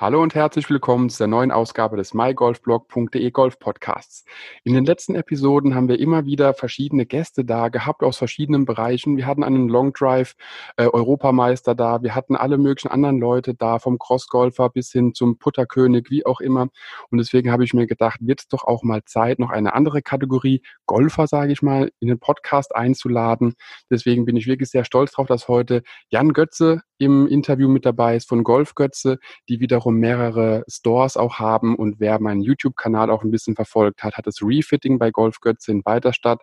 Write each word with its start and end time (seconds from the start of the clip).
Hallo 0.00 0.22
und 0.22 0.36
herzlich 0.36 0.70
willkommen 0.70 1.10
zu 1.10 1.18
der 1.18 1.26
neuen 1.26 1.50
Ausgabe 1.50 1.96
des 1.96 2.14
mygolfblog.de 2.14 3.32
Golf 3.32 3.58
Podcasts. 3.58 4.24
In 4.62 4.74
den 4.74 4.84
letzten 4.84 5.16
Episoden 5.16 5.74
haben 5.74 5.88
wir 5.88 5.98
immer 5.98 6.24
wieder 6.24 6.54
verschiedene 6.54 7.04
Gäste 7.04 7.44
da 7.44 7.68
gehabt 7.68 8.04
aus 8.04 8.16
verschiedenen 8.16 8.64
Bereichen. 8.64 9.16
Wir 9.16 9.26
hatten 9.26 9.42
einen 9.42 9.68
Long 9.68 9.92
Drive 9.92 10.36
äh, 10.76 10.84
Europameister 10.84 11.74
da, 11.74 12.00
wir 12.00 12.14
hatten 12.14 12.36
alle 12.36 12.58
möglichen 12.58 12.92
anderen 12.92 13.18
Leute 13.18 13.54
da, 13.54 13.80
vom 13.80 13.98
Crossgolfer 13.98 14.70
bis 14.70 14.92
hin 14.92 15.14
zum 15.14 15.36
Putterkönig, 15.36 16.10
wie 16.10 16.24
auch 16.24 16.40
immer. 16.40 16.68
Und 17.10 17.18
deswegen 17.18 17.50
habe 17.50 17.64
ich 17.64 17.74
mir 17.74 17.88
gedacht, 17.88 18.20
wird 18.22 18.42
es 18.42 18.46
doch 18.46 18.62
auch 18.62 18.84
mal 18.84 19.02
Zeit, 19.04 19.40
noch 19.40 19.50
eine 19.50 19.74
andere 19.74 20.00
Kategorie 20.00 20.62
Golfer, 20.86 21.26
sage 21.26 21.50
ich 21.50 21.60
mal, 21.60 21.90
in 21.98 22.06
den 22.06 22.20
Podcast 22.20 22.72
einzuladen. 22.72 23.56
Deswegen 23.90 24.26
bin 24.26 24.36
ich 24.36 24.46
wirklich 24.46 24.70
sehr 24.70 24.84
stolz 24.84 25.10
darauf, 25.10 25.26
dass 25.26 25.48
heute 25.48 25.82
Jan 26.08 26.34
Götze 26.34 26.82
im 26.98 27.26
Interview 27.26 27.68
mit 27.68 27.84
dabei 27.84 28.16
ist 28.16 28.28
von 28.28 28.44
Golf 28.44 28.74
Götze, 28.74 29.18
die 29.48 29.60
wiederum 29.60 29.87
wiederum 29.88 30.00
mehrere 30.00 30.64
Stores 30.68 31.16
auch 31.16 31.38
haben. 31.38 31.74
Und 31.74 32.00
wer 32.00 32.20
meinen 32.20 32.42
YouTube-Kanal 32.42 33.10
auch 33.10 33.22
ein 33.22 33.30
bisschen 33.30 33.54
verfolgt 33.54 34.02
hat, 34.02 34.16
hat 34.16 34.26
das 34.26 34.42
Refitting 34.42 34.98
bei 34.98 35.10
Golf 35.10 35.40
Götze 35.40 35.72
in 35.72 35.84
Weiterstadt 35.84 36.40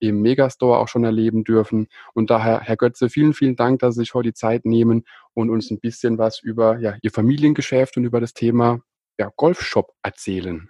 im 0.00 0.20
Megastore 0.20 0.78
auch 0.78 0.88
schon 0.88 1.04
erleben 1.04 1.44
dürfen. 1.44 1.88
Und 2.14 2.30
daher, 2.30 2.60
Herr 2.60 2.76
Götze, 2.76 3.08
vielen, 3.08 3.34
vielen 3.34 3.56
Dank, 3.56 3.80
dass 3.80 3.94
Sie 3.94 4.00
sich 4.00 4.14
heute 4.14 4.30
die 4.30 4.34
Zeit 4.34 4.64
nehmen 4.64 5.04
und 5.34 5.50
uns 5.50 5.70
ein 5.70 5.80
bisschen 5.80 6.18
was 6.18 6.40
über 6.40 6.78
ja, 6.78 6.96
Ihr 7.02 7.10
Familiengeschäft 7.10 7.96
und 7.96 8.04
über 8.04 8.20
das 8.20 8.34
Thema 8.34 8.80
ja, 9.18 9.30
Golfshop 9.36 9.92
erzählen. 10.02 10.68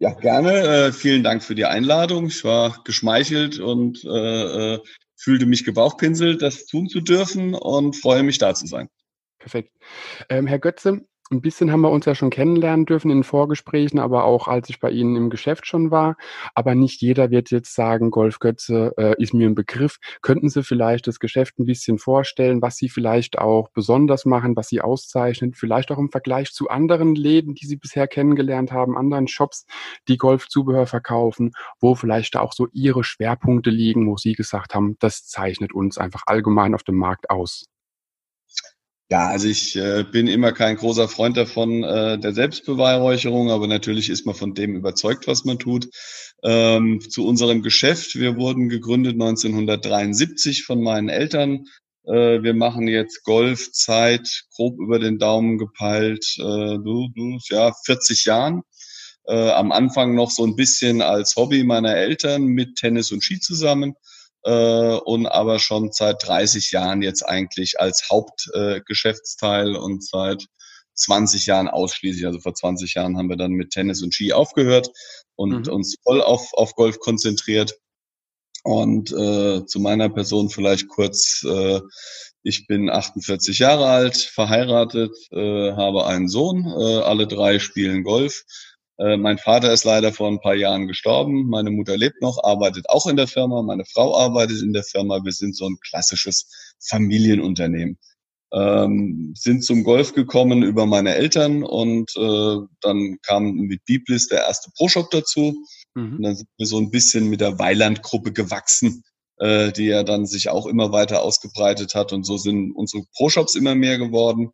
Ja, 0.00 0.12
gerne. 0.12 0.52
Äh, 0.52 0.92
vielen 0.92 1.22
Dank 1.22 1.42
für 1.42 1.54
die 1.54 1.64
Einladung. 1.64 2.26
Ich 2.26 2.44
war 2.44 2.82
geschmeichelt 2.84 3.60
und 3.60 4.04
äh, 4.04 4.74
äh 4.74 4.78
fühlte 5.16 5.46
mich 5.46 5.64
gebauchpinselt, 5.64 6.42
das 6.42 6.66
tun 6.66 6.88
zu 6.88 7.00
dürfen 7.00 7.54
und 7.54 7.96
freue 7.96 8.24
mich, 8.24 8.36
da 8.38 8.52
zu 8.52 8.66
sein. 8.66 8.90
Perfekt. 9.38 9.76
Ähm, 10.28 10.46
Herr 10.46 10.58
Götze, 10.58 11.06
ein 11.30 11.40
bisschen 11.40 11.72
haben 11.72 11.80
wir 11.80 11.90
uns 11.90 12.04
ja 12.04 12.14
schon 12.14 12.28
kennenlernen 12.28 12.84
dürfen 12.84 13.10
in 13.10 13.24
Vorgesprächen, 13.24 13.98
aber 13.98 14.24
auch 14.24 14.46
als 14.46 14.68
ich 14.68 14.78
bei 14.78 14.90
Ihnen 14.90 15.16
im 15.16 15.30
Geschäft 15.30 15.66
schon 15.66 15.90
war. 15.90 16.16
Aber 16.54 16.74
nicht 16.74 17.00
jeder 17.00 17.30
wird 17.30 17.50
jetzt 17.50 17.74
sagen, 17.74 18.10
Golf 18.10 18.40
Götze 18.40 18.92
äh, 18.98 19.14
ist 19.22 19.32
mir 19.32 19.48
ein 19.48 19.54
Begriff. 19.54 19.98
Könnten 20.20 20.50
Sie 20.50 20.62
vielleicht 20.62 21.06
das 21.06 21.18
Geschäft 21.20 21.58
ein 21.58 21.64
bisschen 21.64 21.98
vorstellen, 21.98 22.60
was 22.60 22.76
Sie 22.76 22.90
vielleicht 22.90 23.38
auch 23.38 23.70
besonders 23.70 24.26
machen, 24.26 24.54
was 24.54 24.68
Sie 24.68 24.82
auszeichnen, 24.82 25.54
vielleicht 25.54 25.90
auch 25.90 25.98
im 25.98 26.10
Vergleich 26.10 26.52
zu 26.52 26.68
anderen 26.68 27.14
Läden, 27.14 27.54
die 27.54 27.66
Sie 27.66 27.76
bisher 27.76 28.06
kennengelernt 28.06 28.70
haben, 28.70 28.96
anderen 28.96 29.26
Shops, 29.26 29.64
die 30.08 30.18
Golfzubehör 30.18 30.86
verkaufen, 30.86 31.52
wo 31.80 31.94
vielleicht 31.94 32.36
auch 32.36 32.52
so 32.52 32.68
Ihre 32.72 33.02
Schwerpunkte 33.02 33.70
liegen, 33.70 34.08
wo 34.10 34.18
Sie 34.18 34.34
gesagt 34.34 34.74
haben, 34.74 34.96
das 35.00 35.26
zeichnet 35.26 35.72
uns 35.72 35.96
einfach 35.96 36.24
allgemein 36.26 36.74
auf 36.74 36.82
dem 36.82 36.96
Markt 36.96 37.30
aus. 37.30 37.64
Ja, 39.10 39.28
also 39.28 39.48
ich 39.48 39.76
äh, 39.76 40.02
bin 40.10 40.26
immer 40.26 40.52
kein 40.52 40.76
großer 40.76 41.08
Freund 41.08 41.36
davon, 41.36 41.84
äh, 41.84 42.18
der 42.18 42.32
Selbstbeweihräucherung, 42.32 43.50
aber 43.50 43.66
natürlich 43.66 44.08
ist 44.08 44.24
man 44.24 44.34
von 44.34 44.54
dem 44.54 44.74
überzeugt, 44.76 45.26
was 45.26 45.44
man 45.44 45.58
tut. 45.58 45.88
Ähm, 46.42 47.00
zu 47.00 47.26
unserem 47.26 47.62
Geschäft. 47.62 48.14
Wir 48.14 48.36
wurden 48.36 48.68
gegründet 48.68 49.12
1973 49.14 50.64
von 50.64 50.82
meinen 50.82 51.10
Eltern. 51.10 51.64
Äh, 52.06 52.42
wir 52.42 52.54
machen 52.54 52.88
jetzt 52.88 53.24
Golfzeit, 53.24 54.44
grob 54.56 54.78
über 54.80 54.98
den 54.98 55.18
Daumen 55.18 55.58
gepeilt, 55.58 56.24
äh, 56.38 56.42
du, 56.42 57.08
du, 57.14 57.38
ja, 57.50 57.72
40 57.84 58.24
Jahren. 58.24 58.62
Äh, 59.26 59.50
am 59.50 59.70
Anfang 59.72 60.14
noch 60.14 60.30
so 60.30 60.44
ein 60.46 60.56
bisschen 60.56 61.02
als 61.02 61.36
Hobby 61.36 61.62
meiner 61.64 61.94
Eltern 61.94 62.44
mit 62.44 62.76
Tennis 62.76 63.12
und 63.12 63.22
Ski 63.22 63.38
zusammen 63.38 63.94
äh, 64.44 64.96
und 65.04 65.26
aber 65.26 65.58
schon 65.58 65.90
seit 65.92 66.26
30 66.26 66.70
Jahren 66.70 67.02
jetzt 67.02 67.22
eigentlich 67.22 67.80
als 67.80 68.08
Hauptgeschäftsteil 68.10 69.74
äh, 69.74 69.78
und 69.78 70.04
seit 70.04 70.44
20 70.94 71.46
Jahren 71.46 71.68
ausschließlich. 71.68 72.26
Also 72.26 72.40
vor 72.40 72.54
20 72.54 72.94
Jahren 72.94 73.16
haben 73.16 73.28
wir 73.28 73.36
dann 73.36 73.52
mit 73.52 73.70
Tennis 73.70 74.02
und 74.02 74.14
Ski 74.14 74.32
aufgehört 74.32 74.90
und 75.34 75.66
mhm. 75.66 75.72
uns 75.72 75.96
voll 76.02 76.22
auf, 76.22 76.52
auf 76.52 76.74
Golf 76.74 76.98
konzentriert. 77.00 77.74
Und 78.62 79.12
äh, 79.12 79.66
zu 79.66 79.78
meiner 79.80 80.08
Person 80.08 80.48
vielleicht 80.48 80.88
kurz, 80.88 81.44
äh, 81.46 81.80
ich 82.42 82.66
bin 82.66 82.88
48 82.88 83.58
Jahre 83.58 83.86
alt, 83.86 84.16
verheiratet, 84.16 85.12
äh, 85.32 85.72
habe 85.72 86.06
einen 86.06 86.28
Sohn, 86.28 86.64
äh, 86.66 86.98
alle 87.00 87.26
drei 87.26 87.58
spielen 87.58 88.04
Golf. 88.04 88.44
Äh, 88.98 89.16
mein 89.16 89.38
Vater 89.38 89.72
ist 89.72 89.84
leider 89.84 90.12
vor 90.12 90.28
ein 90.28 90.40
paar 90.40 90.54
Jahren 90.54 90.86
gestorben. 90.86 91.48
Meine 91.48 91.70
Mutter 91.70 91.96
lebt 91.96 92.22
noch, 92.22 92.42
arbeitet 92.42 92.88
auch 92.88 93.06
in 93.06 93.16
der 93.16 93.26
Firma. 93.26 93.62
Meine 93.62 93.84
Frau 93.84 94.16
arbeitet 94.16 94.62
in 94.62 94.72
der 94.72 94.84
Firma. 94.84 95.24
Wir 95.24 95.32
sind 95.32 95.56
so 95.56 95.66
ein 95.66 95.76
klassisches 95.80 96.74
Familienunternehmen. 96.88 97.98
Ähm, 98.52 99.32
sind 99.36 99.64
zum 99.64 99.82
Golf 99.82 100.14
gekommen 100.14 100.62
über 100.62 100.86
meine 100.86 101.16
Eltern 101.16 101.64
und 101.64 102.14
äh, 102.16 102.56
dann 102.80 103.18
kam 103.22 103.52
mit 103.54 103.84
Biblis 103.84 104.28
der 104.28 104.44
erste 104.46 104.70
Pro-Shop 104.76 105.10
dazu. 105.10 105.56
Mhm. 105.94 106.16
Und 106.16 106.22
dann 106.22 106.36
sind 106.36 106.48
wir 106.56 106.66
so 106.66 106.78
ein 106.78 106.90
bisschen 106.90 107.28
mit 107.28 107.40
der 107.40 107.58
Weiland-Gruppe 107.58 108.32
gewachsen, 108.32 109.02
äh, 109.38 109.72
die 109.72 109.86
ja 109.86 110.04
dann 110.04 110.26
sich 110.26 110.50
auch 110.50 110.66
immer 110.66 110.92
weiter 110.92 111.22
ausgebreitet 111.22 111.96
hat. 111.96 112.12
Und 112.12 112.24
so 112.24 112.36
sind 112.36 112.70
unsere 112.70 113.02
Pro-Shops 113.16 113.56
immer 113.56 113.74
mehr 113.74 113.98
geworden. 113.98 114.52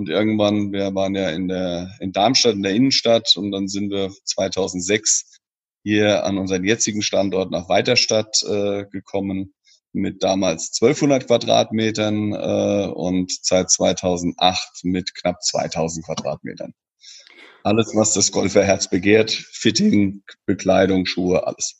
Und 0.00 0.08
irgendwann, 0.08 0.72
wir 0.72 0.94
waren 0.94 1.14
ja 1.14 1.28
in 1.28 1.46
der, 1.46 1.90
in 2.00 2.10
Darmstadt, 2.10 2.54
in 2.54 2.62
der 2.62 2.72
Innenstadt, 2.72 3.36
und 3.36 3.50
dann 3.50 3.68
sind 3.68 3.90
wir 3.90 4.10
2006 4.24 5.40
hier 5.84 6.24
an 6.24 6.38
unseren 6.38 6.64
jetzigen 6.64 7.02
Standort 7.02 7.50
nach 7.50 7.68
Weiterstadt 7.68 8.42
äh, 8.44 8.86
gekommen 8.86 9.52
mit 9.92 10.22
damals 10.22 10.72
1200 10.80 11.26
Quadratmetern 11.26 12.32
äh, 12.32 12.90
und 12.90 13.30
seit 13.42 13.70
2008 13.70 14.84
mit 14.84 15.14
knapp 15.14 15.42
2000 15.42 16.06
Quadratmetern. 16.06 16.72
Alles, 17.62 17.94
was 17.94 18.14
das 18.14 18.32
Golferherz 18.32 18.88
begehrt, 18.88 19.30
Fitting, 19.30 20.22
Bekleidung, 20.46 21.04
Schuhe, 21.04 21.46
alles. 21.46 21.79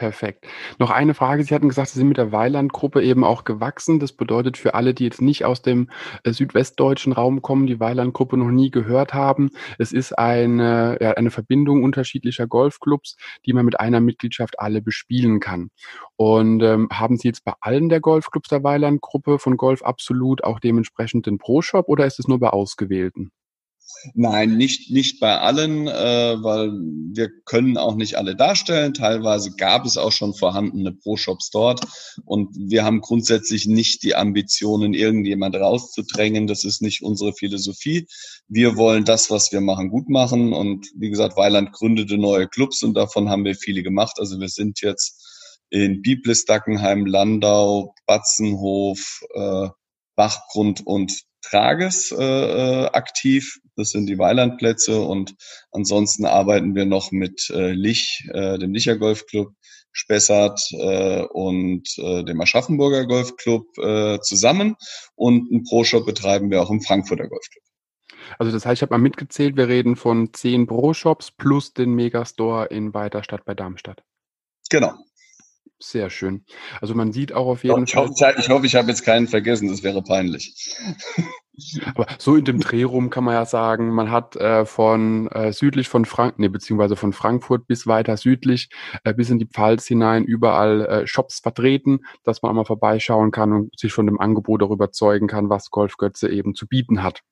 Perfekt. 0.00 0.46
Noch 0.78 0.88
eine 0.88 1.12
Frage. 1.12 1.44
Sie 1.44 1.54
hatten 1.54 1.68
gesagt, 1.68 1.90
Sie 1.90 1.98
sind 1.98 2.08
mit 2.08 2.16
der 2.16 2.32
Weiland-Gruppe 2.32 3.02
eben 3.02 3.22
auch 3.22 3.44
gewachsen. 3.44 4.00
Das 4.00 4.14
bedeutet 4.14 4.56
für 4.56 4.72
alle, 4.72 4.94
die 4.94 5.04
jetzt 5.04 5.20
nicht 5.20 5.44
aus 5.44 5.60
dem 5.60 5.90
äh, 6.24 6.32
südwestdeutschen 6.32 7.12
Raum 7.12 7.42
kommen, 7.42 7.66
die 7.66 7.80
Weiland-Gruppe 7.80 8.38
noch 8.38 8.50
nie 8.50 8.70
gehört 8.70 9.12
haben. 9.12 9.50
Es 9.78 9.92
ist 9.92 10.18
eine, 10.18 10.96
ja, 11.02 11.10
eine 11.10 11.30
Verbindung 11.30 11.84
unterschiedlicher 11.84 12.46
Golfclubs, 12.46 13.18
die 13.44 13.52
man 13.52 13.66
mit 13.66 13.78
einer 13.78 14.00
Mitgliedschaft 14.00 14.58
alle 14.58 14.80
bespielen 14.80 15.38
kann. 15.38 15.68
Und 16.16 16.62
ähm, 16.62 16.88
haben 16.90 17.18
Sie 17.18 17.28
jetzt 17.28 17.44
bei 17.44 17.52
allen 17.60 17.90
der 17.90 18.00
Golfclubs 18.00 18.48
der 18.48 18.64
Weiland-Gruppe 18.64 19.38
von 19.38 19.58
Golf 19.58 19.82
Absolut 19.82 20.44
auch 20.44 20.60
dementsprechend 20.60 21.26
den 21.26 21.36
Pro-Shop 21.36 21.88
oder 21.88 22.06
ist 22.06 22.18
es 22.18 22.26
nur 22.26 22.40
bei 22.40 22.48
ausgewählten? 22.48 23.32
Nein, 24.14 24.56
nicht, 24.56 24.90
nicht 24.90 25.20
bei 25.20 25.38
allen, 25.38 25.86
äh, 25.86 26.42
weil 26.42 26.72
wir 27.12 27.28
können 27.44 27.76
auch 27.76 27.94
nicht 27.94 28.16
alle 28.16 28.34
darstellen. 28.34 28.94
Teilweise 28.94 29.52
gab 29.56 29.84
es 29.84 29.96
auch 29.98 30.12
schon 30.12 30.34
vorhandene 30.34 30.92
Pro-Shops 30.92 31.50
dort 31.50 31.82
und 32.24 32.54
wir 32.56 32.84
haben 32.84 33.00
grundsätzlich 33.00 33.66
nicht 33.66 34.02
die 34.02 34.14
Ambitionen, 34.14 34.94
irgendjemand 34.94 35.56
rauszudrängen. 35.56 36.46
Das 36.46 36.64
ist 36.64 36.80
nicht 36.80 37.02
unsere 37.02 37.34
Philosophie. 37.34 38.06
Wir 38.48 38.76
wollen 38.76 39.04
das, 39.04 39.30
was 39.30 39.52
wir 39.52 39.60
machen, 39.60 39.90
gut 39.90 40.08
machen 40.08 40.52
und 40.52 40.86
wie 40.96 41.10
gesagt, 41.10 41.36
Weiland 41.36 41.72
gründete 41.72 42.16
neue 42.16 42.48
Clubs 42.48 42.82
und 42.82 42.94
davon 42.94 43.28
haben 43.28 43.44
wir 43.44 43.54
viele 43.54 43.82
gemacht. 43.82 44.16
Also 44.18 44.40
wir 44.40 44.48
sind 44.48 44.80
jetzt 44.80 45.26
in 45.70 46.02
Biblis, 46.02 46.44
Dackenheim, 46.46 47.06
Landau, 47.06 47.94
Batzenhof, 48.06 49.20
äh, 49.34 49.68
Bachgrund 50.16 50.86
und 50.86 51.22
Trages 51.42 52.12
äh, 52.12 52.22
äh, 52.22 52.86
aktiv. 52.86 53.58
Das 53.76 53.90
sind 53.90 54.06
die 54.06 54.18
Weilandplätze 54.18 55.00
und 55.00 55.34
ansonsten 55.72 56.26
arbeiten 56.26 56.74
wir 56.74 56.84
noch 56.84 57.12
mit 57.12 57.50
äh, 57.50 57.72
Lich, 57.72 58.28
äh, 58.32 58.58
dem 58.58 58.74
Licher 58.74 58.96
Golfclub, 58.96 59.52
Spessart 59.92 60.60
äh, 60.72 61.22
und 61.22 61.88
äh, 61.98 62.22
dem 62.24 62.40
Aschaffenburger 62.40 63.06
Golfclub 63.06 63.66
äh, 63.78 64.20
zusammen 64.20 64.76
und 65.16 65.50
einen 65.50 65.64
Pro-Shop 65.64 66.06
betreiben 66.06 66.50
wir 66.50 66.62
auch 66.62 66.70
im 66.70 66.80
Frankfurter 66.80 67.26
Golfclub. 67.28 67.64
Also 68.38 68.52
das 68.52 68.64
heißt, 68.64 68.78
ich 68.78 68.82
habe 68.82 68.94
mal 68.94 69.02
mitgezählt, 69.02 69.56
wir 69.56 69.68
reden 69.68 69.96
von 69.96 70.32
zehn 70.32 70.66
Pro-Shops 70.66 71.32
plus 71.32 71.72
den 71.72 71.94
Megastore 71.94 72.66
in 72.66 72.94
Weiterstadt 72.94 73.44
bei 73.44 73.54
Darmstadt. 73.54 74.02
Genau. 74.70 74.92
Sehr 75.82 76.10
schön. 76.10 76.44
Also 76.80 76.94
man 76.94 77.12
sieht 77.12 77.32
auch 77.32 77.46
auf 77.46 77.64
jeden 77.64 77.84
ich 77.84 77.92
Fall. 77.92 78.08
Hoffe, 78.08 78.34
ich 78.38 78.48
hoffe, 78.50 78.66
ich 78.66 78.74
habe 78.74 78.88
jetzt 78.90 79.02
keinen 79.02 79.26
vergessen, 79.26 79.68
das 79.68 79.82
wäre 79.82 80.02
peinlich. 80.02 80.54
Aber 81.94 82.06
so 82.18 82.36
in 82.36 82.44
dem 82.44 82.60
Dreh 82.60 82.82
rum 82.82 83.10
kann 83.10 83.24
man 83.24 83.34
ja 83.34 83.44
sagen, 83.44 83.90
man 83.90 84.10
hat 84.10 84.36
äh, 84.36 84.64
von 84.64 85.28
äh, 85.28 85.52
südlich 85.52 85.88
von 85.88 86.04
Frank, 86.04 86.38
nee, 86.38 86.48
beziehungsweise 86.48 86.96
von 86.96 87.12
Frankfurt 87.12 87.66
bis 87.66 87.86
weiter 87.86 88.16
südlich, 88.16 88.70
äh, 89.04 89.14
bis 89.14 89.30
in 89.30 89.38
die 89.38 89.46
Pfalz 89.46 89.86
hinein, 89.86 90.24
überall 90.24 90.86
äh, 90.86 91.06
Shops 91.06 91.40
vertreten, 91.40 92.00
dass 92.24 92.42
man 92.42 92.50
auch 92.50 92.56
mal 92.56 92.64
vorbeischauen 92.64 93.30
kann 93.30 93.52
und 93.52 93.78
sich 93.78 93.92
von 93.92 94.06
dem 94.06 94.20
Angebot 94.20 94.62
darüber 94.62 94.80
überzeugen 94.80 95.28
kann, 95.28 95.50
was 95.50 95.70
Golf 95.70 95.96
Götze 95.96 96.30
eben 96.30 96.54
zu 96.54 96.66
bieten 96.66 97.02
hat. 97.02 97.22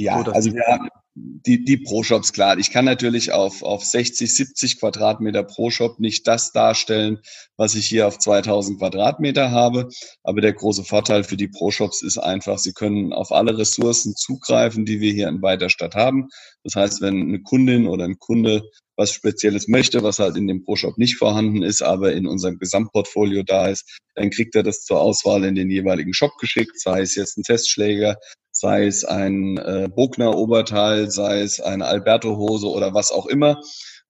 Ja, 0.00 0.24
so, 0.24 0.32
also 0.32 0.52
wir 0.54 0.66
haben 0.66 0.88
die, 1.14 1.64
die 1.64 1.76
Pro-Shops, 1.76 2.32
klar. 2.32 2.58
Ich 2.58 2.70
kann 2.70 2.84
natürlich 2.84 3.32
auf, 3.32 3.62
auf 3.62 3.84
60, 3.84 4.32
70 4.34 4.78
Quadratmeter 4.78 5.42
Pro-Shop 5.42 5.98
nicht 6.00 6.26
das 6.26 6.52
darstellen, 6.52 7.18
was 7.56 7.74
ich 7.74 7.86
hier 7.86 8.06
auf 8.06 8.18
2000 8.18 8.78
Quadratmeter 8.78 9.50
habe. 9.50 9.88
Aber 10.22 10.40
der 10.40 10.54
große 10.54 10.84
Vorteil 10.84 11.24
für 11.24 11.36
die 11.36 11.48
Pro-Shops 11.48 12.02
ist 12.02 12.16
einfach, 12.16 12.58
sie 12.58 12.72
können 12.72 13.12
auf 13.12 13.32
alle 13.32 13.58
Ressourcen 13.58 14.14
zugreifen, 14.16 14.86
die 14.86 15.00
wir 15.00 15.12
hier 15.12 15.28
in 15.28 15.42
weiter 15.42 15.68
Stadt 15.68 15.94
haben. 15.94 16.28
Das 16.64 16.76
heißt, 16.76 17.02
wenn 17.02 17.20
eine 17.20 17.42
Kundin 17.42 17.86
oder 17.86 18.04
ein 18.04 18.18
Kunde 18.18 18.62
was 18.96 19.12
Spezielles 19.12 19.66
möchte, 19.66 20.02
was 20.02 20.18
halt 20.18 20.36
in 20.36 20.46
dem 20.46 20.62
Pro-Shop 20.62 20.98
nicht 20.98 21.16
vorhanden 21.16 21.62
ist, 21.62 21.80
aber 21.80 22.12
in 22.12 22.26
unserem 22.26 22.58
Gesamtportfolio 22.58 23.42
da 23.42 23.68
ist, 23.68 23.98
dann 24.14 24.28
kriegt 24.28 24.54
er 24.54 24.62
das 24.62 24.84
zur 24.84 25.00
Auswahl 25.00 25.44
in 25.44 25.54
den 25.54 25.70
jeweiligen 25.70 26.12
Shop 26.12 26.32
geschickt, 26.38 26.78
sei 26.78 27.00
es 27.00 27.14
jetzt 27.14 27.38
ein 27.38 27.42
Testschläger, 27.42 28.18
sei 28.60 28.86
es 28.86 29.04
ein 29.06 29.56
äh, 29.56 29.88
Bogner 29.88 30.36
Oberteil, 30.36 31.10
sei 31.10 31.40
es 31.40 31.60
eine 31.60 31.86
Alberto 31.86 32.36
Hose 32.36 32.68
oder 32.68 32.92
was 32.92 33.10
auch 33.10 33.26
immer. 33.26 33.60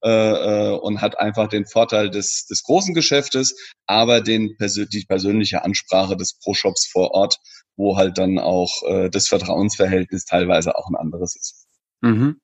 Äh, 0.02 0.08
äh, 0.08 0.79
und 0.79 1.02
hat 1.02 1.20
einfach 1.20 1.49
den 1.49 1.67
Vorteil 1.67 2.08
des, 2.08 2.47
des 2.47 2.62
großen 2.62 2.94
Geschäftes, 2.94 3.55
aber 3.87 4.23
den, 4.23 4.56
die 4.58 5.05
persönliche 5.06 5.62
Ansprache 5.62 6.17
des 6.17 6.38
Pro-Shops 6.38 6.88
vor 6.91 7.11
Ort, 7.11 7.37
wo 7.76 7.99
halt 7.99 8.17
dann 8.17 8.38
auch 8.38 8.70
äh, 8.87 9.11
das 9.11 9.29
Vertrauensverhältnis 9.29 10.25
teilweise 10.25 10.75
auch 10.75 10.88
ein 10.88 10.96
anderes 10.96 11.37
ist. 11.37 11.67
Mhm. 12.00 12.41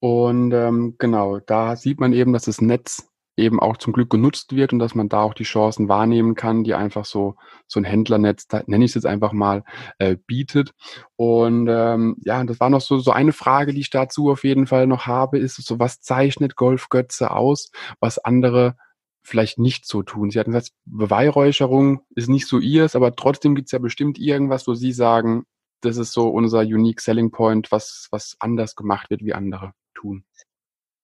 Und 0.00 0.52
ähm, 0.52 0.96
genau, 0.98 1.40
da 1.40 1.76
sieht 1.76 1.98
man 1.98 2.12
eben, 2.12 2.34
dass 2.34 2.44
das 2.44 2.60
Netz 2.60 3.09
eben 3.36 3.60
auch 3.60 3.76
zum 3.76 3.92
Glück 3.92 4.10
genutzt 4.10 4.54
wird 4.54 4.72
und 4.72 4.78
dass 4.78 4.94
man 4.94 5.08
da 5.08 5.22
auch 5.22 5.34
die 5.34 5.44
Chancen 5.44 5.88
wahrnehmen 5.88 6.34
kann, 6.34 6.64
die 6.64 6.74
einfach 6.74 7.04
so 7.04 7.36
so 7.66 7.80
ein 7.80 7.84
Händlernetz, 7.84 8.48
da 8.48 8.62
nenne 8.66 8.84
ich 8.84 8.90
es 8.90 8.96
jetzt 8.96 9.06
einfach 9.06 9.32
mal, 9.32 9.64
äh, 9.98 10.16
bietet. 10.26 10.72
Und 11.16 11.68
ähm, 11.70 12.16
ja, 12.24 12.44
das 12.44 12.60
war 12.60 12.70
noch 12.70 12.80
so 12.80 12.98
so 12.98 13.12
eine 13.12 13.32
Frage, 13.32 13.72
die 13.72 13.80
ich 13.80 13.90
dazu 13.90 14.30
auf 14.30 14.44
jeden 14.44 14.66
Fall 14.66 14.86
noch 14.86 15.06
habe, 15.06 15.38
ist 15.38 15.56
so, 15.56 15.78
was 15.78 16.00
zeichnet 16.00 16.56
Golfgötze 16.56 17.30
aus, 17.30 17.70
was 18.00 18.18
andere 18.18 18.76
vielleicht 19.22 19.58
nicht 19.58 19.86
so 19.86 20.02
tun. 20.02 20.30
Sie 20.30 20.38
hatten 20.38 20.52
gesagt, 20.52 20.72
Beweihräucherung 20.84 22.00
ist 22.14 22.28
nicht 22.28 22.46
so 22.46 22.58
ihrs, 22.58 22.96
aber 22.96 23.14
trotzdem 23.16 23.54
gibt 23.54 23.66
es 23.66 23.72
ja 23.72 23.78
bestimmt 23.78 24.18
irgendwas, 24.18 24.66
wo 24.66 24.74
Sie 24.74 24.92
sagen, 24.92 25.44
das 25.82 25.96
ist 25.96 26.12
so 26.12 26.28
unser 26.28 26.60
unique 26.60 27.00
selling 27.00 27.30
point, 27.30 27.70
was, 27.72 28.08
was 28.10 28.36
anders 28.40 28.76
gemacht 28.76 29.10
wird 29.10 29.22
wie 29.24 29.34
andere 29.34 29.72
tun. 29.94 30.24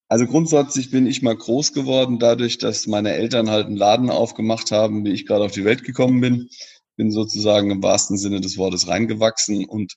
Also 0.08 0.26
grundsätzlich 0.26 0.91
bin 0.91 1.06
ich 1.06 1.23
mal 1.23 1.37
groß 1.37 1.73
geworden, 1.73 2.19
dadurch, 2.19 2.58
dass 2.58 2.87
meine 2.87 3.12
Eltern 3.12 3.50
halt 3.50 3.67
einen 3.67 3.76
Laden 3.76 4.11
aufgemacht 4.11 4.70
haben, 4.70 5.05
wie 5.05 5.12
ich 5.12 5.26
gerade 5.26 5.44
auf 5.44 5.53
die 5.53 5.64
Welt 5.64 5.82
gekommen 5.82 6.20
bin. 6.20 6.49
Bin 6.97 7.11
sozusagen 7.11 7.70
im 7.70 7.82
wahrsten 7.82 8.17
Sinne 8.17 8.41
des 8.41 8.56
Wortes 8.56 8.87
reingewachsen 8.88 9.64
und 9.64 9.94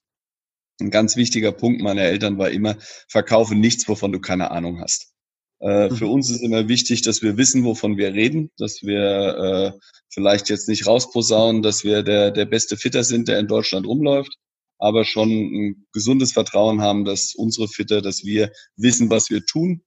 ein 0.81 0.89
ganz 0.89 1.15
wichtiger 1.15 1.51
Punkt 1.51 1.81
meiner 1.81 2.03
Eltern 2.03 2.37
war 2.37 2.49
immer, 2.49 2.77
verkaufe 3.07 3.53
nichts, 3.53 3.87
wovon 3.87 4.11
du 4.11 4.19
keine 4.19 4.51
Ahnung 4.51 4.79
hast. 4.81 5.11
Äh, 5.59 5.89
mhm. 5.89 5.95
Für 5.95 6.07
uns 6.07 6.29
ist 6.29 6.41
immer 6.41 6.67
wichtig, 6.67 7.01
dass 7.01 7.21
wir 7.21 7.37
wissen, 7.37 7.63
wovon 7.63 7.97
wir 7.97 8.13
reden, 8.13 8.49
dass 8.57 8.81
wir 8.81 9.75
äh, 9.75 9.79
vielleicht 10.09 10.49
jetzt 10.49 10.69
nicht 10.69 10.87
rausposaunen, 10.87 11.61
dass 11.61 11.83
wir 11.83 12.01
der, 12.01 12.31
der 12.31 12.45
beste 12.45 12.77
Fitter 12.77 13.03
sind, 13.03 13.27
der 13.27 13.39
in 13.39 13.47
Deutschland 13.47 13.85
rumläuft, 13.85 14.33
aber 14.77 15.05
schon 15.05 15.29
ein 15.29 15.85
gesundes 15.91 16.31
Vertrauen 16.31 16.81
haben, 16.81 17.03
dass 17.05 17.35
unsere 17.35 17.67
Fitter, 17.67 18.01
dass 18.01 18.23
wir 18.23 18.51
wissen, 18.77 19.09
was 19.09 19.29
wir 19.29 19.45
tun 19.45 19.83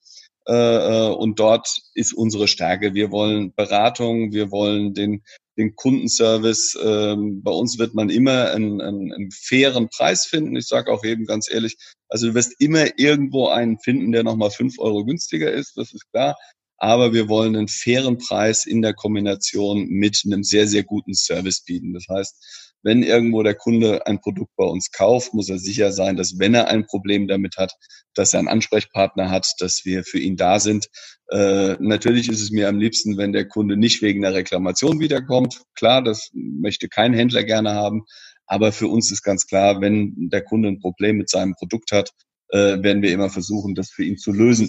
und 0.49 1.39
dort 1.39 1.69
ist 1.95 2.13
unsere 2.13 2.49
Stärke. 2.49 2.95
Wir 2.95 3.11
wollen 3.11 3.55
Beratung, 3.55 4.33
wir 4.33 4.51
wollen 4.51 4.95
den, 4.95 5.23
den 5.57 5.77
Kundenservice. 5.77 6.79
Ähm, 6.83 7.43
bei 7.43 7.53
uns 7.53 7.79
wird 7.79 7.95
man 7.95 8.11
immer 8.11 8.51
einen, 8.51 8.81
einen, 8.81 9.13
einen 9.13 9.31
fairen 9.31 9.89
Preis 9.89 10.27
finden. 10.27 10.57
Ich 10.57 10.67
sage 10.67 10.93
auch 10.93 11.05
eben 11.05 11.27
ganz 11.27 11.51
ehrlich, 11.51 11.77
also 12.09 12.29
du 12.29 12.35
wirst 12.35 12.61
immer 12.61 12.99
irgendwo 12.99 13.49
einen 13.49 13.79
finden, 13.79 14.13
der 14.13 14.23
nochmal 14.23 14.51
fünf 14.51 14.79
Euro 14.79 15.05
günstiger 15.05 15.51
ist, 15.51 15.77
das 15.77 15.93
ist 15.93 16.11
klar. 16.11 16.37
Aber 16.79 17.13
wir 17.13 17.29
wollen 17.29 17.55
einen 17.55 17.69
fairen 17.69 18.19
Preis 18.19 18.67
in 18.67 18.83
der 18.83 18.93
Kombination 18.95 19.87
mit 19.87 20.23
einem 20.27 20.43
sehr, 20.43 20.67
sehr 20.67 20.83
guten 20.83 21.15
Service 21.15 21.63
bieten. 21.63 21.95
Das 21.95 22.07
heißt, 22.09 22.72
wenn 22.83 23.03
irgendwo 23.03 23.43
der 23.43 23.55
Kunde 23.55 24.07
ein 24.07 24.21
Produkt 24.21 24.55
bei 24.57 24.65
uns 24.65 24.91
kauft, 24.91 25.35
muss 25.35 25.49
er 25.49 25.59
sicher 25.59 25.93
sein, 25.93 26.17
dass 26.17 26.39
wenn 26.39 26.55
er 26.55 26.69
ein 26.69 26.87
Problem 26.87 27.29
damit 27.29 27.57
hat, 27.57 27.73
dass 28.15 28.35
er 28.35 28.41
einen 28.41 28.49
Ansprechpartner 28.49 29.31
hat, 29.31 29.47
dass 29.59 29.85
wir 29.85 30.05
für 30.05 30.19
ihn 30.19 30.37
da 30.37 30.59
sind. 30.59 30.89
Äh, 31.31 31.77
natürlich 31.79 32.29
ist 32.29 32.43
es 32.43 32.51
mir 32.51 32.69
am 32.69 32.79
liebsten, 32.79 33.17
wenn 33.17 33.33
der 33.33 33.47
Kunde 33.47 33.77
nicht 33.77 34.03
wegen 34.03 34.23
der 34.23 34.35
Reklamation 34.35 35.01
wiederkommt. 35.01 35.63
Klar, 35.75 36.03
das 36.03 36.31
möchte 36.33 36.89
kein 36.89 37.15
Händler 37.15 37.45
gerne 37.45 37.73
haben. 37.75 38.03
Aber 38.47 38.73
für 38.73 38.89
uns 38.89 39.11
ist 39.13 39.23
ganz 39.23 39.47
klar, 39.47 39.81
wenn 39.81 40.29
der 40.31 40.43
Kunde 40.43 40.69
ein 40.69 40.81
Problem 40.81 41.17
mit 41.17 41.31
seinem 41.31 41.55
Produkt 41.55 41.93
hat, 41.93 42.11
äh, 42.49 42.83
werden 42.83 43.03
wir 43.03 43.13
immer 43.13 43.31
versuchen, 43.31 43.75
das 43.75 43.91
für 43.91 44.05
ihn 44.05 44.19
zu 44.19 44.33
lösen. 44.33 44.69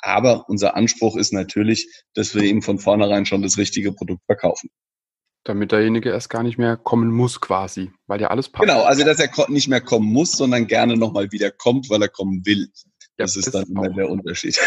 Aber 0.00 0.48
unser 0.48 0.76
Anspruch 0.76 1.16
ist 1.16 1.32
natürlich, 1.32 1.88
dass 2.14 2.34
wir 2.34 2.44
ihm 2.44 2.62
von 2.62 2.78
vornherein 2.78 3.26
schon 3.26 3.42
das 3.42 3.58
richtige 3.58 3.92
Produkt 3.92 4.24
verkaufen 4.26 4.70
damit 5.44 5.72
derjenige 5.72 6.10
erst 6.10 6.30
gar 6.30 6.42
nicht 6.42 6.58
mehr 6.58 6.76
kommen 6.76 7.10
muss 7.10 7.40
quasi, 7.40 7.90
weil 8.06 8.20
ja 8.20 8.28
alles 8.28 8.48
passt. 8.48 8.68
Genau, 8.68 8.82
also 8.82 9.04
dass 9.04 9.18
er 9.18 9.30
nicht 9.48 9.68
mehr 9.68 9.80
kommen 9.80 10.12
muss, 10.12 10.32
sondern 10.32 10.66
gerne 10.66 10.96
nochmal 10.96 11.32
wieder 11.32 11.50
kommt, 11.50 11.88
weil 11.90 12.02
er 12.02 12.08
kommen 12.08 12.44
will. 12.44 12.70
Das 13.16 13.34
ja, 13.34 13.40
ist 13.40 13.54
dann 13.54 13.64
immer 13.64 13.88
der 13.88 14.08
Unterschied. 14.08 14.58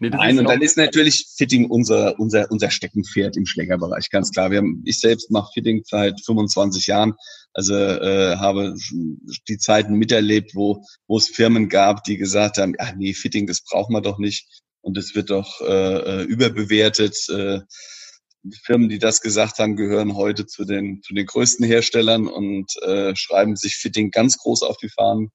nee, 0.00 0.08
Nein, 0.08 0.38
und 0.38 0.48
dann 0.48 0.62
ist 0.62 0.78
natürlich 0.78 1.26
Fitting 1.36 1.66
unser, 1.66 2.18
unser, 2.18 2.50
unser 2.50 2.70
Steckenpferd 2.70 3.36
im 3.36 3.44
Schlägerbereich, 3.44 4.08
ganz 4.10 4.30
klar. 4.30 4.50
Wir 4.50 4.58
haben, 4.58 4.82
ich 4.86 4.98
selbst 4.98 5.30
mache 5.30 5.50
Fitting 5.52 5.82
seit 5.84 6.18
25 6.24 6.86
Jahren, 6.86 7.14
also 7.52 7.74
äh, 7.74 8.36
habe 8.36 8.74
die 9.48 9.58
Zeiten 9.58 9.94
miterlebt, 9.94 10.54
wo, 10.54 10.82
wo 11.06 11.18
es 11.18 11.28
Firmen 11.28 11.68
gab, 11.68 12.04
die 12.04 12.16
gesagt 12.16 12.56
haben, 12.56 12.74
ja, 12.78 12.92
nee, 12.96 13.12
Fitting, 13.12 13.46
das 13.46 13.62
braucht 13.62 13.90
man 13.90 14.02
doch 14.02 14.18
nicht 14.18 14.62
und 14.80 14.96
es 14.96 15.14
wird 15.14 15.28
doch 15.30 15.60
äh, 15.60 16.22
äh 16.22 16.22
überbewertet. 16.22 17.14
Äh, 17.28 17.60
Firmen, 18.64 18.88
die 18.88 18.98
das 18.98 19.20
gesagt 19.20 19.58
haben, 19.58 19.76
gehören 19.76 20.14
heute 20.14 20.46
zu 20.46 20.64
den, 20.64 21.02
zu 21.02 21.14
den 21.14 21.26
größten 21.26 21.66
Herstellern 21.66 22.26
und 22.26 22.76
äh, 22.82 23.14
schreiben 23.16 23.56
sich 23.56 23.76
Fitting 23.76 24.10
ganz 24.10 24.38
groß 24.38 24.62
auf 24.62 24.76
die 24.76 24.88
Fahnen. 24.88 25.30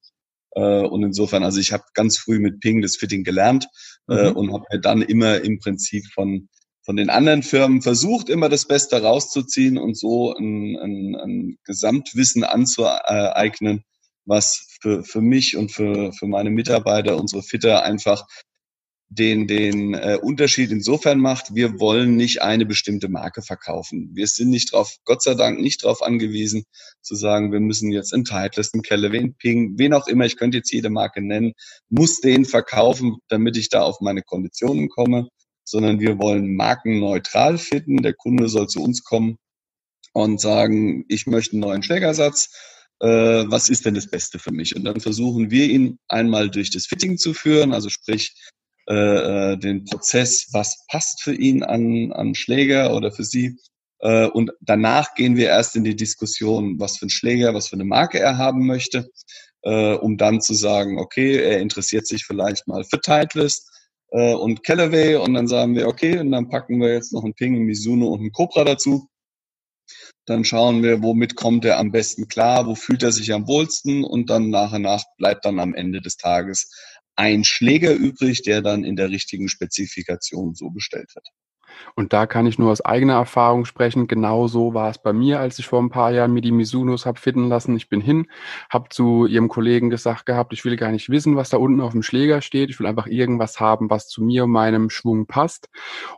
Äh, 0.51 0.85
und 0.85 1.03
insofern, 1.03 1.43
also 1.43 1.59
ich 1.59 1.73
habe 1.73 1.83
ganz 1.93 2.17
früh 2.17 2.39
mit 2.39 2.59
Ping 2.59 2.81
das 2.81 2.95
Fitting 2.95 3.23
gelernt 3.23 3.67
äh, 4.09 4.29
mhm. 4.29 4.35
und 4.35 4.53
habe 4.53 4.65
mir 4.71 4.79
dann 4.79 5.01
immer 5.01 5.41
im 5.41 5.59
Prinzip 5.59 6.05
von, 6.13 6.49
von 6.83 6.95
den 6.95 7.09
anderen 7.09 7.43
Firmen 7.43 7.81
versucht, 7.81 8.29
immer 8.29 8.49
das 8.49 8.67
Beste 8.67 9.01
rauszuziehen 9.01 9.77
und 9.77 9.97
so 9.97 10.33
ein, 10.35 10.77
ein, 10.77 11.15
ein 11.15 11.57
Gesamtwissen 11.65 12.43
anzueignen, 12.43 13.83
was 14.25 14.67
für, 14.81 15.03
für 15.03 15.21
mich 15.21 15.57
und 15.57 15.71
für, 15.71 16.13
für 16.13 16.27
meine 16.27 16.49
Mitarbeiter, 16.49 17.17
unsere 17.17 17.43
Fitter 17.43 17.83
einfach 17.83 18.25
den, 19.15 19.47
den 19.47 19.93
äh, 19.93 20.17
Unterschied 20.21 20.71
insofern 20.71 21.19
macht, 21.19 21.55
wir 21.55 21.79
wollen 21.79 22.15
nicht 22.15 22.41
eine 22.41 22.65
bestimmte 22.65 23.09
Marke 23.09 23.41
verkaufen. 23.41 24.11
Wir 24.13 24.27
sind 24.27 24.49
nicht 24.49 24.73
drauf, 24.73 24.95
Gott 25.05 25.21
sei 25.21 25.35
Dank 25.35 25.59
nicht 25.59 25.83
darauf 25.83 26.01
angewiesen, 26.01 26.63
zu 27.01 27.15
sagen, 27.15 27.51
wir 27.51 27.59
müssen 27.59 27.91
jetzt 27.91 28.13
einen 28.13 28.25
Titleist, 28.25 28.73
einen 28.73 29.03
einen 29.03 29.35
Ping, 29.35 29.73
wen 29.77 29.93
auch 29.93 30.07
immer, 30.07 30.25
ich 30.25 30.37
könnte 30.37 30.57
jetzt 30.57 30.71
jede 30.71 30.89
Marke 30.89 31.21
nennen, 31.21 31.53
muss 31.89 32.21
den 32.21 32.45
verkaufen, 32.45 33.17
damit 33.27 33.57
ich 33.57 33.69
da 33.69 33.81
auf 33.83 34.01
meine 34.01 34.21
Konditionen 34.21 34.89
komme, 34.89 35.27
sondern 35.63 35.99
wir 35.99 36.19
wollen 36.19 36.55
markenneutral 36.55 37.57
fitten. 37.57 38.01
Der 38.03 38.13
Kunde 38.13 38.49
soll 38.49 38.67
zu 38.67 38.81
uns 38.81 39.03
kommen 39.03 39.37
und 40.13 40.41
sagen, 40.41 41.05
ich 41.07 41.27
möchte 41.27 41.53
einen 41.53 41.61
neuen 41.61 41.83
Schlägersatz 41.83 42.49
äh, 43.03 43.43
was 43.49 43.69
ist 43.69 43.85
denn 43.85 43.95
das 43.95 44.09
Beste 44.09 44.39
für 44.39 44.51
mich? 44.51 44.75
Und 44.75 44.85
dann 44.85 45.01
versuchen 45.01 45.51
wir 45.51 45.65
ihn 45.65 45.99
einmal 46.07 46.49
durch 46.49 46.69
das 46.69 46.85
Fitting 46.85 47.17
zu 47.17 47.33
führen, 47.33 47.73
also 47.73 47.89
sprich 47.89 48.33
äh, 48.87 49.53
äh, 49.53 49.57
den 49.57 49.85
Prozess, 49.85 50.47
was 50.51 50.85
passt 50.89 51.23
für 51.23 51.33
ihn 51.33 51.63
an, 51.63 52.11
an 52.11 52.35
Schläger 52.35 52.95
oder 52.95 53.11
für 53.11 53.23
sie. 53.23 53.57
Äh, 53.99 54.27
und 54.27 54.51
danach 54.59 55.13
gehen 55.15 55.37
wir 55.37 55.47
erst 55.47 55.77
in 55.77 55.85
die 55.85 55.95
Diskussion, 55.95 56.79
was 56.79 56.97
für 56.97 57.05
ein 57.05 57.09
Schläger, 57.09 57.53
was 57.53 57.69
für 57.69 57.75
eine 57.75 57.85
Marke 57.85 58.19
er 58.19 58.37
haben 58.37 58.65
möchte, 58.67 59.09
äh, 59.61 59.93
um 59.93 60.17
dann 60.17 60.41
zu 60.41 60.53
sagen, 60.53 60.99
okay, 60.99 61.37
er 61.37 61.61
interessiert 61.61 62.07
sich 62.07 62.25
vielleicht 62.25 62.67
mal 62.67 62.83
für 62.83 62.99
Titleist 62.99 63.69
äh, 64.11 64.33
und 64.33 64.63
Callaway 64.63 65.15
und 65.15 65.33
dann 65.33 65.47
sagen 65.47 65.75
wir, 65.75 65.87
okay, 65.87 66.19
und 66.19 66.31
dann 66.31 66.49
packen 66.49 66.81
wir 66.81 66.91
jetzt 66.93 67.13
noch 67.13 67.23
einen 67.23 67.35
Ping, 67.35 67.55
einen 67.55 67.65
Mizuno 67.65 68.07
und 68.07 68.19
einen 68.19 68.31
Cobra 68.33 68.65
dazu. 68.65 69.07
Dann 70.25 70.45
schauen 70.45 70.83
wir, 70.83 71.01
womit 71.01 71.35
kommt 71.35 71.65
er 71.65 71.79
am 71.79 71.91
besten 71.91 72.27
klar, 72.27 72.67
wo 72.67 72.75
fühlt 72.75 73.03
er 73.03 73.11
sich 73.11 73.33
am 73.33 73.47
wohlsten 73.47 74.03
und 74.03 74.29
dann 74.29 74.49
nach 74.49 74.73
und 74.73 74.83
nach 74.83 75.03
bleibt 75.17 75.45
dann 75.45 75.59
am 75.59 75.73
Ende 75.73 76.01
des 76.01 76.17
Tages 76.17 76.69
ein 77.15 77.43
Schläger 77.43 77.93
übrig, 77.93 78.41
der 78.43 78.61
dann 78.61 78.83
in 78.83 78.95
der 78.95 79.09
richtigen 79.09 79.49
Spezifikation 79.49 80.55
so 80.55 80.69
bestellt 80.69 81.13
wird. 81.15 81.27
Und 81.95 82.13
da 82.13 82.25
kann 82.25 82.45
ich 82.45 82.59
nur 82.59 82.71
aus 82.71 82.81
eigener 82.81 83.13
Erfahrung 83.13 83.65
sprechen. 83.65 84.07
Genau 84.07 84.47
so 84.47 84.73
war 84.73 84.89
es 84.89 84.97
bei 84.97 85.13
mir, 85.13 85.39
als 85.39 85.59
ich 85.59 85.67
vor 85.67 85.81
ein 85.81 85.89
paar 85.89 86.11
Jahren 86.11 86.33
mir 86.33 86.41
die 86.41 86.51
Misunos 86.51 87.05
habe 87.05 87.19
fitten 87.19 87.47
lassen. 87.47 87.75
Ich 87.75 87.89
bin 87.89 88.01
hin, 88.01 88.27
habe 88.69 88.89
zu 88.89 89.25
ihrem 89.25 89.49
Kollegen 89.49 89.89
gesagt 89.89 90.25
gehabt, 90.25 90.53
ich 90.53 90.65
will 90.65 90.75
gar 90.75 90.91
nicht 90.91 91.09
wissen, 91.09 91.35
was 91.35 91.49
da 91.49 91.57
unten 91.57 91.81
auf 91.81 91.91
dem 91.91 92.03
Schläger 92.03 92.41
steht. 92.41 92.69
Ich 92.69 92.79
will 92.79 92.87
einfach 92.87 93.07
irgendwas 93.07 93.59
haben, 93.59 93.89
was 93.89 94.07
zu 94.07 94.23
mir 94.23 94.45
und 94.45 94.51
meinem 94.51 94.89
Schwung 94.89 95.27
passt. 95.27 95.69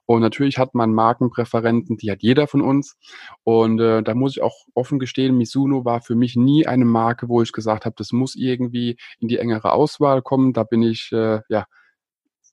Und 0.06 0.22
natürlich 0.22 0.58
hat 0.58 0.76
man 0.76 0.94
Markenpräferenzen, 0.94 1.98
die 1.98 2.12
hat 2.12 2.22
jeder 2.22 2.48
von 2.48 2.62
uns. 2.62 2.98
Und 3.44 3.80
äh, 3.80 4.04
da 4.04 4.14
muss 4.16 4.38
ich 4.38 4.42
auch 4.42 4.66
offen 4.74 5.00
gestehen, 5.00 5.38
Misuno 5.38 5.86
war 5.86 6.02
für 6.02 6.16
mich 6.16 6.36
nie 6.36 6.68
eine 6.68 6.86
Marke, 6.86 7.30
wo 7.30 7.42
ich 7.42 7.52
gesagt 7.52 7.86
habe, 7.86 7.96
das 7.98 8.12
muss 8.12 8.36
irgendwie 8.36 8.98
in 9.20 9.28
die 9.28 9.38
engere 9.38 9.72
Auswahl 9.72 10.22
kommen. 10.22 10.54
Da 10.54 10.64
bin 10.64 10.82
ich 10.84 11.12
äh, 11.12 11.42
ja 11.50 11.66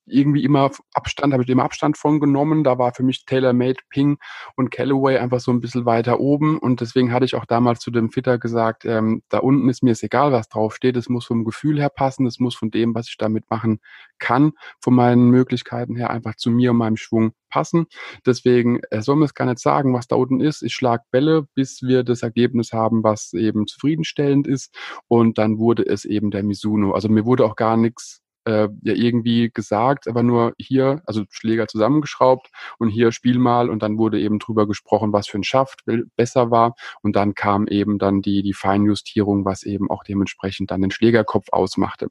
irgendwie 0.07 0.45
immer 0.45 0.71
Abstand, 0.95 1.33
habe 1.33 1.43
ich 1.43 1.49
immer 1.49 1.65
Abstand 1.65 1.97
von 1.97 2.21
genommen. 2.21 2.65
Da 2.65 2.79
war 2.79 2.93
für 2.95 3.03
mich 3.03 3.25
TaylorMade, 3.25 3.81
Ping 3.89 4.19
und 4.57 4.71
Callaway 4.71 5.19
einfach 5.19 5.41
so 5.41 5.51
ein 5.51 5.61
bisschen 5.61 5.87
weiter 5.87 6.21
oben. 6.21 6.59
Und 6.59 6.81
deswegen 6.81 7.13
hatte 7.13 7.25
ich 7.25 7.35
auch 7.35 7.47
damals 7.47 7.81
zu 7.81 7.91
dem 7.91 8.11
Fitter 8.11 8.39
gesagt, 8.39 8.85
ähm, 8.85 9.23
da 9.29 9.39
unten 9.39 9.69
ist 9.69 9.83
mir 9.83 9.93
es 9.93 10.03
egal, 10.03 10.33
was 10.33 10.49
draufsteht. 10.49 10.97
Es 10.97 11.09
muss 11.09 11.27
vom 11.27 11.45
Gefühl 11.45 11.81
her 11.81 11.91
passen. 11.91 12.27
Es 12.27 12.39
muss 12.39 12.55
von 12.55 12.71
dem, 12.71 12.95
was 12.95 13.09
ich 13.09 13.17
damit 13.17 13.49
machen 13.51 13.81
kann, 14.19 14.53
von 14.81 14.95
meinen 14.95 15.31
Möglichkeiten 15.31 15.97
her 15.97 16.11
einfach 16.11 16.37
zu 16.37 16.51
mir 16.51 16.71
und 16.71 16.79
meinem 16.79 16.97
Schwung 16.97 17.33
passen. 17.53 17.87
Deswegen 18.27 18.81
er 18.91 19.03
soll 19.03 19.17
mir 19.17 19.27
es 19.27 19.35
gar 19.35 19.45
nicht 19.45 19.59
sagen, 19.59 19.95
was 19.95 20.09
da 20.09 20.17
unten 20.17 20.41
ist. 20.41 20.63
Ich 20.63 20.75
schlage 20.75 21.05
Bälle, 21.11 21.47
bis 21.55 21.83
wir 21.83 22.03
das 22.03 22.23
Ergebnis 22.23 22.73
haben, 22.73 23.05
was 23.05 23.33
eben 23.35 23.67
zufriedenstellend 23.67 24.47
ist. 24.49 24.75
Und 25.09 25.39
dann 25.39 25.59
wurde 25.59 25.85
es 25.87 26.05
eben 26.05 26.31
der 26.31 26.43
Mizuno. 26.43 26.93
Also 26.93 27.09
mir 27.09 27.27
wurde 27.27 27.45
auch 27.45 27.57
gar 27.57 27.77
nichts 27.77 28.22
äh, 28.45 28.69
ja 28.83 28.95
irgendwie 28.95 29.51
gesagt, 29.53 30.09
aber 30.09 30.23
nur 30.23 30.55
hier, 30.59 31.03
also 31.07 31.25
Schläger 31.31 31.69
zusammengeschraubt 31.69 32.49
und 32.79 32.89
hier 32.89 33.13
Spiel 33.13 33.39
mal 33.39 33.71
und 33.71 33.83
dann 33.83 33.99
wurde 33.99 34.21
eben 34.21 34.39
drüber 34.39 34.67
gesprochen, 34.67 35.13
was 35.13 35.29
für 35.29 35.39
ein 35.39 35.45
Schaft 35.45 35.85
besser 36.17 36.51
war 36.51 36.75
und 37.03 37.17
dann 37.17 37.35
kam 37.35 37.67
eben 37.67 37.99
dann 37.99 38.23
die, 38.23 38.43
die 38.43 38.55
Feinjustierung, 38.55 39.45
was 39.45 39.63
eben 39.63 39.91
auch 39.91 40.05
dementsprechend 40.05 40.71
dann 40.71 40.83
den 40.83 40.91
Schlägerkopf 40.91 41.47
ausmachte. 41.53 42.09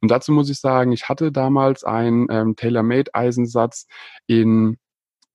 Und 0.00 0.10
dazu 0.10 0.32
muss 0.32 0.50
ich 0.50 0.60
sagen, 0.60 0.92
ich 0.92 1.08
hatte 1.08 1.32
damals 1.32 1.84
einen 1.84 2.26
ähm, 2.30 2.56
Tailor-Made-Eisensatz 2.56 3.86
in 4.26 4.78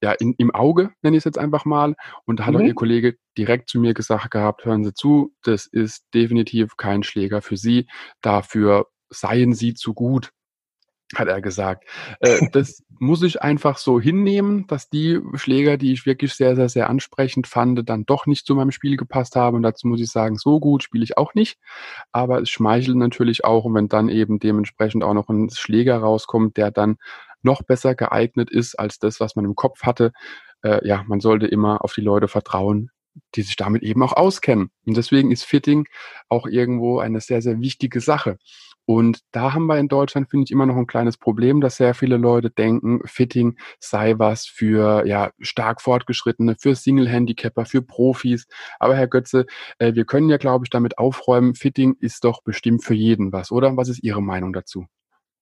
ja, 0.01 0.13
in, 0.13 0.33
im 0.37 0.51
Auge, 0.51 0.91
nenne 1.01 1.17
ich 1.17 1.21
es 1.21 1.25
jetzt 1.25 1.37
einfach 1.37 1.65
mal. 1.65 1.95
Und 2.25 2.39
da 2.39 2.45
hat 2.45 2.53
mhm. 2.53 2.61
auch 2.61 2.65
Ihr 2.65 2.73
Kollege 2.73 3.17
direkt 3.37 3.69
zu 3.69 3.79
mir 3.79 3.93
gesagt 3.93 4.31
gehabt, 4.31 4.65
hören 4.65 4.83
Sie 4.83 4.93
zu, 4.93 5.33
das 5.43 5.65
ist 5.65 6.05
definitiv 6.13 6.77
kein 6.77 7.03
Schläger 7.03 7.41
für 7.41 7.57
Sie. 7.57 7.87
Dafür 8.21 8.87
seien 9.09 9.53
Sie 9.53 9.73
zu 9.73 9.93
gut 9.93 10.31
hat 11.15 11.27
er 11.27 11.41
gesagt. 11.41 11.85
Äh, 12.19 12.47
das 12.51 12.83
muss 12.99 13.23
ich 13.23 13.41
einfach 13.41 13.77
so 13.77 13.99
hinnehmen, 13.99 14.67
dass 14.67 14.89
die 14.89 15.19
Schläger, 15.35 15.77
die 15.77 15.93
ich 15.93 16.05
wirklich 16.05 16.33
sehr, 16.33 16.55
sehr, 16.55 16.69
sehr 16.69 16.89
ansprechend 16.89 17.47
fand, 17.47 17.87
dann 17.89 18.05
doch 18.05 18.25
nicht 18.25 18.45
zu 18.45 18.55
meinem 18.55 18.71
Spiel 18.71 18.97
gepasst 18.97 19.35
haben. 19.35 19.57
Und 19.57 19.63
dazu 19.63 19.87
muss 19.87 20.01
ich 20.01 20.11
sagen, 20.11 20.35
so 20.37 20.59
gut 20.59 20.83
spiele 20.83 21.03
ich 21.03 21.17
auch 21.17 21.33
nicht. 21.33 21.57
Aber 22.11 22.41
es 22.41 22.49
schmeichelt 22.49 22.97
natürlich 22.97 23.45
auch, 23.45 23.65
und 23.65 23.73
wenn 23.73 23.87
dann 23.87 24.09
eben 24.09 24.39
dementsprechend 24.39 25.03
auch 25.03 25.13
noch 25.13 25.29
ein 25.29 25.49
Schläger 25.49 25.97
rauskommt, 25.97 26.57
der 26.57 26.71
dann 26.71 26.97
noch 27.41 27.63
besser 27.63 27.95
geeignet 27.95 28.49
ist 28.49 28.75
als 28.77 28.99
das, 28.99 29.19
was 29.19 29.35
man 29.35 29.45
im 29.45 29.55
Kopf 29.55 29.83
hatte. 29.83 30.11
Äh, 30.61 30.85
ja, 30.85 31.03
man 31.07 31.21
sollte 31.21 31.47
immer 31.47 31.83
auf 31.83 31.93
die 31.93 32.01
Leute 32.01 32.27
vertrauen, 32.27 32.91
die 33.35 33.41
sich 33.41 33.55
damit 33.55 33.83
eben 33.83 34.03
auch 34.03 34.13
auskennen. 34.13 34.71
Und 34.85 34.97
deswegen 34.97 35.31
ist 35.31 35.43
Fitting 35.43 35.85
auch 36.29 36.47
irgendwo 36.47 36.99
eine 36.99 37.21
sehr, 37.21 37.41
sehr 37.41 37.59
wichtige 37.59 38.01
Sache. 38.01 38.37
Und 38.89 39.19
da 39.31 39.53
haben 39.53 39.67
wir 39.67 39.77
in 39.77 39.87
Deutschland, 39.87 40.31
finde 40.31 40.45
ich, 40.45 40.51
immer 40.51 40.65
noch 40.65 40.75
ein 40.75 40.87
kleines 40.87 41.15
Problem, 41.15 41.61
dass 41.61 41.77
sehr 41.77 41.93
viele 41.93 42.17
Leute 42.17 42.49
denken, 42.49 43.01
Fitting 43.05 43.55
sei 43.79 44.17
was 44.17 44.47
für 44.47 45.05
ja, 45.05 45.31
stark 45.39 45.83
Fortgeschrittene, 45.83 46.55
für 46.59 46.73
Single-Handicapper, 46.73 47.65
für 47.65 47.83
Profis. 47.83 48.47
Aber 48.79 48.95
Herr 48.95 49.07
Götze, 49.07 49.45
äh, 49.77 49.93
wir 49.93 50.05
können 50.05 50.27
ja, 50.27 50.37
glaube 50.37 50.65
ich, 50.65 50.71
damit 50.71 50.97
aufräumen, 50.97 51.53
Fitting 51.53 51.97
ist 51.99 52.23
doch 52.23 52.41
bestimmt 52.41 52.83
für 52.83 52.95
jeden 52.95 53.31
was, 53.31 53.51
oder? 53.51 53.77
Was 53.77 53.89
ist 53.89 54.03
Ihre 54.03 54.23
Meinung 54.23 54.53
dazu? 54.53 54.87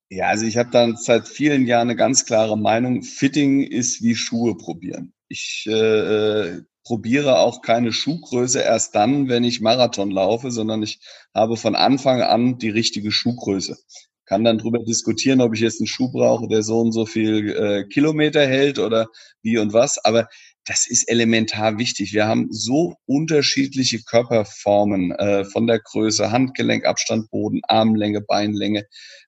Ja, 0.09 0.27
also 0.27 0.45
ich 0.45 0.57
habe 0.57 0.69
dann 0.71 0.97
seit 0.97 1.27
vielen 1.27 1.65
Jahren 1.65 1.87
eine 1.87 1.95
ganz 1.95 2.25
klare 2.25 2.57
Meinung. 2.57 3.01
Fitting 3.01 3.61
ist 3.63 4.01
wie 4.03 4.15
Schuhe 4.15 4.57
probieren. 4.57 5.13
Ich 5.29 5.65
äh, 5.67 5.71
äh 5.71 6.61
probiere 6.87 7.39
auch 7.39 7.61
keine 7.61 7.91
Schuhgröße 7.91 8.61
erst 8.61 8.95
dann, 8.95 9.27
wenn 9.27 9.43
ich 9.43 9.59
Marathon 9.59 10.09
laufe, 10.09 10.51
sondern 10.51 10.83
ich 10.83 11.01
habe 11.33 11.57
von 11.57 11.75
Anfang 11.75 12.21
an 12.21 12.59
die 12.59 12.69
richtige 12.69 13.11
Schuhgröße. 13.11 13.75
Kann 14.23 14.45
dann 14.45 14.57
drüber 14.57 14.79
diskutieren, 14.79 15.41
ob 15.41 15.53
ich 15.53 15.59
jetzt 15.59 15.81
einen 15.81 15.87
Schuh 15.87 16.09
brauche, 16.09 16.47
der 16.47 16.63
so 16.63 16.79
und 16.79 16.93
so 16.93 17.05
viel 17.05 17.49
äh, 17.49 17.83
Kilometer 17.89 18.47
hält 18.47 18.79
oder 18.79 19.07
wie 19.41 19.57
und 19.57 19.73
was. 19.73 19.97
Aber 20.05 20.29
das 20.63 20.87
ist 20.87 21.09
elementar 21.09 21.77
wichtig. 21.77 22.13
Wir 22.13 22.25
haben 22.25 22.47
so 22.51 22.95
unterschiedliche 23.05 24.03
Körperformen 24.03 25.11
äh, 25.11 25.43
von 25.43 25.67
der 25.67 25.79
Größe, 25.79 26.31
Handgelenk, 26.31 26.85
Abstand, 26.85 27.29
Boden, 27.31 27.61
Armlänge, 27.67 28.21
Beinlänge. 28.21 28.85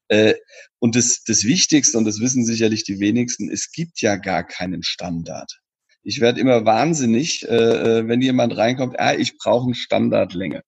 Äh, 0.08 0.36
und 0.80 0.96
das, 0.96 1.24
das 1.26 1.44
Wichtigste, 1.44 1.98
und 1.98 2.06
das 2.06 2.22
wissen 2.22 2.46
sicherlich 2.46 2.86
die 2.86 3.00
wenigsten, 3.02 3.50
es 3.50 3.72
gibt 3.72 4.02
ja 4.02 4.16
gar 4.16 4.46
keinen 4.46 4.82
Standard. 4.84 5.60
Ich 6.04 6.22
werde 6.22 6.40
immer 6.40 6.66
wahnsinnig, 6.66 7.48
äh, 7.48 8.00
äh, 8.00 8.08
wenn 8.08 8.22
jemand 8.22 8.56
reinkommt, 8.56 9.00
ah, 9.00 9.14
ich 9.14 9.38
brauche 9.38 9.66
eine 9.66 9.76
Standardlänge. 9.76 10.64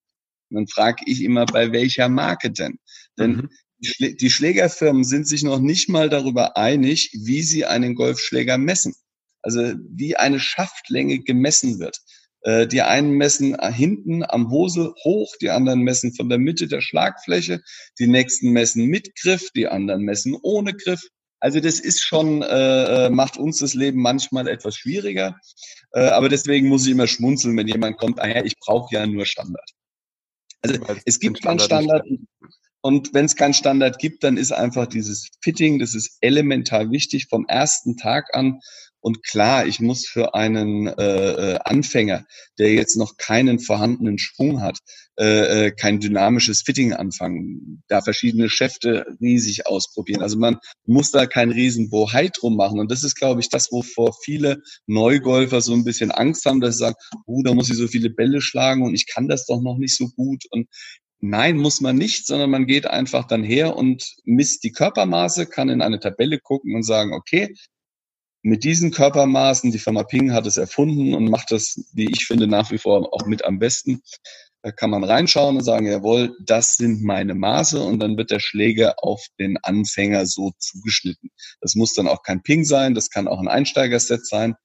Und 0.50 0.56
dann 0.56 0.68
frage 0.68 1.04
ich 1.06 1.24
immer, 1.24 1.46
bei 1.46 1.72
welcher 1.72 2.10
Marke 2.10 2.52
denn? 2.52 2.78
Denn 3.18 3.32
mhm. 3.32 3.50
die 4.00 4.30
Schlägerfirmen 4.30 5.04
sind 5.04 5.28
sich 5.28 5.44
noch 5.44 5.60
nicht 5.60 5.90
mal 5.90 6.10
darüber 6.10 6.58
einig, 6.58 7.12
wie 7.14 7.42
sie 7.42 7.66
einen 7.66 7.96
Golfschläger 7.96 8.58
messen. 8.58 8.94
Also 9.42 9.74
wie 9.90 10.18
eine 10.18 10.40
Schaftlänge 10.40 11.20
gemessen 11.20 11.80
wird. 11.80 11.98
Äh, 12.42 12.68
die 12.68 12.82
einen 12.82 13.14
messen 13.14 13.58
hinten 13.72 14.24
am 14.24 14.50
Hose 14.50 14.94
hoch, 15.04 15.34
die 15.42 15.52
anderen 15.52 15.82
messen 15.82 16.14
von 16.14 16.30
der 16.30 16.40
Mitte 16.40 16.68
der 16.68 16.82
Schlagfläche, 16.82 17.62
die 18.00 18.08
nächsten 18.08 18.52
messen 18.52 18.86
mit 18.86 19.16
Griff, 19.16 19.50
die 19.56 19.68
anderen 19.68 20.04
messen 20.04 20.36
ohne 20.42 20.74
Griff. 20.74 21.02
Also 21.42 21.60
das 21.60 21.80
ist 21.80 22.04
schon, 22.04 22.44
äh, 22.44 23.08
äh, 23.08 23.10
macht 23.10 23.38
uns 23.38 23.60
das 23.60 23.74
Leben 23.74 24.02
manchmal 24.02 24.48
etwas 24.48 24.76
schwieriger. 24.76 25.36
Äh, 25.92 26.06
aber 26.10 26.30
deswegen 26.30 26.70
muss 26.70 26.86
ich 26.86 26.92
immer 26.92 27.08
schmunzeln, 27.08 27.58
wenn 27.58 27.68
jemand 27.68 27.98
kommt, 27.98 28.20
ah 28.22 28.28
ja, 28.28 28.46
ich 28.46 28.58
brauche 28.60 28.94
ja 28.94 29.06
nur 29.08 29.26
Standard. 29.26 29.70
Also 30.62 30.80
es 31.06 31.20
gibt 31.20 31.42
keinen 31.42 31.60
Standard. 31.60 32.06
Und 32.84 33.14
wenn 33.14 33.26
es 33.26 33.36
keinen 33.36 33.54
Standard 33.54 34.00
gibt, 34.00 34.24
dann 34.24 34.38
ist 34.38 34.52
einfach 34.52 34.88
dieses 34.88 35.30
Fitting, 35.42 35.80
das 35.80 35.94
ist 35.96 36.18
elementar 36.22 36.92
wichtig 36.92 37.28
vom 37.28 37.46
ersten 37.48 37.98
Tag 37.98 38.34
an. 38.34 38.60
Und 39.02 39.24
klar, 39.24 39.66
ich 39.66 39.80
muss 39.80 40.08
für 40.08 40.36
einen 40.36 40.88
äh, 40.88 41.54
äh, 41.54 41.60
Anfänger, 41.64 42.26
der 42.60 42.74
jetzt 42.74 42.96
noch 42.96 43.18
keinen 43.18 43.60
vorhandenen 43.60 44.20
Schwung 44.20 44.62
hat, 44.62 44.78
äh, 45.20 45.68
äh, 45.68 45.72
kein 45.72 46.00
dynamisches 46.00 46.62
Fitting 46.62 46.94
anfangen, 46.94 47.84
da 47.88 48.02
verschiedene 48.02 48.50
Schäfte 48.50 49.06
riesig 49.20 49.68
ausprobieren. 49.68 50.22
Also 50.22 50.38
man 50.38 50.58
muss 50.86 51.12
da 51.12 51.26
kein 51.26 51.52
riesen 51.52 51.90
Bohai 51.90 52.30
drum 52.30 52.56
machen. 52.56 52.80
Und 52.80 52.92
das 52.92 53.04
ist, 53.04 53.16
glaube 53.16 53.42
ich, 53.42 53.50
das, 53.50 53.72
wovor 53.72 54.16
viele 54.24 54.62
Neugolfer 54.88 55.62
so 55.62 55.74
ein 55.74 55.84
bisschen 55.84 56.12
Angst 56.12 56.46
haben, 56.46 56.62
dass 56.62 56.76
sie 56.76 56.86
sagen, 56.86 56.96
uh, 57.28 57.44
da 57.44 57.54
muss 57.54 57.70
ich 57.70 57.78
so 57.78 57.88
viele 57.88 58.10
Bälle 58.10 58.42
schlagen 58.42 58.84
und 58.84 58.94
ich 58.94 59.08
kann 59.08 59.28
das 59.28 59.46
doch 59.46 59.62
noch 59.62 59.78
nicht 59.78 59.96
so 59.96 60.10
gut. 60.10 60.46
Und 60.52 60.68
Nein, 61.24 61.58
muss 61.58 61.82
man 61.82 61.98
nicht, 61.98 62.26
sondern 62.26 62.50
man 62.50 62.66
geht 62.66 62.88
einfach 62.88 63.28
dann 63.28 63.44
her 63.44 63.76
und 63.76 64.16
misst 64.24 64.64
die 64.64 64.72
Körpermaße, 64.72 65.46
kann 65.46 65.70
in 65.70 65.84
eine 65.84 66.00
Tabelle 66.00 66.40
gucken 66.40 66.74
und 66.74 66.82
sagen, 66.82 67.14
okay, 67.14 67.54
mit 68.44 68.64
diesen 68.64 68.92
Körpermaßen, 68.92 69.72
die 69.72 69.80
Firma 69.80 70.04
Ping 70.04 70.34
hat 70.34 70.48
es 70.48 70.58
erfunden 70.58 71.14
und 71.14 71.30
macht 71.30 71.52
das, 71.52 71.80
wie 71.94 72.10
ich 72.10 72.26
finde, 72.26 72.48
nach 72.48 72.72
wie 72.72 72.78
vor 72.78 73.14
auch 73.14 73.26
mit 73.26 73.46
am 73.46 73.60
besten. 73.60 74.02
Da 74.64 74.72
kann 74.72 74.92
man 74.92 75.04
reinschauen 75.04 75.58
und 75.58 75.64
sagen, 75.64 75.88
jawohl, 75.88 76.36
das 76.46 76.76
sind 76.76 77.02
meine 77.04 77.34
Maße 77.34 77.82
und 77.82 78.00
dann 78.00 78.18
wird 78.18 78.30
der 78.30 78.40
Schläger 78.40 78.96
auf 79.04 79.26
den 79.40 79.58
Anfänger 79.58 80.26
so 80.28 80.52
zugeschnitten. 80.60 81.30
Das 81.62 81.76
muss 81.76 81.94
dann 81.94 82.08
auch 82.08 82.22
kein 82.22 82.44
Ping 82.44 82.64
sein, 82.64 82.94
das 82.94 83.10
kann 83.10 83.28
auch 83.28 83.40
ein 83.40 83.48
Einsteigerset 83.48 84.26
sein. 84.26 84.56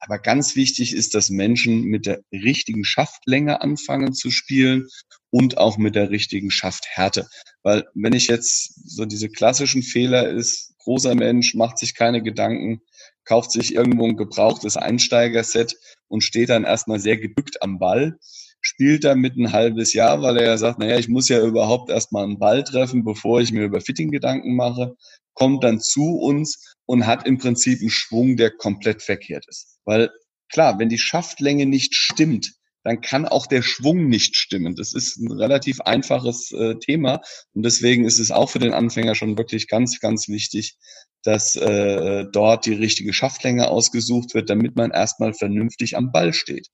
Aber 0.00 0.18
ganz 0.18 0.54
wichtig 0.54 0.94
ist, 0.94 1.14
dass 1.14 1.30
Menschen 1.30 1.84
mit 1.84 2.04
der 2.06 2.20
richtigen 2.30 2.84
Schaftlänge 2.84 3.62
anfangen 3.62 4.12
zu 4.12 4.30
spielen 4.30 4.88
und 5.30 5.56
auch 5.56 5.78
mit 5.78 5.94
der 5.94 6.10
richtigen 6.10 6.50
Schafthärte. 6.50 7.26
Weil 7.62 7.84
wenn 7.94 8.12
ich 8.12 8.26
jetzt 8.26 8.74
so 8.86 9.06
diese 9.06 9.30
klassischen 9.30 9.82
Fehler 9.82 10.28
ist, 10.28 10.74
großer 10.78 11.14
Mensch, 11.14 11.54
macht 11.54 11.78
sich 11.78 11.94
keine 11.94 12.22
Gedanken, 12.22 12.82
kauft 13.24 13.52
sich 13.52 13.74
irgendwo 13.74 14.06
ein 14.06 14.16
gebrauchtes 14.16 14.76
Einsteigerset 14.76 15.76
und 16.08 16.22
steht 16.22 16.48
dann 16.50 16.64
erstmal 16.64 17.00
sehr 17.00 17.16
gebückt 17.16 17.62
am 17.62 17.78
Ball, 17.78 18.18
spielt 18.60 19.04
damit 19.04 19.36
ein 19.36 19.52
halbes 19.52 19.92
Jahr, 19.92 20.22
weil 20.22 20.38
er 20.38 20.46
ja 20.46 20.56
sagt, 20.56 20.78
naja, 20.78 20.98
ich 20.98 21.08
muss 21.08 21.28
ja 21.28 21.44
überhaupt 21.44 21.90
erstmal 21.90 22.24
einen 22.24 22.38
Ball 22.38 22.64
treffen, 22.64 23.04
bevor 23.04 23.40
ich 23.40 23.52
mir 23.52 23.64
über 23.64 23.80
Fitting 23.80 24.10
Gedanken 24.10 24.56
mache, 24.56 24.96
kommt 25.34 25.64
dann 25.64 25.80
zu 25.80 26.16
uns 26.16 26.74
und 26.86 27.06
hat 27.06 27.26
im 27.26 27.38
Prinzip 27.38 27.80
einen 27.80 27.90
Schwung, 27.90 28.36
der 28.36 28.50
komplett 28.50 29.02
verkehrt 29.02 29.46
ist. 29.48 29.78
Weil 29.84 30.10
klar, 30.48 30.78
wenn 30.78 30.88
die 30.88 30.98
Schaftlänge 30.98 31.66
nicht 31.66 31.94
stimmt, 31.94 32.54
dann 32.84 33.00
kann 33.00 33.26
auch 33.26 33.46
der 33.46 33.62
Schwung 33.62 34.08
nicht 34.08 34.36
stimmen. 34.36 34.76
Das 34.76 34.94
ist 34.94 35.16
ein 35.16 35.32
relativ 35.32 35.80
einfaches 35.80 36.52
äh, 36.52 36.76
Thema 36.76 37.20
und 37.54 37.64
deswegen 37.64 38.04
ist 38.04 38.20
es 38.20 38.30
auch 38.30 38.50
für 38.50 38.58
den 38.60 38.74
Anfänger 38.74 39.14
schon 39.14 39.36
wirklich 39.36 39.66
ganz, 39.68 39.98
ganz 40.00 40.28
wichtig, 40.28 40.76
dass 41.24 41.56
äh, 41.56 42.26
dort 42.30 42.66
die 42.66 42.74
richtige 42.74 43.12
Schaftlänge 43.12 43.68
ausgesucht 43.68 44.34
wird, 44.34 44.50
damit 44.50 44.76
man 44.76 44.90
erstmal 44.90 45.32
vernünftig 45.32 45.96
am 45.96 46.12
Ball 46.12 46.32
steht. 46.32 46.68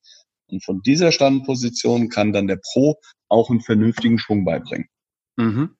Und 0.47 0.63
von 0.63 0.81
dieser 0.81 1.13
Standposition 1.13 2.09
kann 2.09 2.33
dann 2.33 2.47
der 2.47 2.59
Pro 2.73 2.99
auch 3.29 3.49
einen 3.49 3.61
vernünftigen 3.61 4.19
Schwung 4.19 4.43
beibringen. 4.43 4.87
Mhm. 5.37 5.75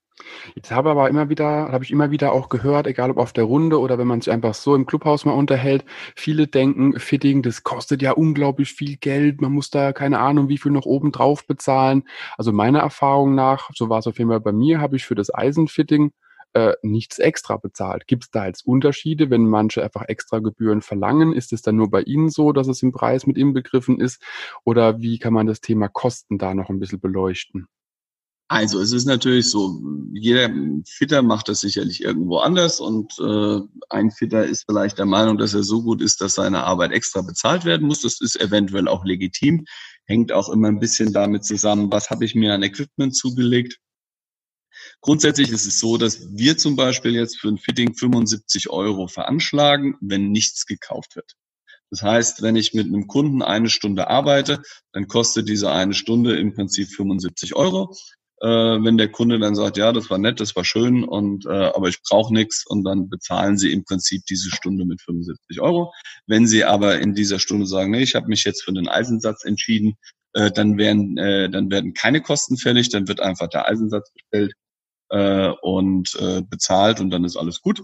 Jetzt 0.56 0.72
habe 0.72 0.90
aber 0.92 1.10
immer 1.10 1.30
wieder, 1.30 1.72
habe 1.72 1.84
ich 1.84 1.92
immer 1.92 2.12
wieder 2.12 2.32
auch 2.32 2.50
gehört, 2.50 2.88
egal 2.88 3.12
ob 3.12 3.18
auf 3.18 3.34
der 3.34 3.44
Runde 3.46 3.80
oder 3.80 3.98
wenn 3.98 4.08
man 4.08 4.22
sich 4.22 4.32
einfach 4.32 4.54
so 4.54 4.75
im 4.75 4.86
Clubhaus 4.86 5.25
mal 5.25 5.34
unterhält, 5.34 5.86
viele 6.16 6.48
denken, 6.48 7.00
Fitting, 7.00 7.42
das 7.42 7.63
kostet 7.63 8.01
ja 8.01 8.12
unglaublich 8.12 8.74
viel 8.74 8.98
Geld, 8.98 9.42
man 9.42 9.51
muss 9.51 9.70
da 9.70 9.94
keine 9.94 10.20
Ahnung, 10.20 10.50
wie 10.50 10.58
viel 10.58 10.72
noch 10.72 10.86
oben 10.86 11.12
drauf 11.12 11.46
bezahlen. 11.48 12.04
Also 12.38 12.51
meiner 12.51 12.80
Erfahrung 12.80 13.36
nach, 13.36 13.70
so 13.74 13.90
war 13.90 14.00
es 14.00 14.08
auf 14.08 14.18
jeden 14.18 14.30
Fall 14.30 14.42
bei 14.42 14.51
mir, 14.51 14.82
habe 14.82 14.96
ich 14.96 15.06
für 15.06 15.16
das 15.16 15.34
Eisenfitting 15.34 16.12
äh, 16.54 16.74
nichts 16.82 17.20
extra 17.20 17.58
bezahlt. 17.58 18.08
Gibt 18.08 18.25
es 18.25 18.32
da 18.32 18.46
jetzt 18.46 18.66
Unterschiede, 18.66 19.30
wenn 19.30 19.48
manche 19.48 19.84
einfach 19.84 20.04
extra 20.08 20.40
Gebühren 20.40 20.82
verlangen? 20.82 21.34
Ist 21.34 21.54
es 21.54 21.62
dann 21.62 21.75
nur 21.78 21.90
bei 21.90 22.01
Ihnen 22.01 22.30
so, 22.30 22.51
dass 22.51 22.68
es 22.68 22.84
im 22.84 22.92
Preis 22.92 23.25
mit 23.25 23.38
inbegriffen 23.38 24.00
ist? 24.00 24.22
Oder 24.63 25.00
wie 25.00 25.20
kann 25.20 25.34
man 25.34 25.48
das 25.48 25.62
Thema 25.62 25.88
Kosten 25.88 26.38
da 26.38 26.54
noch 26.54 26.70
ein 26.70 26.80
bisschen 26.80 27.00
beleuchten? 27.00 27.68
Also 28.51 28.81
es 28.81 28.91
ist 28.91 29.05
natürlich 29.05 29.50
so, 29.50 29.81
jeder 30.12 30.53
Fitter 30.86 31.22
macht 31.22 31.48
das 31.48 31.62
sicherlich 31.62 32.03
irgendwo 32.03 32.39
anders 32.39 32.81
und 32.81 33.17
äh, 33.17 33.62
ein 33.89 34.12
Fitter 34.12 34.43
ist 34.46 34.65
vielleicht 34.65 34.98
der 34.98 35.05
Meinung, 35.05 35.38
dass 35.38 35.53
er 35.53 35.63
so 35.63 35.81
gut 35.81 36.01
ist, 36.01 36.20
dass 36.20 36.36
seine 36.36 36.65
Arbeit 36.65 36.91
extra 36.91 37.22
bezahlt 37.22 37.63
werden 37.63 37.88
muss. 37.88 38.01
Das 38.01 38.20
ist 38.20 38.36
eventuell 38.41 38.89
auch 38.89 39.05
legitim, 39.05 39.63
hängt 40.03 40.34
auch 40.34 40.50
immer 40.50 40.67
ein 40.67 40.81
bisschen 40.81 41.13
damit 41.13 41.46
zusammen, 41.46 41.93
was 41.93 42.10
habe 42.10 42.25
ich 42.25 42.36
mir 42.36 42.53
an 42.53 42.62
Equipment 42.62 43.15
zugelegt. 43.15 43.77
Grundsätzlich 45.00 45.50
ist 45.50 45.65
es 45.65 45.79
so, 45.79 45.96
dass 45.96 46.27
wir 46.36 46.58
zum 46.58 46.75
Beispiel 46.75 47.13
jetzt 47.13 47.39
für 47.39 47.48
ein 47.48 47.58
Fitting 47.58 47.93
75 47.96 48.70
Euro 48.70 49.08
veranschlagen, 49.08 49.96
wenn 50.01 50.29
nichts 50.29 50.65
gekauft 50.65 51.15
wird. 51.15 51.36
Das 51.89 52.01
heißt, 52.01 52.41
wenn 52.41 52.58
ich 52.58 52.74
mit 52.74 52.88
einem 52.88 53.08
Kunden 53.08 53.41
eine 53.41 53.70
Stunde 53.70 54.10
arbeite, 54.10 54.62
dann 54.91 55.08
kostet 55.08 55.48
diese 55.48 55.72
eine 55.72 55.93
Stunde 55.93 56.38
im 56.38 56.53
Prinzip 56.53 56.89
75 56.89 57.55
Euro 57.55 57.96
äh, 58.41 58.48
wenn 58.83 58.98
der 58.98 59.10
Kunde 59.10 59.39
dann 59.39 59.55
sagt, 59.55 59.77
ja, 59.77 59.91
das 59.93 60.10
war 60.10 60.17
nett, 60.17 60.39
das 60.39 60.55
war 60.55 60.65
schön, 60.65 61.03
und 61.03 61.45
äh, 61.45 61.50
aber 61.50 61.89
ich 61.89 62.01
brauche 62.01 62.33
nichts 62.33 62.65
und 62.65 62.83
dann 62.83 63.07
bezahlen 63.10 63.57
sie 63.57 63.71
im 63.71 63.83
Prinzip 63.83 64.24
diese 64.25 64.50
Stunde 64.50 64.86
mit 64.86 65.01
75 65.01 65.62
Euro. 65.62 65.93
Wenn 66.27 66.48
sie 66.48 66.63
aber 66.63 67.00
in 67.00 67.13
dieser 67.13 67.39
Stunde 67.39 67.67
sagen, 67.67 67.91
nee, 67.91 68.01
ich 68.01 68.15
habe 68.15 68.27
mich 68.27 68.43
jetzt 68.43 68.63
für 68.63 68.74
den 68.74 68.88
Eisensatz 68.88 69.45
entschieden, 69.45 69.95
äh, 70.33 70.51
dann 70.51 70.77
werden 70.77 71.17
äh, 71.17 71.50
dann 71.50 71.69
werden 71.69 71.93
keine 71.93 72.21
Kosten 72.21 72.57
fällig, 72.57 72.89
dann 72.89 73.07
wird 73.07 73.19
einfach 73.19 73.48
der 73.48 73.67
Eisensatz 73.67 74.12
bestellt 74.12 74.53
äh, 75.10 75.51
und 75.62 76.15
äh, 76.19 76.41
bezahlt 76.41 77.00
und 77.00 77.12
dann 77.12 77.25
ist 77.25 77.38
alles 77.38 77.62
gut. 77.62 77.81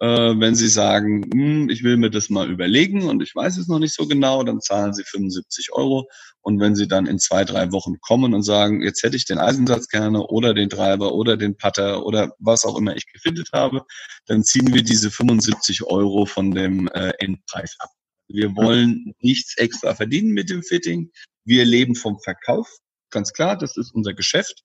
Äh, 0.00 0.34
wenn 0.38 0.54
Sie 0.54 0.68
sagen, 0.68 1.24
hm, 1.32 1.68
ich 1.70 1.84
will 1.84 1.96
mir 1.96 2.10
das 2.10 2.28
mal 2.28 2.50
überlegen 2.50 3.04
und 3.04 3.22
ich 3.22 3.34
weiß 3.34 3.56
es 3.58 3.68
noch 3.68 3.78
nicht 3.78 3.94
so 3.94 4.06
genau, 4.08 4.42
dann 4.42 4.60
zahlen 4.60 4.92
Sie 4.92 5.04
75 5.04 5.72
Euro. 5.72 6.08
Und 6.40 6.60
wenn 6.60 6.74
Sie 6.74 6.88
dann 6.88 7.06
in 7.06 7.18
zwei, 7.18 7.44
drei 7.44 7.70
Wochen 7.72 8.00
kommen 8.00 8.34
und 8.34 8.42
sagen, 8.42 8.82
jetzt 8.82 9.02
hätte 9.02 9.16
ich 9.16 9.24
den 9.24 9.38
Eisensatz 9.38 9.88
gerne 9.88 10.26
oder 10.26 10.52
den 10.52 10.68
Treiber 10.68 11.14
oder 11.14 11.36
den 11.36 11.56
Putter 11.56 12.04
oder 12.04 12.32
was 12.38 12.64
auch 12.64 12.76
immer 12.76 12.96
ich 12.96 13.06
gefindet 13.12 13.50
habe, 13.52 13.82
dann 14.26 14.42
ziehen 14.42 14.74
wir 14.74 14.82
diese 14.82 15.10
75 15.10 15.84
Euro 15.84 16.26
von 16.26 16.50
dem 16.50 16.88
äh, 16.88 17.12
Endpreis 17.18 17.76
ab. 17.78 17.90
Wir 18.28 18.56
wollen 18.56 19.14
nichts 19.20 19.56
extra 19.58 19.94
verdienen 19.94 20.32
mit 20.32 20.50
dem 20.50 20.62
Fitting. 20.62 21.10
Wir 21.44 21.64
leben 21.64 21.94
vom 21.94 22.18
Verkauf 22.20 22.68
ganz 23.14 23.32
klar, 23.32 23.56
das 23.56 23.78
ist 23.78 23.94
unser 23.94 24.12
Geschäft. 24.12 24.62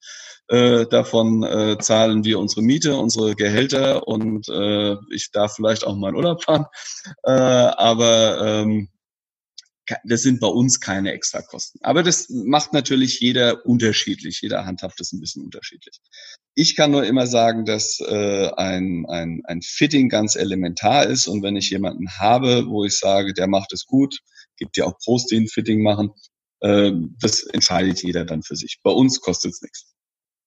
Äh, 0.49 0.85
davon 0.87 1.43
äh, 1.43 1.77
zahlen 1.79 2.25
wir 2.25 2.39
unsere 2.39 2.61
Miete, 2.61 2.97
unsere 2.97 3.35
Gehälter 3.35 4.07
und 4.07 4.49
äh, 4.49 4.95
ich 5.11 5.31
darf 5.31 5.55
vielleicht 5.55 5.85
auch 5.85 5.95
mal 5.95 6.09
in 6.09 6.15
Urlaub 6.15 6.43
fahren. 6.43 6.65
Äh, 7.23 7.31
aber 7.31 8.41
ähm, 8.41 8.89
das 10.03 10.21
sind 10.21 10.39
bei 10.39 10.47
uns 10.47 10.79
keine 10.79 11.13
Extrakosten. 11.13 11.81
Aber 11.83 12.03
das 12.03 12.29
macht 12.29 12.73
natürlich 12.73 13.19
jeder 13.19 13.65
unterschiedlich. 13.65 14.41
Jeder 14.41 14.65
handhabt 14.65 14.99
das 14.99 15.11
ein 15.13 15.19
bisschen 15.19 15.43
unterschiedlich. 15.43 15.99
Ich 16.55 16.75
kann 16.75 16.91
nur 16.91 17.05
immer 17.05 17.27
sagen, 17.27 17.65
dass 17.65 17.99
äh, 17.99 18.49
ein, 18.55 19.05
ein, 19.07 19.41
ein 19.45 19.61
Fitting 19.61 20.09
ganz 20.09 20.35
elementar 20.35 21.07
ist. 21.07 21.27
Und 21.27 21.41
wenn 21.41 21.55
ich 21.55 21.69
jemanden 21.69 22.09
habe, 22.17 22.67
wo 22.67 22.85
ich 22.85 22.99
sage, 22.99 23.33
der 23.33 23.47
macht 23.47 23.73
es 23.73 23.85
gut, 23.85 24.19
gibt 24.57 24.77
ja 24.77 24.85
auch 24.85 24.97
Pros, 24.99 25.25
die 25.25 25.37
ein 25.37 25.47
Fitting 25.47 25.81
machen, 25.81 26.11
das 26.61 27.43
entscheidet 27.43 28.03
jeder 28.03 28.25
dann 28.25 28.43
für 28.43 28.55
sich. 28.55 28.79
Bei 28.83 28.91
uns 28.91 29.21
kostet 29.21 29.53
es 29.53 29.61
nichts. 29.61 29.93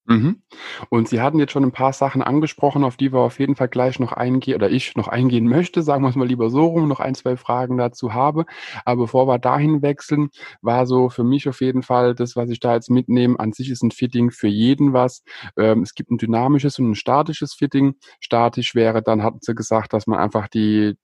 Mhm. 0.05 0.43
Und 0.91 1.09
Sie 1.09 1.21
hatten 1.21 1.39
jetzt 1.39 1.53
schon 1.53 1.63
ein 1.63 1.71
paar 1.71 1.93
Sachen 1.93 2.23
angesprochen, 2.23 2.83
auf 2.83 2.97
die 2.97 3.13
wir 3.13 3.21
auf 3.21 3.39
jeden 3.39 3.55
Fall 3.55 3.69
gleich 3.69 4.01
noch 4.01 4.13
eingehen 4.13 4.57
oder 4.57 4.69
ich 4.69 4.97
noch 4.97 5.07
eingehen 5.07 5.47
möchte, 5.47 5.83
sagen 5.83 6.03
wir 6.03 6.09
es 6.09 6.17
mal 6.17 6.27
lieber 6.27 6.51
so 6.51 6.67
rum, 6.67 6.89
noch 6.89 6.99
ein, 6.99 7.15
zwei 7.15 7.37
Fragen 7.37 7.77
dazu 7.77 8.13
habe. 8.13 8.45
Aber 8.85 9.03
bevor 9.03 9.29
wir 9.29 9.39
dahin 9.39 9.81
wechseln, 9.81 10.31
war 10.61 10.87
so 10.87 11.09
für 11.09 11.23
mich 11.23 11.49
auf 11.49 11.61
jeden 11.61 11.83
Fall 11.85 12.17
das, 12.17 12.35
was 12.35 12.51
ich 12.51 12.59
da 12.59 12.75
jetzt 12.75 12.91
mitnehme. 12.91 13.39
An 13.39 13.53
sich 13.53 13.71
ist 13.71 13.83
ein 13.85 13.93
Fitting 13.93 14.33
für 14.33 14.49
jeden 14.49 14.93
was. 14.93 15.23
Ähm, 15.57 15.83
es 15.83 15.95
gibt 15.95 16.11
ein 16.11 16.19
dynamisches 16.19 16.81
und 16.81 16.91
ein 16.91 16.95
statisches 16.97 17.55
Fitting. 17.55 17.95
Statisch 18.19 18.75
wäre, 18.75 19.03
dann 19.03 19.23
hatten 19.23 19.39
Sie 19.41 19.55
gesagt, 19.55 19.93
dass 19.93 20.09
man 20.09 20.19
einfach 20.19 20.49
die, 20.49 20.95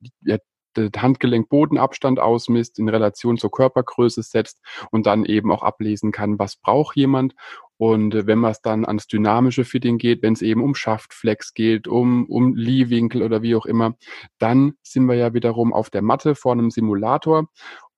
die 0.76 0.90
Handgelenk-Bodenabstand 0.96 2.20
ausmisst, 2.20 2.78
in 2.78 2.88
Relation 2.88 3.38
zur 3.38 3.50
Körpergröße 3.50 4.22
setzt 4.22 4.60
und 4.90 5.06
dann 5.06 5.24
eben 5.24 5.50
auch 5.50 5.62
ablesen 5.62 6.12
kann, 6.12 6.38
was 6.38 6.56
braucht 6.56 6.96
jemand. 6.96 7.34
Und 7.76 8.14
äh, 8.14 8.26
wenn 8.26 8.38
man 8.38 8.50
es 8.50 8.60
dann 8.60 8.84
ans 8.84 9.06
dynamische 9.06 9.64
Fitting 9.64 9.98
geht, 9.98 10.22
wenn 10.22 10.32
es 10.32 10.42
eben 10.42 10.62
um 10.62 10.74
Schaftflex 10.74 11.54
geht, 11.54 11.88
um, 11.88 12.26
um 12.26 12.54
Lee-Winkel 12.54 13.22
oder 13.22 13.42
wie 13.42 13.54
auch 13.54 13.66
immer, 13.66 13.96
dann 14.38 14.74
sind 14.82 15.06
wir 15.06 15.14
ja 15.14 15.32
wiederum 15.32 15.72
auf 15.72 15.88
der 15.88 16.02
Matte 16.02 16.34
vor 16.34 16.52
einem 16.52 16.70
Simulator 16.70 17.48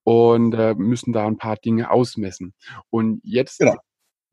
und 0.05 0.55
äh, 0.55 0.75
müssen 0.75 1.13
da 1.13 1.27
ein 1.27 1.39
paar 1.39 1.57
Dinge 1.57 1.91
ausmessen. 1.91 2.55
Und 2.91 3.21
jetzt 3.25 3.59
genau. 3.59 3.77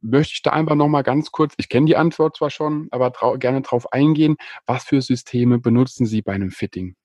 möchte 0.01 0.33
ich 0.35 0.41
da 0.41 0.51
einfach 0.51 0.75
nochmal 0.75 1.03
ganz 1.03 1.31
kurz, 1.31 1.53
ich 1.57 1.69
kenne 1.69 1.85
die 1.85 1.95
Antwort 1.95 2.37
zwar 2.37 2.49
schon, 2.49 2.87
aber 2.91 3.13
trau 3.13 3.37
gerne 3.37 3.61
drauf 3.61 3.91
eingehen, 3.93 4.35
was 4.65 4.83
für 4.83 5.01
Systeme 5.01 5.59
benutzen 5.59 6.05
Sie 6.05 6.21
bei 6.21 6.33
einem 6.33 6.51
Fitting? 6.51 6.95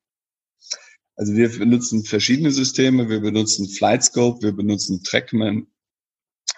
Also 1.16 1.34
wir 1.34 1.48
benutzen 1.58 2.04
verschiedene 2.04 2.50
Systeme. 2.50 3.08
Wir 3.08 3.20
benutzen 3.20 3.68
Flightscope, 3.68 4.42
wir 4.42 4.52
benutzen 4.52 5.02
Trackman, 5.02 5.66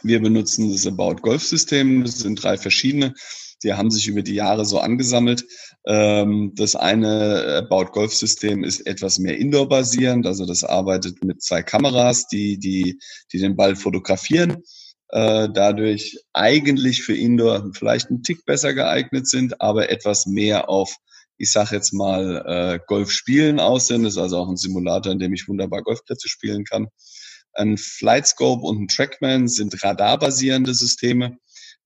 wir 0.03 0.21
benutzen 0.21 0.71
das 0.71 0.87
About 0.87 1.17
Golf 1.23 1.43
System. 1.43 2.05
Das 2.05 2.19
sind 2.19 2.43
drei 2.43 2.57
verschiedene. 2.57 3.14
Die 3.62 3.73
haben 3.73 3.90
sich 3.90 4.07
über 4.07 4.23
die 4.23 4.35
Jahre 4.35 4.64
so 4.64 4.79
angesammelt. 4.79 5.45
Ähm, 5.87 6.53
das 6.55 6.77
eine 6.77 7.64
About 7.67 7.93
Golf 7.93 8.14
System 8.14 8.62
ist 8.62 8.87
etwas 8.87 9.19
mehr 9.19 9.38
Indoor 9.38 9.69
basierend. 9.69 10.27
Also 10.27 10.45
das 10.45 10.62
arbeitet 10.62 11.25
mit 11.25 11.43
zwei 11.43 11.62
Kameras, 11.62 12.27
die, 12.29 12.59
die, 12.59 12.99
die 13.33 13.38
den 13.38 13.57
Ball 13.57 13.77
fotografieren. 13.77 14.62
Äh, 15.09 15.49
dadurch 15.53 16.19
eigentlich 16.33 17.03
für 17.03 17.17
Indoor 17.17 17.71
vielleicht 17.75 18.11
ein 18.11 18.23
Tick 18.23 18.45
besser 18.45 18.75
geeignet 18.75 19.29
sind, 19.29 19.61
aber 19.61 19.88
etwas 19.88 20.27
mehr 20.27 20.69
auf 20.69 20.95
ich 21.37 21.53
sage 21.53 21.75
jetzt 21.75 21.92
mal, 21.92 22.44
äh, 22.47 22.79
Golf 22.87 23.11
spielen 23.11 23.61
aus 23.61 23.88
sind. 23.88 24.05
Das 24.05 24.14
ist 24.14 24.18
also 24.18 24.38
auch 24.38 24.49
ein 24.49 24.57
Simulator, 24.57 25.12
in 25.12 25.18
dem 25.18 25.35
ich 25.35 25.49
wunderbar 25.49 25.83
Golfplätze 25.83 26.29
spielen 26.29 26.64
kann. 26.64 26.88
Ein 27.53 27.79
Flightscope 27.79 28.66
und 28.66 28.83
ein 28.83 28.88
Trackman 28.88 29.49
sind 29.49 29.83
radarbasierende 29.83 30.75
Systeme, 30.75 31.37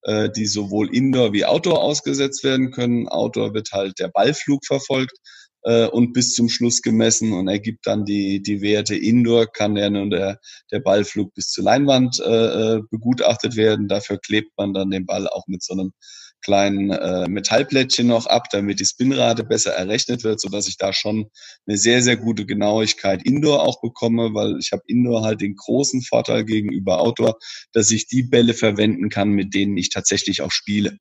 äh, 0.02 0.30
die 0.30 0.46
sowohl 0.46 0.94
Indoor 0.94 1.32
wie 1.32 1.44
Outdoor 1.44 1.82
ausgesetzt 1.82 2.44
werden 2.44 2.70
können. 2.70 3.08
Outdoor 3.08 3.54
wird 3.54 3.70
halt 3.72 3.98
der 3.98 4.08
Ballflug 4.08 4.64
verfolgt 4.66 5.18
äh, 5.64 5.86
und 5.86 6.12
bis 6.12 6.34
zum 6.34 6.48
Schluss 6.48 6.82
gemessen 6.82 7.32
und 7.32 7.48
ergibt 7.48 7.86
dann 7.86 8.04
die, 8.04 8.42
die 8.42 8.62
Werte. 8.62 8.96
Indoor 8.96 9.46
kann 9.46 9.76
ja 9.76 9.90
nun 9.90 10.10
der, 10.10 10.38
der 10.72 10.80
Ballflug 10.80 11.34
bis 11.34 11.50
zur 11.50 11.64
Leinwand 11.64 12.20
äh, 12.20 12.76
äh 12.76 12.82
begutachtet 12.90 13.56
werden. 13.56 13.88
Dafür 13.88 14.18
klebt 14.18 14.52
man 14.56 14.72
dann 14.72 14.90
den 14.90 15.06
Ball 15.06 15.28
auch 15.28 15.46
mit 15.46 15.62
so 15.62 15.74
einem 15.74 15.92
kleinen 16.42 16.90
äh, 16.90 17.28
Metallplättchen 17.28 18.06
noch 18.06 18.26
ab, 18.26 18.44
damit 18.50 18.80
die 18.80 18.84
Spinrate 18.84 19.44
besser 19.44 19.72
errechnet 19.72 20.24
wird, 20.24 20.40
so 20.40 20.48
dass 20.48 20.68
ich 20.68 20.76
da 20.76 20.92
schon 20.92 21.30
eine 21.66 21.76
sehr, 21.76 22.02
sehr 22.02 22.16
gute 22.16 22.46
Genauigkeit 22.46 23.22
Indoor 23.24 23.62
auch 23.62 23.80
bekomme, 23.80 24.34
weil 24.34 24.56
ich 24.58 24.72
habe 24.72 24.82
Indoor 24.86 25.24
halt 25.24 25.40
den 25.40 25.56
großen 25.56 26.02
Vorteil 26.02 26.44
gegenüber 26.44 27.00
Outdoor, 27.00 27.38
dass 27.72 27.90
ich 27.90 28.06
die 28.06 28.22
Bälle 28.22 28.54
verwenden 28.54 29.08
kann, 29.08 29.30
mit 29.30 29.54
denen 29.54 29.76
ich 29.76 29.90
tatsächlich 29.90 30.42
auch 30.42 30.52
spiele. 30.52 30.98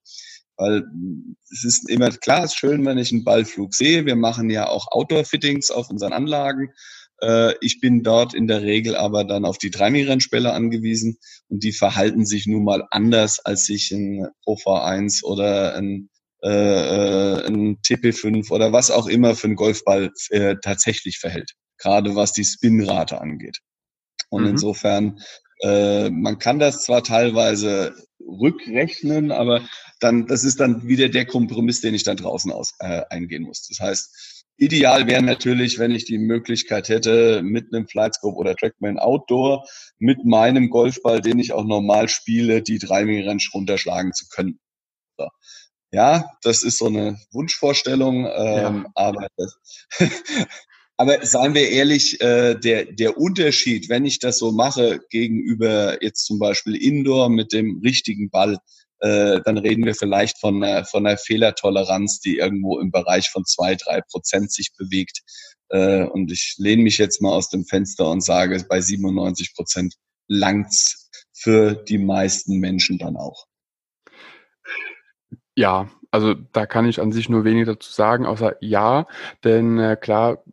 Weil 0.58 0.84
es 1.52 1.64
ist 1.64 1.90
immer 1.90 2.10
klar, 2.10 2.44
es 2.44 2.52
ist 2.52 2.58
schön, 2.58 2.84
wenn 2.86 2.98
ich 2.98 3.12
einen 3.12 3.24
Ballflug 3.24 3.76
sehe. 3.76 4.08
Wir 4.08 4.16
machen 4.16 4.50
ja 4.50 4.68
auch 4.68 4.88
Outdoor-Fittings 4.90 5.70
auf 5.70 5.90
unseren 5.92 6.14
Anlagen. 6.14 6.74
Äh, 7.22 7.54
ich 7.62 7.80
bin 7.80 8.04
dort 8.04 8.34
in 8.34 8.48
der 8.48 8.62
Regel 8.62 8.96
aber 8.96 9.24
dann 9.24 9.46
auf 9.46 9.58
die 9.58 9.72
Dreimirrennspelle 9.72 10.54
angewiesen 10.54 11.18
und 11.50 11.64
die 11.64 11.74
verhalten 11.74 12.26
sich 12.26 12.48
nun 12.48 12.64
mal 12.64 12.86
anders, 12.92 13.40
als 13.40 13.66
sich 13.66 13.92
ein 13.92 14.28
Pro 14.44 14.56
V1 14.56 15.24
oder 15.24 15.76
ein, 15.76 16.10
äh, 16.44 16.50
äh 16.50 17.48
ein 17.48 17.78
TP5 17.82 18.52
oder 18.52 18.74
was 18.74 18.92
auch 18.92 19.08
immer 19.08 19.36
für 19.36 19.48
einen 19.48 19.56
Golfball 19.56 20.12
äh, 20.30 20.56
tatsächlich 20.62 21.20
verhält. 21.20 21.54
Gerade 21.78 22.16
was 22.16 22.34
die 22.34 22.46
Spinrate 22.46 23.22
angeht. 23.22 23.60
Und 24.30 24.44
mhm. 24.44 24.50
insofern 24.50 25.20
Äh, 25.62 26.10
man 26.10 26.38
kann 26.40 26.60
das 26.60 26.84
zwar 26.84 27.04
teilweise 27.04 27.96
rückrechnen, 28.20 29.32
aber 29.32 29.68
dann, 30.00 30.28
das 30.28 30.44
ist 30.44 30.60
dann 30.60 30.88
wieder 30.88 31.10
der 31.10 31.26
Kompromiss, 31.26 31.82
den 31.82 31.96
ich 31.96 32.04
dann 32.04 32.18
draußen 32.18 32.52
aus, 32.52 32.74
äh, 32.80 33.04
eingehen 33.10 33.44
muss. 33.44 33.68
Das 33.68 33.80
heißt, 33.80 34.37
ideal 34.58 35.08
wäre 35.08 35.22
natürlich, 35.22 35.80
wenn 35.80 35.92
ich 35.92 36.06
die 36.06 36.18
Möglichkeit 36.18 36.90
hätte, 36.90 37.42
mit 37.44 37.74
einem 37.74 37.88
Flightscope 37.88 38.38
oder 38.38 38.56
Trackman 38.56 39.00
Outdoor 39.00 39.66
mit 40.00 40.26
meinem 40.26 40.70
Golfball, 40.70 41.22
den 41.22 41.40
ich 41.40 41.54
auch 41.54 41.64
normal 41.64 42.10
spiele, 42.10 42.62
die 42.62 42.80
Driving 42.80 43.28
Range 43.28 43.44
runterschlagen 43.54 44.14
zu 44.14 44.28
können. 44.30 44.60
So. 45.18 45.28
Ja, 45.92 46.30
das 46.44 46.64
ist 46.64 46.78
so 46.78 46.88
eine 46.88 47.18
Wunschvorstellung, 47.32 48.26
ähm, 48.26 48.86
ja. 48.86 48.86
aber 48.96 49.28
das, 49.38 49.58
Aber 51.00 51.24
seien 51.24 51.54
wir 51.54 51.70
ehrlich, 51.70 52.20
äh, 52.22 52.56
der, 52.56 52.86
der 52.86 53.18
Unterschied, 53.18 53.88
wenn 53.88 54.04
ich 54.04 54.18
das 54.18 54.40
so 54.40 54.52
mache 54.52 55.00
gegenüber 55.12 56.04
jetzt 56.04 56.26
zum 56.26 56.40
Beispiel 56.40 56.76
Indoor 56.76 57.30
mit 57.30 57.54
dem 57.54 57.80
richtigen 57.84 58.32
Ball, 58.32 58.58
äh, 59.00 59.42
dann 59.46 59.58
reden 59.58 59.86
wir 59.86 59.96
vielleicht 59.96 60.40
von 60.40 60.64
einer, 60.64 60.86
von 60.86 61.06
einer 61.06 61.18
Fehlertoleranz, 61.18 62.20
die 62.20 62.38
irgendwo 62.38 62.80
im 62.80 62.92
Bereich 62.92 63.30
von 63.30 63.46
zwei, 63.46 63.76
drei 63.76 64.02
Prozent 64.02 64.52
sich 64.52 64.72
bewegt. 64.78 65.22
Äh, 65.70 66.04
und 66.04 66.32
ich 66.32 66.56
lehne 66.58 66.84
mich 66.84 66.98
jetzt 66.98 67.22
mal 67.22 67.32
aus 67.32 67.50
dem 67.50 67.66
Fenster 67.66 68.10
und 68.10 68.24
sage, 68.24 68.64
bei 68.68 68.82
97 68.82 69.54
Prozent 69.54 69.96
langt's 70.28 71.10
für 71.34 71.76
die 71.76 72.00
meisten 72.00 72.58
Menschen 72.60 72.98
dann 72.98 73.16
auch. 73.16 73.46
Ja, 75.56 75.90
also 76.12 76.34
da 76.34 76.66
kann 76.66 76.88
ich 76.88 77.02
an 77.02 77.12
sich 77.12 77.30
nur 77.30 77.44
wenig 77.44 77.66
dazu 77.66 77.92
sagen, 77.92 78.26
außer 78.26 78.56
ja, 78.62 79.08
denn 79.44 79.78
äh, 79.80 79.98
klar, 80.00 80.44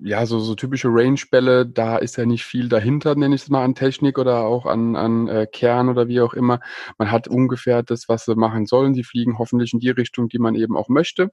ja, 0.00 0.26
so, 0.26 0.38
so 0.40 0.54
typische 0.54 0.88
Range-Bälle, 0.88 1.66
da 1.66 1.96
ist 1.96 2.16
ja 2.16 2.26
nicht 2.26 2.44
viel 2.44 2.68
dahinter, 2.68 3.14
nenne 3.14 3.34
ich 3.34 3.42
es 3.42 3.48
mal, 3.48 3.64
an 3.64 3.74
Technik 3.74 4.18
oder 4.18 4.44
auch 4.44 4.66
an, 4.66 4.96
an 4.96 5.28
äh, 5.28 5.46
Kern 5.50 5.88
oder 5.88 6.08
wie 6.08 6.20
auch 6.20 6.34
immer. 6.34 6.60
Man 6.98 7.10
hat 7.10 7.28
ungefähr 7.28 7.82
das, 7.82 8.08
was 8.08 8.24
sie 8.24 8.34
machen 8.34 8.66
sollen. 8.66 8.94
Sie 8.94 9.04
fliegen 9.04 9.38
hoffentlich 9.38 9.72
in 9.72 9.80
die 9.80 9.90
Richtung, 9.90 10.28
die 10.28 10.38
man 10.38 10.54
eben 10.54 10.76
auch 10.76 10.88
möchte. 10.88 11.30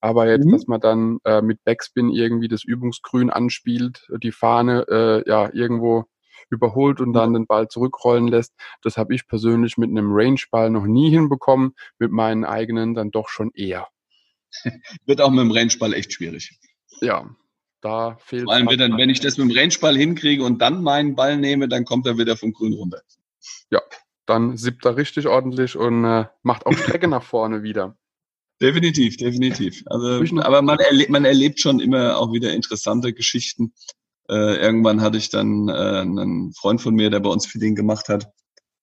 Aber 0.00 0.28
jetzt, 0.28 0.46
mhm. 0.46 0.52
dass 0.52 0.66
man 0.66 0.80
dann 0.80 1.18
äh, 1.24 1.42
mit 1.42 1.62
Backspin 1.64 2.10
irgendwie 2.10 2.48
das 2.48 2.64
Übungsgrün 2.64 3.30
anspielt, 3.30 4.08
die 4.22 4.32
Fahne 4.32 4.86
äh, 4.88 5.28
ja 5.28 5.50
irgendwo 5.52 6.04
überholt 6.50 7.00
und 7.00 7.12
dann 7.12 7.32
den 7.32 7.46
Ball 7.46 7.68
zurückrollen 7.68 8.28
lässt. 8.28 8.54
Das 8.82 8.96
habe 8.96 9.14
ich 9.14 9.26
persönlich 9.26 9.76
mit 9.76 9.90
einem 9.90 10.08
Range-Ball 10.10 10.70
noch 10.70 10.86
nie 10.86 11.10
hinbekommen, 11.10 11.74
mit 11.98 12.12
meinen 12.12 12.44
eigenen 12.44 12.94
dann 12.94 13.10
doch 13.10 13.28
schon 13.28 13.50
eher. 13.54 13.88
Wird 15.06 15.20
auch 15.20 15.30
mit 15.30 15.40
dem 15.40 15.50
Range-Ball 15.50 15.94
echt 15.94 16.12
schwierig. 16.12 16.58
Ja, 17.00 17.28
da 17.84 18.16
fehlt. 18.20 18.44
Vor 18.44 18.54
allem, 18.54 18.68
wenn, 18.68 18.96
wenn 18.96 19.10
ich 19.10 19.20
das 19.20 19.36
mit 19.36 19.50
dem 19.50 19.56
Range-Ball 19.56 19.96
hinkriege 19.96 20.42
und 20.42 20.60
dann 20.60 20.82
meinen 20.82 21.14
Ball 21.14 21.36
nehme, 21.36 21.68
dann 21.68 21.84
kommt 21.84 22.06
er 22.06 22.18
wieder 22.18 22.36
vom 22.36 22.52
Grün 22.52 22.72
runter. 22.72 23.02
Ja, 23.70 23.80
dann 24.26 24.56
sippt 24.56 24.84
er 24.86 24.96
richtig 24.96 25.26
ordentlich 25.26 25.76
und 25.76 26.04
äh, 26.04 26.26
macht 26.42 26.66
auch 26.66 26.72
Strecke 26.78 27.08
nach 27.08 27.22
vorne 27.22 27.62
wieder. 27.62 27.96
Definitiv, 28.62 29.16
definitiv. 29.16 29.82
Also, 29.86 30.40
aber 30.40 30.62
man, 30.62 30.78
erlebt, 30.78 31.10
man 31.10 31.24
erlebt 31.24 31.60
schon 31.60 31.80
immer 31.80 32.16
auch 32.16 32.32
wieder 32.32 32.52
interessante 32.54 33.12
Geschichten. 33.12 33.74
Äh, 34.30 34.56
irgendwann 34.56 35.02
hatte 35.02 35.18
ich 35.18 35.28
dann 35.28 35.68
äh, 35.68 35.72
einen 35.72 36.52
Freund 36.54 36.80
von 36.80 36.94
mir, 36.94 37.10
der 37.10 37.20
bei 37.20 37.28
uns 37.28 37.46
Feeding 37.46 37.74
gemacht 37.74 38.08
hat, 38.08 38.30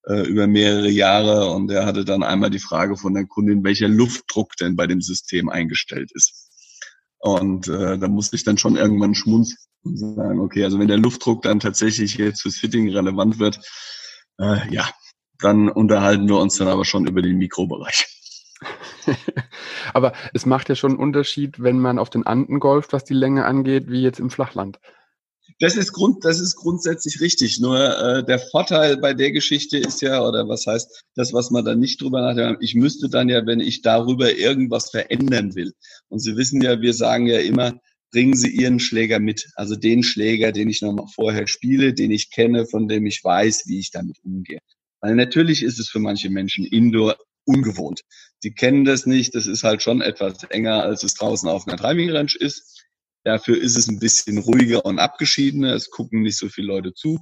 äh, 0.05 0.27
über 0.27 0.45
mehrere 0.45 0.89
Jahre 0.89 1.49
und 1.51 1.69
der 1.69 1.85
hatte 1.85 2.05
dann 2.05 2.21
einmal 2.21 2.51
die 2.51 2.59
Frage 2.59 2.97
von 2.97 3.13
der 3.13 3.25
Kundin, 3.25 3.63
welcher 3.63 3.87
Luftdruck 3.87 4.55
denn 4.57 4.75
bei 4.75 4.85
dem 4.87 5.01
System 5.01 5.49
eingestellt 5.49 6.11
ist. 6.13 6.50
Und 7.21 7.67
äh, 7.67 7.99
da 7.99 8.07
musste 8.07 8.35
ich 8.35 8.43
dann 8.43 8.57
schon 8.57 8.75
irgendwann 8.75 9.13
schmunzeln 9.13 9.59
und 9.83 9.97
sagen, 9.97 10.39
okay, 10.39 10.63
also 10.63 10.79
wenn 10.79 10.87
der 10.87 10.97
Luftdruck 10.97 11.43
dann 11.43 11.59
tatsächlich 11.59 12.15
jetzt 12.15 12.41
fürs 12.41 12.57
Fitting 12.57 12.89
relevant 12.89 13.37
wird, 13.37 13.59
äh, 14.39 14.73
ja, 14.73 14.89
dann 15.39 15.69
unterhalten 15.69 16.27
wir 16.27 16.37
uns 16.37 16.57
dann 16.57 16.67
aber 16.67 16.83
schon 16.83 17.07
über 17.07 17.21
den 17.21 17.37
Mikrobereich. 17.37 18.07
aber 19.93 20.13
es 20.33 20.45
macht 20.45 20.69
ja 20.69 20.75
schon 20.75 20.91
einen 20.91 20.99
Unterschied, 20.99 21.61
wenn 21.61 21.79
man 21.79 21.99
auf 21.99 22.09
den 22.09 22.25
Anden 22.25 22.59
golft, 22.59 22.93
was 22.93 23.03
die 23.03 23.13
Länge 23.13 23.45
angeht, 23.45 23.89
wie 23.89 24.01
jetzt 24.01 24.19
im 24.19 24.29
Flachland. 24.29 24.79
Das 25.59 25.75
ist, 25.75 25.93
Grund, 25.93 26.23
das 26.25 26.39
ist 26.39 26.55
grundsätzlich 26.55 27.21
richtig. 27.21 27.59
Nur 27.59 27.79
äh, 27.79 28.23
der 28.23 28.39
Vorteil 28.39 28.97
bei 28.97 29.13
der 29.13 29.31
Geschichte 29.31 29.77
ist 29.77 30.01
ja, 30.01 30.25
oder 30.25 30.47
was 30.47 30.65
heißt 30.65 31.03
das, 31.15 31.33
was 31.33 31.51
man 31.51 31.65
da 31.65 31.75
nicht 31.75 32.01
drüber 32.01 32.21
nachdenkt, 32.21 32.63
ich 32.63 32.75
müsste 32.75 33.09
dann 33.09 33.29
ja, 33.29 33.45
wenn 33.45 33.59
ich 33.59 33.81
darüber 33.81 34.35
irgendwas 34.35 34.89
verändern 34.89 35.55
will. 35.55 35.73
Und 36.09 36.19
Sie 36.19 36.35
wissen 36.35 36.61
ja, 36.61 36.81
wir 36.81 36.93
sagen 36.93 37.27
ja 37.27 37.39
immer, 37.39 37.73
bringen 38.11 38.35
Sie 38.35 38.49
Ihren 38.49 38.79
Schläger 38.79 39.19
mit. 39.19 39.49
Also 39.55 39.75
den 39.75 40.03
Schläger, 40.03 40.51
den 40.51 40.69
ich 40.69 40.81
noch 40.81 40.93
mal 40.93 41.07
vorher 41.13 41.47
spiele, 41.47 41.93
den 41.93 42.11
ich 42.11 42.31
kenne, 42.31 42.65
von 42.65 42.87
dem 42.87 43.05
ich 43.05 43.23
weiß, 43.23 43.63
wie 43.67 43.79
ich 43.79 43.91
damit 43.91 44.17
umgehe. 44.23 44.59
Weil 45.01 45.15
natürlich 45.15 45.63
ist 45.63 45.79
es 45.79 45.89
für 45.89 45.99
manche 45.99 46.29
Menschen 46.29 46.65
Indoor 46.65 47.17
ungewohnt. 47.45 48.01
Die 48.43 48.51
kennen 48.51 48.85
das 48.85 49.05
nicht. 49.05 49.35
Das 49.35 49.47
ist 49.47 49.63
halt 49.63 49.81
schon 49.81 50.01
etwas 50.01 50.43
enger, 50.49 50.83
als 50.83 51.03
es 51.03 51.15
draußen 51.15 51.49
auf 51.49 51.67
einer 51.67 51.77
Driving 51.77 52.11
Range 52.11 52.31
ist. 52.39 52.83
Dafür 53.23 53.61
ist 53.61 53.77
es 53.77 53.87
ein 53.87 53.99
bisschen 53.99 54.37
ruhiger 54.37 54.85
und 54.85 54.99
abgeschiedener. 54.99 55.73
Es 55.75 55.89
gucken 55.89 56.21
nicht 56.21 56.37
so 56.37 56.49
viele 56.49 56.67
Leute 56.67 56.93
zu. 56.93 57.19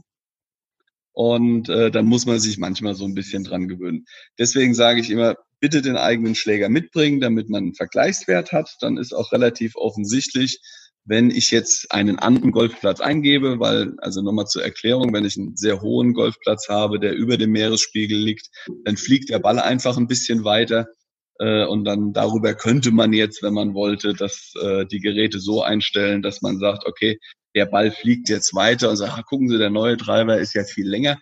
Und 1.12 1.68
äh, 1.70 1.92
da 1.92 2.02
muss 2.02 2.26
man 2.26 2.40
sich 2.40 2.58
manchmal 2.58 2.96
so 2.96 3.06
ein 3.06 3.16
bisschen 3.16 3.44
dran 3.44 3.68
gewöhnen. 3.68 4.06
Deswegen 4.38 4.74
sage 4.74 5.02
ich 5.02 5.10
immer, 5.10 5.36
bitte 5.60 5.82
den 5.82 5.98
eigenen 5.98 6.36
Schläger 6.36 6.70
mitbringen, 6.70 7.20
damit 7.20 7.50
man 7.50 7.64
einen 7.64 7.76
Vergleichswert 7.76 8.52
hat. 8.54 8.78
Dann 8.80 8.98
ist 8.98 9.14
auch 9.14 9.32
relativ 9.34 9.76
offensichtlich, 9.76 10.62
wenn 11.06 11.32
ich 11.32 11.52
jetzt 11.52 11.92
einen 11.92 12.20
anderen 12.20 12.52
Golfplatz 12.52 13.02
eingebe, 13.02 13.60
weil, 13.60 13.94
also 13.98 14.22
nochmal 14.22 14.46
zur 14.46 14.64
Erklärung, 14.64 15.12
wenn 15.12 15.26
ich 15.26 15.38
einen 15.38 15.58
sehr 15.58 15.82
hohen 15.82 16.14
Golfplatz 16.14 16.70
habe, 16.70 17.00
der 17.00 17.14
über 17.16 17.36
dem 17.38 17.52
Meeresspiegel 17.52 18.18
liegt, 18.18 18.50
dann 18.86 18.96
fliegt 18.96 19.30
der 19.30 19.40
Ball 19.40 19.60
einfach 19.60 19.98
ein 19.98 20.08
bisschen 20.08 20.44
weiter. 20.44 20.88
Äh, 21.40 21.66
und 21.66 21.86
dann 21.86 22.14
darüber 22.14 22.54
könnte 22.54 22.92
man 22.92 23.14
jetzt, 23.14 23.42
wenn 23.42 23.54
man 23.54 23.74
wollte, 23.74 24.14
dass 24.14 24.54
äh, 24.62 24.86
die 24.86 25.00
Geräte 25.00 25.40
so 25.40 25.64
einstellen, 25.64 26.22
dass 26.22 26.42
man 26.42 26.60
sagt, 26.60 26.86
okay, 26.86 27.18
der 27.56 27.66
Ball 27.66 27.92
fliegt 27.92 28.30
jetzt 28.30 28.54
weiter 28.54 28.90
und 28.90 28.98
sagt, 28.98 29.18
ah, 29.18 29.24
gucken 29.24 29.50
Sie, 29.50 29.58
der 29.58 29.70
neue 29.70 29.98
Treiber 29.98 30.38
ist 30.38 30.54
ja 30.54 30.64
viel 30.64 30.88
länger. 30.88 31.18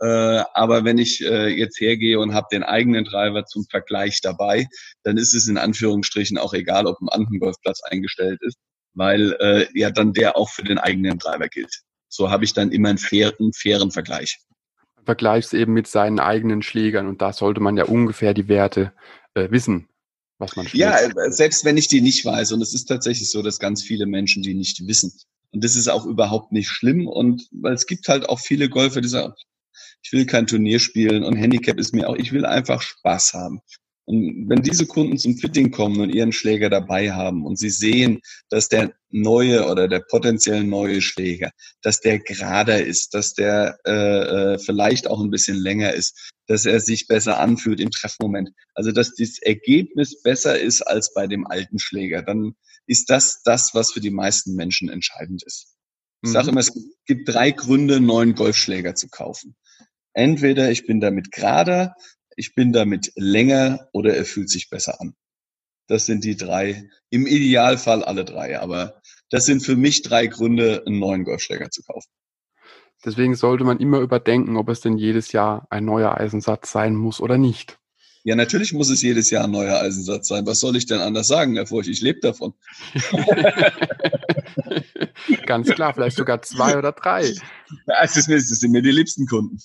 Äh, 0.00 0.44
aber 0.54 0.84
wenn 0.84 0.98
ich 0.98 1.20
äh, 1.24 1.48
jetzt 1.48 1.80
hergehe 1.80 2.20
und 2.20 2.32
habe 2.32 2.46
den 2.52 2.62
eigenen 2.62 3.04
Treiber 3.04 3.44
zum 3.46 3.64
Vergleich 3.64 4.20
dabei, 4.20 4.68
dann 5.02 5.16
ist 5.16 5.34
es 5.34 5.48
in 5.48 5.58
Anführungsstrichen 5.58 6.38
auch 6.38 6.54
egal, 6.54 6.86
ob 6.86 7.00
ein 7.00 7.08
Andengolfplatz 7.08 7.82
eingestellt 7.82 8.40
ist, 8.42 8.56
weil 8.94 9.32
äh, 9.40 9.66
ja 9.74 9.90
dann 9.90 10.12
der 10.12 10.36
auch 10.36 10.50
für 10.50 10.62
den 10.62 10.78
eigenen 10.78 11.18
Treiber 11.18 11.48
gilt. 11.48 11.80
So 12.08 12.30
habe 12.30 12.44
ich 12.44 12.54
dann 12.54 12.70
immer 12.70 12.90
einen 12.90 12.98
fairen, 12.98 13.52
fairen 13.52 13.90
Vergleich. 13.90 14.38
Vergleichs 15.04 15.52
eben 15.52 15.72
mit 15.72 15.88
seinen 15.88 16.20
eigenen 16.20 16.62
Schlägern 16.62 17.08
und 17.08 17.20
da 17.20 17.32
sollte 17.32 17.60
man 17.60 17.76
ja 17.76 17.84
ungefähr 17.84 18.34
die 18.34 18.46
Werte 18.46 18.92
äh, 19.34 19.50
wissen, 19.50 19.88
was 20.38 20.56
man 20.56 20.66
spielt. 20.66 20.80
Ja, 20.80 20.98
äh, 20.98 21.30
selbst 21.30 21.64
wenn 21.64 21.76
ich 21.76 21.88
die 21.88 22.00
nicht 22.00 22.24
weiß. 22.24 22.52
Und 22.52 22.62
es 22.62 22.74
ist 22.74 22.86
tatsächlich 22.86 23.30
so, 23.30 23.42
dass 23.42 23.58
ganz 23.58 23.82
viele 23.82 24.06
Menschen 24.06 24.42
die 24.42 24.54
nicht 24.54 24.86
wissen. 24.86 25.12
Und 25.50 25.64
das 25.64 25.76
ist 25.76 25.88
auch 25.88 26.04
überhaupt 26.04 26.52
nicht 26.52 26.68
schlimm. 26.68 27.06
Und 27.06 27.48
weil 27.52 27.74
es 27.74 27.86
gibt 27.86 28.08
halt 28.08 28.28
auch 28.28 28.40
viele 28.40 28.68
Golfer, 28.68 29.00
die 29.00 29.08
sagen, 29.08 29.34
ich 30.02 30.12
will 30.12 30.26
kein 30.26 30.46
Turnier 30.46 30.78
spielen 30.78 31.24
und 31.24 31.36
Handicap 31.36 31.78
ist 31.78 31.94
mir 31.94 32.08
auch, 32.08 32.16
ich 32.16 32.32
will 32.32 32.46
einfach 32.46 32.82
Spaß 32.82 33.34
haben. 33.34 33.60
Und 34.08 34.48
wenn 34.48 34.62
diese 34.62 34.86
Kunden 34.86 35.18
zum 35.18 35.36
Fitting 35.36 35.70
kommen 35.70 36.00
und 36.00 36.08
ihren 36.08 36.32
Schläger 36.32 36.70
dabei 36.70 37.12
haben 37.12 37.44
und 37.44 37.58
sie 37.58 37.68
sehen, 37.68 38.22
dass 38.48 38.70
der 38.70 38.94
neue 39.10 39.66
oder 39.70 39.86
der 39.86 40.00
potenziell 40.00 40.64
neue 40.64 41.02
Schläger, 41.02 41.50
dass 41.82 42.00
der 42.00 42.18
gerader 42.18 42.82
ist, 42.82 43.12
dass 43.12 43.34
der 43.34 43.78
äh, 43.84 44.54
äh, 44.54 44.58
vielleicht 44.58 45.08
auch 45.08 45.20
ein 45.20 45.30
bisschen 45.30 45.58
länger 45.58 45.92
ist, 45.92 46.32
dass 46.46 46.64
er 46.64 46.80
sich 46.80 47.06
besser 47.06 47.38
anfühlt 47.38 47.80
im 47.80 47.90
Treffmoment. 47.90 48.48
Also 48.72 48.92
dass 48.92 49.14
das 49.14 49.42
Ergebnis 49.42 50.22
besser 50.22 50.58
ist 50.58 50.80
als 50.80 51.12
bei 51.12 51.26
dem 51.26 51.46
alten 51.46 51.78
Schläger, 51.78 52.22
dann 52.22 52.54
ist 52.86 53.10
das 53.10 53.42
das, 53.42 53.74
was 53.74 53.92
für 53.92 54.00
die 54.00 54.10
meisten 54.10 54.54
Menschen 54.54 54.88
entscheidend 54.88 55.42
ist. 55.42 55.76
Ich 56.22 56.30
sage 56.30 56.46
mhm. 56.46 56.52
immer, 56.52 56.60
es 56.60 56.72
gibt 57.04 57.28
drei 57.28 57.50
Gründe, 57.50 57.96
einen 57.96 58.06
neuen 58.06 58.34
Golfschläger 58.34 58.94
zu 58.94 59.10
kaufen. 59.10 59.54
Entweder 60.14 60.70
ich 60.70 60.86
bin 60.86 60.98
damit 60.98 61.30
gerader, 61.30 61.94
ich 62.38 62.54
bin 62.54 62.72
damit 62.72 63.12
länger 63.16 63.88
oder 63.92 64.16
er 64.16 64.24
fühlt 64.24 64.48
sich 64.48 64.70
besser 64.70 65.00
an. 65.00 65.14
Das 65.88 66.06
sind 66.06 66.22
die 66.24 66.36
drei, 66.36 66.88
im 67.10 67.26
Idealfall 67.26 68.04
alle 68.04 68.24
drei, 68.24 68.60
aber 68.60 69.00
das 69.30 69.44
sind 69.44 69.60
für 69.60 69.74
mich 69.74 70.02
drei 70.02 70.26
Gründe, 70.28 70.84
einen 70.86 71.00
neuen 71.00 71.24
Golfschläger 71.24 71.70
zu 71.70 71.82
kaufen. 71.82 72.10
Deswegen 73.04 73.34
sollte 73.34 73.64
man 73.64 73.78
immer 73.78 74.00
überdenken, 74.00 74.56
ob 74.56 74.68
es 74.68 74.80
denn 74.80 74.96
jedes 74.98 75.32
Jahr 75.32 75.66
ein 75.70 75.84
neuer 75.84 76.16
Eisensatz 76.16 76.70
sein 76.70 76.94
muss 76.94 77.20
oder 77.20 77.38
nicht. 77.38 77.78
Ja, 78.28 78.36
natürlich 78.36 78.74
muss 78.74 78.90
es 78.90 79.00
jedes 79.00 79.30
Jahr 79.30 79.44
ein 79.44 79.52
neuer 79.52 79.80
Eisensatz 79.80 80.28
sein. 80.28 80.44
Was 80.44 80.60
soll 80.60 80.76
ich 80.76 80.84
denn 80.84 81.00
anders 81.00 81.28
sagen, 81.28 81.54
Herr 81.54 81.66
Furch? 81.66 81.88
Ich 81.88 82.02
lebe 82.02 82.20
davon. 82.20 82.52
Ganz 85.46 85.70
klar, 85.70 85.94
vielleicht 85.94 86.18
sogar 86.18 86.42
zwei 86.42 86.76
oder 86.76 86.92
drei. 86.92 87.32
Das, 87.86 88.18
ist, 88.18 88.28
das 88.28 88.46
sind 88.46 88.72
mir 88.72 88.82
die 88.82 88.90
liebsten 88.90 89.26
Kunden. 89.26 89.58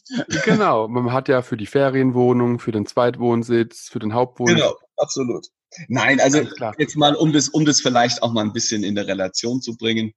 Genau, 0.45 0.87
man 0.87 1.11
hat 1.11 1.27
ja 1.27 1.41
für 1.41 1.57
die 1.57 1.65
Ferienwohnung, 1.65 2.59
für 2.59 2.71
den 2.71 2.85
Zweitwohnsitz, 2.85 3.89
für 3.89 3.99
den 3.99 4.13
Hauptwohnsitz. 4.13 4.59
Genau, 4.59 4.77
absolut. 4.95 5.45
Nein, 5.89 6.21
also 6.21 6.47
jetzt 6.77 6.95
mal, 6.95 7.15
um 7.15 7.33
das, 7.33 7.49
um 7.49 7.65
das 7.65 7.81
vielleicht 7.81 8.23
auch 8.23 8.31
mal 8.31 8.45
ein 8.45 8.53
bisschen 8.53 8.85
in 8.85 8.95
der 8.95 9.07
Relation 9.07 9.61
zu 9.61 9.75
bringen. 9.75 10.13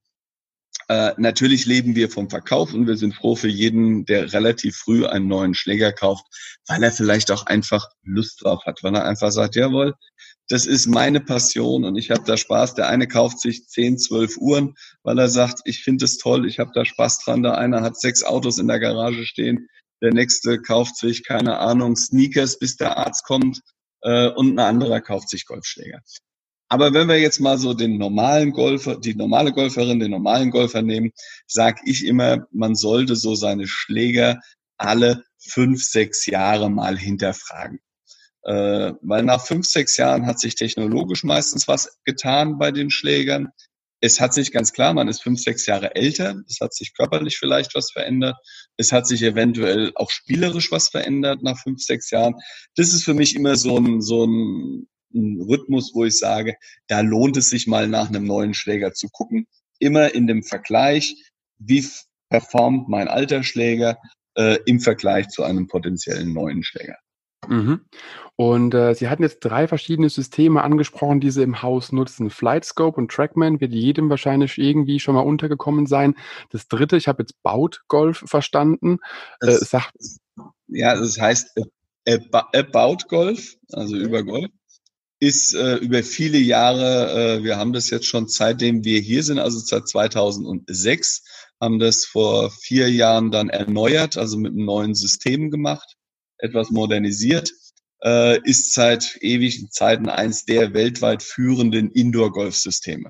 Äh, 0.89 1.13
natürlich 1.17 1.65
leben 1.65 1.95
wir 1.95 2.09
vom 2.09 2.29
Verkauf 2.29 2.73
und 2.73 2.87
wir 2.87 2.97
sind 2.97 3.13
froh 3.13 3.35
für 3.35 3.49
jeden, 3.49 4.05
der 4.05 4.31
relativ 4.33 4.77
früh 4.77 5.05
einen 5.05 5.27
neuen 5.27 5.53
Schläger 5.53 5.91
kauft, 5.91 6.25
weil 6.67 6.81
er 6.83 6.91
vielleicht 6.91 7.31
auch 7.31 7.45
einfach 7.45 7.89
Lust 8.03 8.43
drauf 8.43 8.63
hat, 8.65 8.83
weil 8.83 8.95
er 8.95 9.05
einfach 9.05 9.31
sagt, 9.31 9.55
jawohl, 9.55 9.95
das 10.49 10.65
ist 10.65 10.87
meine 10.87 11.19
Passion 11.19 11.83
und 11.83 11.97
ich 11.97 12.09
habe 12.09 12.23
da 12.25 12.37
Spaß. 12.37 12.75
Der 12.75 12.87
eine 12.87 13.07
kauft 13.07 13.41
sich 13.41 13.67
10, 13.67 13.97
12 13.97 14.37
Uhren, 14.37 14.75
weil 15.03 15.19
er 15.19 15.27
sagt, 15.27 15.59
ich 15.65 15.83
finde 15.83 16.05
es 16.05 16.17
toll, 16.17 16.47
ich 16.47 16.59
habe 16.59 16.71
da 16.73 16.85
Spaß 16.85 17.19
dran. 17.19 17.43
Der 17.43 17.57
eine 17.57 17.81
hat 17.81 17.99
sechs 17.99 18.23
Autos 18.23 18.57
in 18.57 18.67
der 18.67 18.79
Garage 18.79 19.25
stehen, 19.25 19.67
der 20.01 20.13
nächste 20.13 20.61
kauft 20.61 20.95
sich, 20.95 21.25
keine 21.25 21.57
Ahnung, 21.59 21.95
Sneakers, 21.95 22.59
bis 22.59 22.77
der 22.77 22.97
Arzt 22.97 23.23
kommt 23.25 23.61
äh, 24.01 24.29
und 24.29 24.53
ein 24.53 24.59
anderer 24.59 25.01
kauft 25.01 25.29
sich 25.29 25.45
Golfschläger. 25.45 26.01
Aber 26.69 26.93
wenn 26.93 27.07
wir 27.07 27.19
jetzt 27.19 27.39
mal 27.39 27.57
so 27.57 27.73
den 27.73 27.97
normalen 27.97 28.51
Golfer, 28.51 28.97
die 28.97 29.15
normale 29.15 29.53
Golferin, 29.53 29.99
den 29.99 30.11
normalen 30.11 30.51
Golfer 30.51 30.81
nehmen, 30.81 31.11
sage 31.47 31.81
ich 31.85 32.05
immer, 32.05 32.45
man 32.51 32.75
sollte 32.75 33.15
so 33.15 33.35
seine 33.35 33.67
Schläger 33.67 34.39
alle 34.77 35.23
fünf, 35.39 35.83
sechs 35.83 36.25
Jahre 36.25 36.69
mal 36.69 36.97
hinterfragen. 36.97 37.79
Äh, 38.43 38.93
weil 39.01 39.23
nach 39.23 39.45
fünf, 39.45 39.65
sechs 39.65 39.97
Jahren 39.97 40.25
hat 40.25 40.39
sich 40.39 40.55
technologisch 40.55 41.23
meistens 41.23 41.67
was 41.67 41.97
getan 42.05 42.57
bei 42.57 42.71
den 42.71 42.89
Schlägern. 42.89 43.49
Es 43.99 44.19
hat 44.19 44.33
sich 44.33 44.51
ganz 44.51 44.73
klar, 44.73 44.93
man 44.93 45.07
ist 45.07 45.23
fünf, 45.23 45.41
sechs 45.41 45.65
Jahre 45.65 45.95
älter. 45.95 46.35
Es 46.47 46.59
hat 46.61 46.73
sich 46.73 46.93
körperlich 46.93 47.37
vielleicht 47.37 47.75
was 47.75 47.91
verändert. 47.91 48.35
Es 48.77 48.91
hat 48.91 49.07
sich 49.07 49.23
eventuell 49.23 49.91
auch 49.95 50.11
spielerisch 50.11 50.71
was 50.71 50.89
verändert 50.89 51.41
nach 51.43 51.57
fünf, 51.57 51.81
sechs 51.81 52.11
Jahren. 52.11 52.35
Das 52.75 52.93
ist 52.93 53.03
für 53.03 53.13
mich 53.13 53.35
immer 53.35 53.55
so 53.55 53.77
ein, 53.77 54.01
so 54.01 54.25
ein 54.25 54.87
ein 55.13 55.41
Rhythmus, 55.41 55.91
wo 55.93 56.05
ich 56.05 56.17
sage, 56.17 56.55
da 56.87 57.01
lohnt 57.01 57.37
es 57.37 57.49
sich 57.49 57.67
mal 57.67 57.87
nach 57.87 58.09
einem 58.09 58.25
neuen 58.25 58.53
Schläger 58.53 58.93
zu 58.93 59.09
gucken. 59.09 59.47
Immer 59.79 60.13
in 60.13 60.27
dem 60.27 60.43
Vergleich, 60.43 61.15
wie 61.59 61.85
performt 62.29 62.89
mein 62.89 63.07
alter 63.07 63.43
Schläger 63.43 63.97
äh, 64.35 64.57
im 64.65 64.79
Vergleich 64.79 65.29
zu 65.29 65.43
einem 65.43 65.67
potenziellen 65.67 66.33
neuen 66.33 66.63
Schläger. 66.63 66.97
Mhm. 67.47 67.81
Und 68.35 68.73
äh, 68.73 68.93
Sie 68.93 69.09
hatten 69.09 69.23
jetzt 69.23 69.39
drei 69.39 69.67
verschiedene 69.67 70.09
Systeme 70.09 70.63
angesprochen, 70.63 71.19
die 71.19 71.31
Sie 71.31 71.43
im 71.43 71.61
Haus 71.61 71.91
nutzen. 71.91 72.29
Flightscope 72.29 72.99
und 72.99 73.11
Trackman 73.11 73.61
wird 73.61 73.73
jedem 73.73 74.09
wahrscheinlich 74.09 74.57
irgendwie 74.57 74.99
schon 74.99 75.15
mal 75.15 75.21
untergekommen 75.21 75.87
sein. 75.87 76.15
Das 76.49 76.67
dritte, 76.67 76.97
ich 76.97 77.07
habe 77.07 77.23
jetzt 77.23 77.41
Baut 77.43 77.83
Golf 77.87 78.23
verstanden. 78.25 78.99
Das, 79.39 79.61
äh, 79.61 79.65
sagt, 79.65 79.93
ja, 80.67 80.95
das 80.95 81.19
heißt 81.19 81.57
äh, 82.05 82.19
About 82.31 83.07
Golf, 83.07 83.55
also 83.71 83.95
über 83.95 84.23
Golf 84.23 84.51
ist 85.19 85.53
äh, 85.55 85.75
über 85.75 86.03
viele 86.03 86.37
Jahre, 86.37 87.39
äh, 87.39 87.43
wir 87.43 87.57
haben 87.57 87.73
das 87.73 87.89
jetzt 87.89 88.05
schon 88.05 88.27
seitdem 88.27 88.83
wir 88.83 88.99
hier 88.99 89.23
sind, 89.23 89.39
also 89.39 89.59
seit 89.59 89.87
2006, 89.87 91.23
haben 91.59 91.79
das 91.79 92.05
vor 92.05 92.51
vier 92.51 92.91
Jahren 92.91 93.31
dann 93.31 93.49
erneuert, 93.49 94.17
also 94.17 94.37
mit 94.37 94.51
einem 94.51 94.65
neuen 94.65 94.95
System 94.95 95.49
gemacht, 95.49 95.95
etwas 96.37 96.69
modernisiert, 96.69 97.51
äh, 98.03 98.39
ist 98.43 98.73
seit 98.73 99.17
ewigen 99.21 99.71
Zeiten 99.71 100.07
eins 100.07 100.45
der 100.45 100.73
weltweit 100.73 101.23
führenden 101.23 101.89
Indoor-Golf-Systeme. 101.91 103.09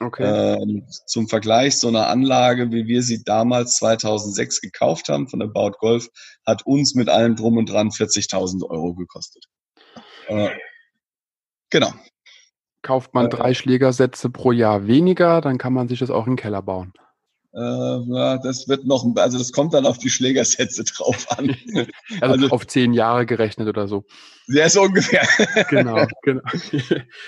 Okay. 0.00 0.24
Ähm, 0.24 0.88
zum 1.06 1.28
Vergleich, 1.28 1.76
so 1.78 1.86
eine 1.86 2.06
Anlage, 2.06 2.72
wie 2.72 2.88
wir 2.88 3.02
sie 3.02 3.22
damals 3.22 3.76
2006 3.76 4.60
gekauft 4.60 5.08
haben 5.08 5.28
von 5.28 5.38
der 5.38 5.46
Baut 5.46 5.78
Golf, 5.78 6.08
hat 6.44 6.66
uns 6.66 6.96
mit 6.96 7.08
allem 7.08 7.36
drum 7.36 7.58
und 7.58 7.70
dran 7.70 7.90
40.000 7.90 8.68
Euro 8.68 8.94
gekostet. 8.94 9.44
Äh, 10.26 10.50
Genau. 11.74 11.92
Kauft 12.82 13.14
man 13.14 13.26
äh, 13.26 13.28
drei 13.30 13.52
Schlägersätze 13.52 14.30
pro 14.30 14.52
Jahr 14.52 14.86
weniger, 14.86 15.40
dann 15.40 15.58
kann 15.58 15.72
man 15.72 15.88
sich 15.88 15.98
das 15.98 16.08
auch 16.08 16.28
in 16.28 16.34
den 16.34 16.36
Keller 16.36 16.62
bauen. 16.62 16.92
Äh, 17.52 17.58
ja, 17.58 18.38
das 18.38 18.68
wird 18.68 18.86
noch, 18.86 19.04
also 19.16 19.38
das 19.38 19.50
kommt 19.50 19.74
dann 19.74 19.84
auf 19.84 19.98
die 19.98 20.08
Schlägersätze 20.08 20.84
drauf 20.96 21.26
an. 21.36 21.56
also, 22.20 22.34
also, 22.34 22.48
auf 22.50 22.68
zehn 22.68 22.92
Jahre 22.92 23.26
gerechnet 23.26 23.66
oder 23.66 23.88
so. 23.88 24.04
Sehr 24.46 24.70
so 24.70 24.82
ungefähr. 24.82 25.26
genau, 25.68 26.06
genau. 26.22 26.42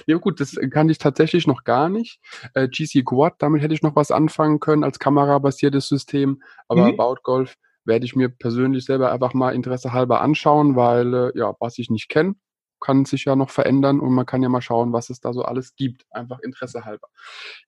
ja 0.06 0.16
gut, 0.18 0.38
das 0.38 0.54
kann 0.70 0.88
ich 0.88 0.98
tatsächlich 0.98 1.48
noch 1.48 1.64
gar 1.64 1.88
nicht. 1.88 2.20
Äh, 2.54 2.68
GC 2.68 3.04
Quad, 3.04 3.34
damit 3.40 3.62
hätte 3.62 3.74
ich 3.74 3.82
noch 3.82 3.96
was 3.96 4.12
anfangen 4.12 4.60
können 4.60 4.84
als 4.84 5.00
kamerabasiertes 5.00 5.88
System, 5.88 6.40
aber 6.68 6.92
mhm. 6.92 7.00
About 7.00 7.16
Golf 7.24 7.56
werde 7.84 8.04
ich 8.04 8.14
mir 8.14 8.28
persönlich 8.28 8.84
selber 8.84 9.10
einfach 9.10 9.34
mal 9.34 9.56
Interesse 9.56 9.92
halber 9.92 10.20
anschauen, 10.20 10.76
weil 10.76 11.14
äh, 11.14 11.32
ja, 11.34 11.52
was 11.58 11.78
ich 11.78 11.90
nicht 11.90 12.08
kenne, 12.08 12.36
kann 12.80 13.04
sich 13.04 13.24
ja 13.24 13.36
noch 13.36 13.50
verändern 13.50 14.00
und 14.00 14.12
man 14.12 14.26
kann 14.26 14.42
ja 14.42 14.48
mal 14.48 14.60
schauen, 14.60 14.92
was 14.92 15.10
es 15.10 15.20
da 15.20 15.32
so 15.32 15.42
alles 15.42 15.74
gibt, 15.76 16.04
einfach 16.10 16.40
Interesse 16.40 16.84
halber. 16.84 17.08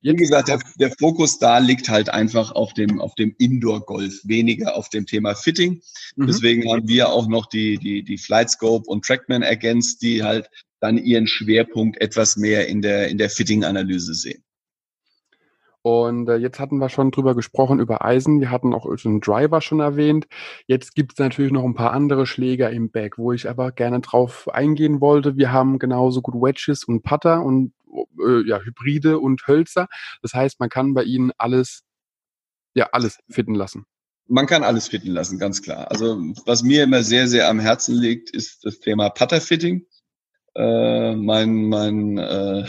Jetzt 0.00 0.14
Wie 0.14 0.16
gesagt, 0.16 0.48
der, 0.48 0.60
der, 0.78 0.90
Fokus 0.98 1.38
da 1.38 1.58
liegt 1.58 1.88
halt 1.88 2.08
einfach 2.08 2.52
auf 2.52 2.74
dem, 2.74 3.00
auf 3.00 3.14
dem 3.14 3.34
Indoor-Golf, 3.38 4.20
weniger 4.24 4.76
auf 4.76 4.88
dem 4.88 5.06
Thema 5.06 5.34
Fitting. 5.34 5.80
Mhm. 6.16 6.26
Deswegen 6.26 6.70
haben 6.70 6.88
wir 6.88 7.10
auch 7.10 7.28
noch 7.28 7.46
die, 7.46 7.78
die, 7.78 8.02
die 8.02 8.18
Flightscope 8.18 8.84
und 8.86 9.04
Trackman 9.04 9.42
ergänzt, 9.42 10.02
die 10.02 10.22
halt 10.22 10.48
dann 10.80 10.98
ihren 10.98 11.26
Schwerpunkt 11.26 12.00
etwas 12.00 12.36
mehr 12.36 12.68
in 12.68 12.82
der, 12.82 13.08
in 13.08 13.18
der 13.18 13.30
Fitting-Analyse 13.30 14.14
sehen. 14.14 14.44
Und 15.82 16.28
äh, 16.28 16.36
jetzt 16.36 16.58
hatten 16.58 16.78
wir 16.78 16.88
schon 16.88 17.10
drüber 17.10 17.34
gesprochen, 17.34 17.78
über 17.78 18.04
Eisen. 18.04 18.40
Wir 18.40 18.50
hatten 18.50 18.74
auch 18.74 18.86
den 18.96 19.20
Driver 19.20 19.60
schon 19.60 19.80
erwähnt. 19.80 20.26
Jetzt 20.66 20.94
gibt 20.94 21.12
es 21.12 21.18
natürlich 21.18 21.52
noch 21.52 21.64
ein 21.64 21.74
paar 21.74 21.92
andere 21.92 22.26
Schläger 22.26 22.70
im 22.70 22.90
Bag, 22.90 23.16
wo 23.16 23.32
ich 23.32 23.48
aber 23.48 23.72
gerne 23.72 24.00
drauf 24.00 24.48
eingehen 24.52 25.00
wollte. 25.00 25.36
Wir 25.36 25.52
haben 25.52 25.78
genauso 25.78 26.20
gut 26.20 26.34
Wedges 26.34 26.84
und 26.84 27.02
Putter 27.02 27.42
und 27.42 27.72
äh, 28.18 28.46
ja, 28.46 28.60
Hybride 28.60 29.18
und 29.18 29.46
Hölzer. 29.46 29.88
Das 30.22 30.34
heißt, 30.34 30.60
man 30.60 30.68
kann 30.68 30.94
bei 30.94 31.04
ihnen 31.04 31.32
alles, 31.38 31.82
ja, 32.74 32.88
alles 32.92 33.18
fitten 33.30 33.54
lassen. 33.54 33.84
Man 34.26 34.46
kann 34.46 34.62
alles 34.62 34.88
fitten 34.88 35.10
lassen, 35.10 35.38
ganz 35.38 35.62
klar. 35.62 35.90
Also 35.90 36.18
was 36.44 36.62
mir 36.62 36.84
immer 36.84 37.02
sehr, 37.02 37.28
sehr 37.28 37.48
am 37.48 37.60
Herzen 37.60 37.94
liegt, 37.94 38.30
ist 38.30 38.64
das 38.64 38.78
Thema 38.80 39.08
Putterfitting. 39.08 39.86
Äh, 40.54 41.14
mein 41.14 41.68
mein 41.68 42.18
äh, 42.18 42.64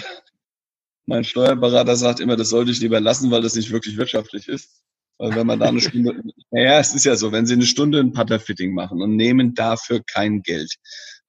mein 1.09 1.23
Steuerberater 1.23 1.95
sagt 1.95 2.19
immer, 2.19 2.35
das 2.35 2.49
sollte 2.49 2.71
ich 2.71 2.79
lieber 2.79 3.01
lassen, 3.01 3.31
weil 3.31 3.41
das 3.41 3.55
nicht 3.55 3.71
wirklich 3.71 3.97
wirtschaftlich 3.97 4.47
ist. 4.47 4.81
Weil 5.17 5.35
wenn 5.35 5.47
man 5.47 5.59
da 5.59 5.67
eine 5.67 5.81
Stunde, 5.81 6.13
naja, 6.51 6.79
es 6.79 6.93
ist 6.93 7.03
ja 7.03 7.15
so, 7.15 7.31
wenn 7.31 7.45
Sie 7.45 7.55
eine 7.55 7.65
Stunde 7.65 7.99
ein 7.99 8.13
Putterfitting 8.13 8.73
machen 8.73 9.01
und 9.01 9.15
nehmen 9.15 9.53
dafür 9.55 10.01
kein 10.05 10.43
Geld, 10.43 10.75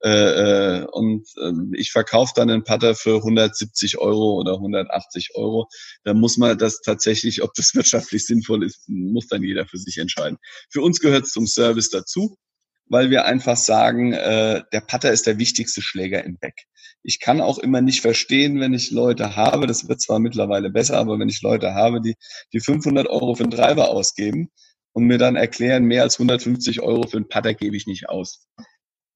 äh, 0.03 0.09
äh, 0.79 0.85
und 0.91 1.27
äh, 1.37 1.51
ich 1.77 1.91
verkaufe 1.91 2.33
dann 2.35 2.49
einen 2.49 2.63
Putter 2.63 2.95
für 2.95 3.17
170 3.17 3.97
Euro 3.97 4.39
oder 4.39 4.53
180 4.53 5.31
Euro, 5.35 5.67
dann 6.03 6.19
muss 6.19 6.37
man 6.37 6.57
das 6.57 6.81
tatsächlich, 6.81 7.43
ob 7.43 7.53
das 7.55 7.75
wirtschaftlich 7.75 8.25
sinnvoll 8.25 8.63
ist, 8.63 8.87
muss 8.87 9.27
dann 9.27 9.43
jeder 9.43 9.67
für 9.67 9.77
sich 9.77 9.97
entscheiden. 9.97 10.37
Für 10.69 10.81
uns 10.81 10.99
gehört 10.99 11.25
es 11.25 11.31
zum 11.31 11.47
Service 11.47 11.89
dazu 11.89 12.37
weil 12.87 13.09
wir 13.09 13.25
einfach 13.25 13.57
sagen, 13.57 14.13
äh, 14.13 14.63
der 14.71 14.81
Putter 14.81 15.11
ist 15.11 15.27
der 15.27 15.37
wichtigste 15.37 15.81
Schläger 15.81 16.23
im 16.23 16.37
Back. 16.37 16.65
Ich 17.03 17.19
kann 17.19 17.41
auch 17.41 17.57
immer 17.57 17.81
nicht 17.81 18.01
verstehen, 18.01 18.59
wenn 18.59 18.73
ich 18.73 18.91
Leute 18.91 19.35
habe, 19.35 19.65
das 19.65 19.87
wird 19.87 20.01
zwar 20.01 20.19
mittlerweile 20.19 20.69
besser, 20.69 20.97
aber 20.97 21.17
wenn 21.17 21.29
ich 21.29 21.41
Leute 21.41 21.73
habe, 21.73 22.01
die, 22.01 22.15
die 22.53 22.59
500 22.59 23.07
Euro 23.07 23.35
für 23.35 23.43
einen 23.43 23.51
Driver 23.51 23.89
ausgeben 23.89 24.49
und 24.93 25.05
mir 25.05 25.17
dann 25.17 25.35
erklären, 25.35 25.85
mehr 25.85 26.03
als 26.03 26.15
150 26.15 26.81
Euro 26.81 27.07
für 27.07 27.17
einen 27.17 27.29
Putter 27.29 27.53
gebe 27.53 27.75
ich 27.75 27.87
nicht 27.87 28.09
aus. 28.09 28.47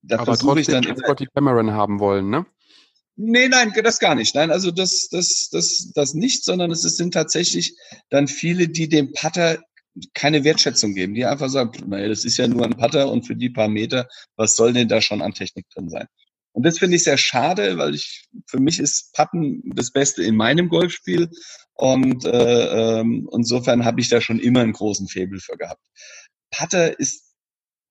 Da 0.01 0.19
aber 0.19 0.37
trotzdem 0.37 0.57
ich 0.57 0.67
dann 0.67 0.97
Scotty 0.97 1.27
Cameron 1.33 1.71
haben 1.71 1.99
wollen, 1.99 2.29
ne? 2.29 2.45
Nee, 3.17 3.47
nein, 3.47 3.73
das 3.81 3.99
gar 3.99 4.13
nicht. 4.13 4.35
Nein, 4.35 4.51
also 4.51 4.71
das, 4.71 5.07
das, 5.09 5.49
das, 5.49 5.91
das 5.93 6.13
nicht, 6.13 6.43
sondern 6.43 6.71
es 6.71 6.81
sind 6.81 7.13
tatsächlich 7.13 7.77
dann 8.09 8.27
viele, 8.27 8.67
die 8.67 8.89
dem 8.89 9.13
Putter 9.13 9.59
keine 10.13 10.43
Wertschätzung 10.43 10.93
geben, 10.93 11.13
die 11.13 11.25
einfach 11.25 11.49
sagen, 11.49 11.89
naja, 11.89 12.07
das 12.09 12.25
ist 12.25 12.37
ja 12.37 12.47
nur 12.47 12.65
ein 12.65 12.77
Putter 12.77 13.09
und 13.09 13.25
für 13.25 13.35
die 13.35 13.49
paar 13.49 13.69
Meter, 13.69 14.07
was 14.35 14.55
soll 14.55 14.73
denn 14.73 14.87
da 14.87 15.01
schon 15.01 15.21
an 15.21 15.33
Technik 15.33 15.69
drin 15.69 15.89
sein? 15.89 16.07
Und 16.51 16.65
das 16.65 16.79
finde 16.79 16.95
ich 16.95 17.03
sehr 17.03 17.17
schade, 17.17 17.77
weil 17.77 17.95
ich 17.95 18.29
für 18.47 18.59
mich 18.59 18.79
ist 18.79 19.13
Putten 19.13 19.61
das 19.75 19.91
Beste 19.91 20.23
in 20.23 20.35
meinem 20.35 20.69
Golfspiel 20.69 21.29
und 21.73 22.23
äh, 22.25 22.99
ähm, 22.99 23.29
insofern 23.33 23.83
habe 23.83 23.99
ich 23.99 24.07
da 24.07 24.21
schon 24.21 24.39
immer 24.39 24.61
einen 24.61 24.71
großen 24.71 25.07
Faible 25.09 25.39
für 25.39 25.57
gehabt. 25.57 25.85
Putter 26.51 26.97
ist, 26.97 27.33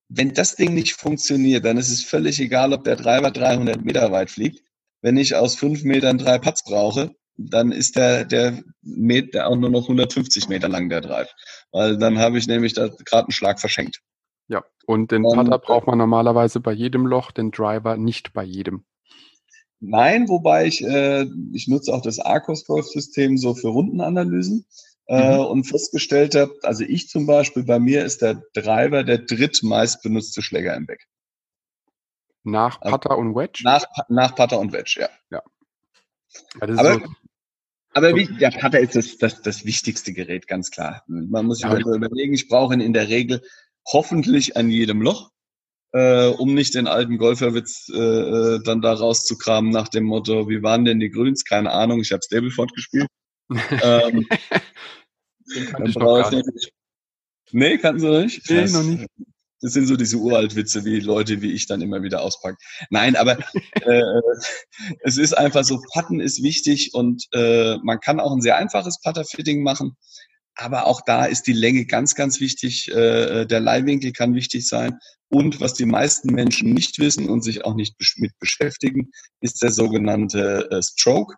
wenn 0.09 0.33
das 0.33 0.55
Ding 0.55 0.73
nicht 0.73 0.93
funktioniert, 0.93 1.65
dann 1.65 1.77
ist 1.77 1.91
es 1.91 2.03
völlig 2.03 2.39
egal, 2.39 2.73
ob 2.73 2.83
der 2.83 2.95
Driver 2.95 3.31
300 3.31 3.83
Meter 3.83 4.11
weit 4.11 4.31
fliegt. 4.31 4.63
Wenn 5.01 5.17
ich 5.17 5.35
aus 5.35 5.55
fünf 5.55 5.83
Metern 5.83 6.17
drei 6.17 6.39
Putts 6.39 6.63
brauche, 6.63 7.15
dann 7.37 7.71
ist 7.71 7.95
der, 7.95 8.25
der 8.25 8.63
Meter 8.81 9.47
auch 9.47 9.55
nur 9.55 9.69
noch 9.69 9.83
150 9.83 10.47
Meter 10.49 10.69
lang, 10.69 10.89
der 10.89 11.01
Drive. 11.01 11.33
Weil 11.71 11.97
dann 11.97 12.19
habe 12.19 12.37
ich 12.37 12.47
nämlich 12.47 12.73
da 12.73 12.87
gerade 12.87 13.27
einen 13.27 13.31
Schlag 13.31 13.59
verschenkt. 13.59 14.01
Ja, 14.47 14.63
und 14.85 15.11
den 15.11 15.23
Putter 15.23 15.59
braucht 15.59 15.87
man 15.87 15.97
normalerweise 15.97 16.59
bei 16.59 16.71
jedem 16.71 17.05
Loch, 17.07 17.31
den 17.31 17.51
Driver 17.51 17.97
nicht 17.97 18.33
bei 18.33 18.43
jedem. 18.43 18.85
Nein, 19.79 20.29
wobei 20.29 20.67
ich, 20.67 20.83
äh, 20.83 21.25
ich 21.53 21.67
nutze 21.67 21.93
auch 21.93 22.01
das 22.01 22.19
Arcos 22.19 22.65
Golf 22.65 22.87
System 22.87 23.37
so 23.37 23.55
für 23.55 23.67
Rundenanalysen 23.69 24.65
äh, 25.07 25.35
mhm. 25.35 25.45
und 25.45 25.63
festgestellt 25.65 26.35
habe, 26.35 26.53
also 26.63 26.83
ich 26.83 27.09
zum 27.09 27.25
Beispiel, 27.25 27.63
bei 27.63 27.79
mir 27.79 28.05
ist 28.05 28.21
der 28.21 28.41
Driver 28.53 29.03
der 29.03 29.19
drittmeist 29.19 30.01
benutzte 30.01 30.41
Schläger 30.41 30.75
im 30.75 30.85
Back. 30.85 31.07
Nach 32.43 32.79
also 32.81 32.95
Putter 32.95 33.11
also, 33.11 33.21
und 33.21 33.35
Wedge? 33.35 33.61
Nach, 33.63 33.85
nach 34.07 34.35
Putter 34.35 34.59
und 34.59 34.71
Wedge, 34.71 34.97
ja. 35.01 35.09
Ja, 35.31 35.41
ja, 36.61 36.79
Aber 36.79 36.93
so, 36.93 37.01
Aber 37.95 38.13
wie, 38.13 38.25
der 38.25 38.51
Putter 38.51 38.79
ist 38.79 38.95
das, 38.95 39.17
das, 39.17 39.41
das 39.41 39.65
wichtigste 39.65 40.11
Gerät, 40.11 40.47
ganz 40.47 40.69
klar. 40.69 41.03
Man 41.07 41.45
muss 41.45 41.59
sich 41.59 41.71
ja, 41.71 41.77
überlegen, 41.77 42.33
ich 42.33 42.49
brauche 42.49 42.73
ihn 42.73 42.81
in 42.81 42.91
der 42.91 43.07
Regel 43.07 43.41
hoffentlich 43.87 44.57
an 44.57 44.69
jedem 44.69 45.01
Loch, 45.01 45.31
äh, 45.93 46.27
um 46.27 46.53
nicht 46.53 46.75
den 46.75 46.87
alten 46.87 47.17
Golferwitz 47.17 47.89
äh, 47.93 47.97
äh 47.97 48.59
dann 48.63 48.81
da 48.81 48.91
rauszukramen 48.91 49.71
nach 49.71 49.87
dem 49.87 50.03
Motto, 50.03 50.49
wie 50.49 50.61
waren 50.61 50.83
denn 50.83 50.99
die 50.99 51.09
Grüns? 51.09 51.45
Keine 51.45 51.71
Ahnung, 51.71 52.01
ich 52.01 52.11
habe 52.11 52.21
Stableford 52.21 52.73
gespielt. 52.73 53.07
ähm, 53.49 54.27
kann 55.71 55.85
ich 55.85 55.95
noch 55.95 56.31
nicht. 56.31 56.73
Nee, 57.51 57.77
kannten 57.77 58.01
Sie 58.01 58.23
nicht? 58.23 58.49
Nee, 58.49 58.65
noch 58.65 58.83
nicht. 58.83 59.07
Das 59.65 59.73
sind 59.73 59.87
so 59.87 59.95
diese 59.95 60.17
Uraltwitze, 60.17 60.85
wie 60.85 60.99
Leute 60.99 61.41
wie 61.41 61.51
ich 61.51 61.65
dann 61.65 61.81
immer 61.81 62.03
wieder 62.03 62.21
auspacken. 62.21 62.57
Nein, 62.91 63.15
aber 63.15 63.35
äh, 63.81 64.21
es 65.01 65.17
ist 65.17 65.35
einfach 65.35 65.63
so, 65.63 65.81
Putten 65.91 66.19
ist 66.19 66.43
wichtig 66.43 66.93
und 66.93 67.25
äh, 67.33 67.77
man 67.77 67.99
kann 67.99 68.19
auch 68.19 68.31
ein 68.31 68.41
sehr 68.41 68.57
einfaches 68.57 69.01
Putterfitting 69.01 69.63
machen. 69.63 69.97
Aber 70.53 70.85
auch 70.85 71.01
da 71.03 71.25
ist 71.25 71.47
die 71.47 71.53
Länge 71.53 71.87
ganz, 71.87 72.13
ganz 72.13 72.39
wichtig. 72.39 72.91
Äh, 72.91 73.45
der 73.45 73.59
Leihwinkel 73.59 74.11
kann 74.11 74.35
wichtig 74.35 74.67
sein. 74.67 74.99
Und 75.29 75.59
was 75.59 75.73
die 75.73 75.87
meisten 75.87 76.31
Menschen 76.31 76.71
nicht 76.71 76.99
wissen 76.99 77.27
und 77.27 77.41
sich 77.41 77.65
auch 77.65 77.73
nicht 77.73 77.95
mit 78.17 78.37
beschäftigen, 78.37 79.09
ist 79.41 79.63
der 79.63 79.71
sogenannte 79.71 80.69
äh, 80.69 80.83
Stroke. 80.83 81.37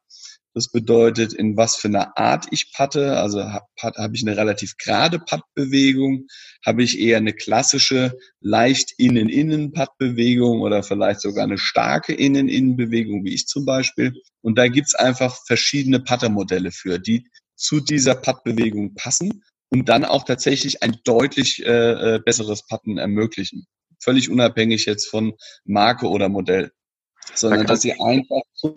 Das 0.57 0.71
bedeutet, 0.71 1.33
in 1.33 1.55
was 1.55 1.75
für 1.75 1.87
einer 1.87 2.17
Art 2.17 2.47
ich 2.49 2.73
patte. 2.73 3.17
Also 3.17 3.43
habe 3.43 3.67
hab 3.79 4.15
ich 4.15 4.23
eine 4.23 4.35
relativ 4.35 4.75
gerade 4.77 5.19
Pattbewegung, 5.19 6.25
habe 6.65 6.81
ich 6.81 6.97
eher 6.97 7.17
eine 7.17 7.33
klassische, 7.33 8.17
leicht 8.41 8.91
Innen-Innen-Pattbewegung 8.97 10.61
oder 10.61 10.81
vielleicht 10.81 11.21
sogar 11.21 11.43
eine 11.43 11.59
starke 11.59 12.11
Innen-Innen-Bewegung, 12.11 13.23
wie 13.23 13.35
ich 13.35 13.45
zum 13.45 13.65
Beispiel. 13.65 14.19
Und 14.41 14.57
da 14.57 14.67
gibt's 14.67 14.95
einfach 14.95 15.37
verschiedene 15.45 15.99
Pattermodelle 15.99 16.71
für, 16.71 16.97
die 16.97 17.27
zu 17.55 17.79
dieser 17.79 18.15
Pattbewegung 18.15 18.95
passen 18.95 19.43
und 19.69 19.89
dann 19.89 20.05
auch 20.05 20.23
tatsächlich 20.23 20.81
ein 20.81 20.97
deutlich 21.03 21.63
äh, 21.63 22.15
äh 22.15 22.19
besseres 22.19 22.65
Patten 22.65 22.97
ermöglichen. 22.97 23.67
Völlig 24.01 24.27
unabhängig 24.27 24.87
jetzt 24.87 25.07
von 25.07 25.35
Marke 25.65 26.07
oder 26.07 26.29
Modell, 26.29 26.71
sondern 27.35 27.67
da 27.67 27.73
dass 27.73 27.81
sie 27.81 27.93
einfach 28.01 28.41
zum, 28.55 28.73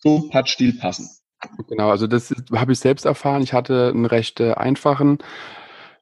zum 0.00 0.28
Pattstil 0.30 0.72
passen. 0.72 1.08
Genau, 1.68 1.90
also 1.90 2.06
das 2.06 2.34
habe 2.52 2.72
ich 2.72 2.80
selbst 2.80 3.06
erfahren. 3.06 3.42
Ich 3.42 3.52
hatte 3.52 3.90
einen 3.94 4.06
recht 4.06 4.40
äh, 4.40 4.52
einfachen, 4.52 5.18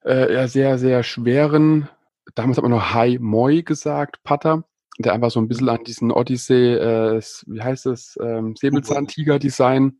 äh, 0.03 0.49
sehr, 0.49 0.79
sehr 0.79 1.03
schweren, 1.03 1.89
damals 2.35 2.57
hat 2.57 2.63
man 2.63 2.73
noch 2.73 2.95
High 2.95 3.19
Moi 3.21 3.63
gesagt, 3.63 4.23
Putter, 4.23 4.65
der 4.99 5.13
einfach 5.13 5.31
so 5.31 5.41
ein 5.41 5.49
bisschen 5.49 5.69
an 5.69 5.85
diesen 5.85 6.11
Odyssey, 6.11 6.75
äh, 6.75 7.21
wie 7.47 7.63
heißt 7.63 7.87
es, 7.87 8.19
ähm, 8.21 8.55
Säbelzahntiger-Design 8.57 9.99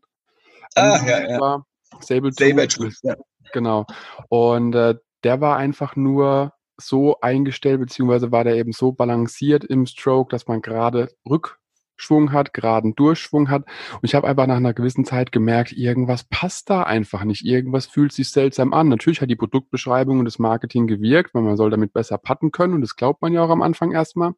ah, 0.75 0.99
ja, 1.05 1.29
ja. 1.29 1.39
war. 1.39 1.65
Twist, 2.01 3.03
ja. 3.03 3.15
Genau. 3.53 3.85
Und 4.29 4.75
äh, 4.75 4.95
der 5.23 5.41
war 5.41 5.57
einfach 5.57 5.95
nur 5.95 6.53
so 6.77 7.19
eingestellt, 7.19 7.81
beziehungsweise 7.81 8.31
war 8.31 8.43
der 8.43 8.55
eben 8.55 8.71
so 8.71 8.91
balanciert 8.91 9.65
im 9.65 9.85
Stroke, 9.85 10.31
dass 10.31 10.47
man 10.47 10.61
gerade 10.61 11.09
rück 11.29 11.58
Schwung 12.01 12.31
hat, 12.31 12.53
geraden 12.53 12.95
Durchschwung 12.95 13.49
hat. 13.49 13.63
Und 13.93 14.03
ich 14.03 14.15
habe 14.15 14.27
einfach 14.27 14.47
nach 14.47 14.57
einer 14.57 14.73
gewissen 14.73 15.05
Zeit 15.05 15.31
gemerkt, 15.31 15.73
irgendwas 15.73 16.23
passt 16.23 16.69
da 16.69 16.83
einfach 16.83 17.23
nicht. 17.23 17.45
Irgendwas 17.45 17.85
fühlt 17.85 18.11
sich 18.11 18.29
seltsam 18.31 18.73
an. 18.73 18.87
Natürlich 18.87 19.21
hat 19.21 19.29
die 19.29 19.35
Produktbeschreibung 19.35 20.19
und 20.19 20.25
das 20.25 20.39
Marketing 20.39 20.87
gewirkt, 20.87 21.33
weil 21.33 21.43
man 21.43 21.57
soll 21.57 21.69
damit 21.69 21.93
besser 21.93 22.17
patten 22.17 22.51
können. 22.51 22.73
Und 22.73 22.81
das 22.81 22.95
glaubt 22.95 23.21
man 23.21 23.33
ja 23.33 23.43
auch 23.43 23.49
am 23.49 23.61
Anfang 23.61 23.91
erstmal. 23.91 24.33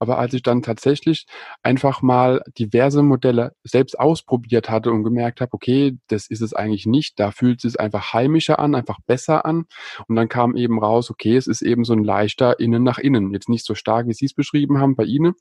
Aber 0.00 0.18
als 0.18 0.34
ich 0.34 0.42
dann 0.42 0.62
tatsächlich 0.62 1.26
einfach 1.62 2.02
mal 2.02 2.42
diverse 2.58 3.02
Modelle 3.02 3.54
selbst 3.64 3.98
ausprobiert 3.98 4.70
hatte 4.70 4.90
und 4.90 5.04
gemerkt 5.04 5.40
habe, 5.40 5.52
okay, 5.52 5.98
das 6.08 6.26
ist 6.28 6.42
es 6.42 6.52
eigentlich 6.52 6.86
nicht. 6.86 7.20
Da 7.20 7.30
fühlt 7.30 7.64
es 7.64 7.66
sich 7.72 7.80
einfach 7.80 8.12
heimischer 8.12 8.58
an, 8.58 8.74
einfach 8.74 8.98
besser 9.06 9.44
an. 9.44 9.66
Und 10.08 10.16
dann 10.16 10.28
kam 10.28 10.56
eben 10.56 10.78
raus, 10.78 11.10
okay, 11.10 11.36
es 11.36 11.46
ist 11.46 11.62
eben 11.62 11.84
so 11.84 11.92
ein 11.92 12.04
leichter 12.04 12.58
Innen 12.60 12.82
nach 12.82 12.98
Innen. 12.98 13.32
Jetzt 13.32 13.48
nicht 13.48 13.64
so 13.64 13.74
stark, 13.74 14.06
wie 14.06 14.14
Sie 14.14 14.26
es 14.26 14.34
beschrieben 14.34 14.78
haben 14.78 14.96
bei 14.96 15.04
Ihnen, 15.04 15.34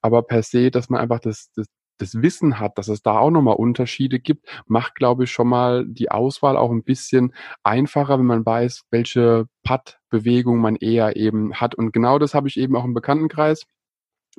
aber 0.00 0.22
per 0.22 0.42
se, 0.42 0.70
dass 0.70 0.88
man 0.88 1.00
einfach 1.00 1.11
einfach 1.12 1.20
das, 1.20 1.50
das, 1.54 1.66
das 1.98 2.22
Wissen 2.22 2.58
hat, 2.58 2.78
dass 2.78 2.88
es 2.88 3.02
da 3.02 3.18
auch 3.18 3.30
nochmal 3.30 3.56
Unterschiede 3.56 4.18
gibt, 4.18 4.46
macht, 4.66 4.94
glaube 4.94 5.24
ich, 5.24 5.30
schon 5.30 5.48
mal 5.48 5.84
die 5.86 6.10
Auswahl 6.10 6.56
auch 6.56 6.70
ein 6.70 6.82
bisschen 6.82 7.34
einfacher, 7.62 8.18
wenn 8.18 8.26
man 8.26 8.46
weiß, 8.46 8.82
welche 8.90 9.46
Putt-Bewegung 9.64 10.58
man 10.58 10.76
eher 10.76 11.16
eben 11.16 11.54
hat. 11.54 11.74
Und 11.74 11.92
genau 11.92 12.18
das 12.18 12.34
habe 12.34 12.48
ich 12.48 12.56
eben 12.56 12.76
auch 12.76 12.84
im 12.84 12.94
Bekanntenkreis 12.94 13.66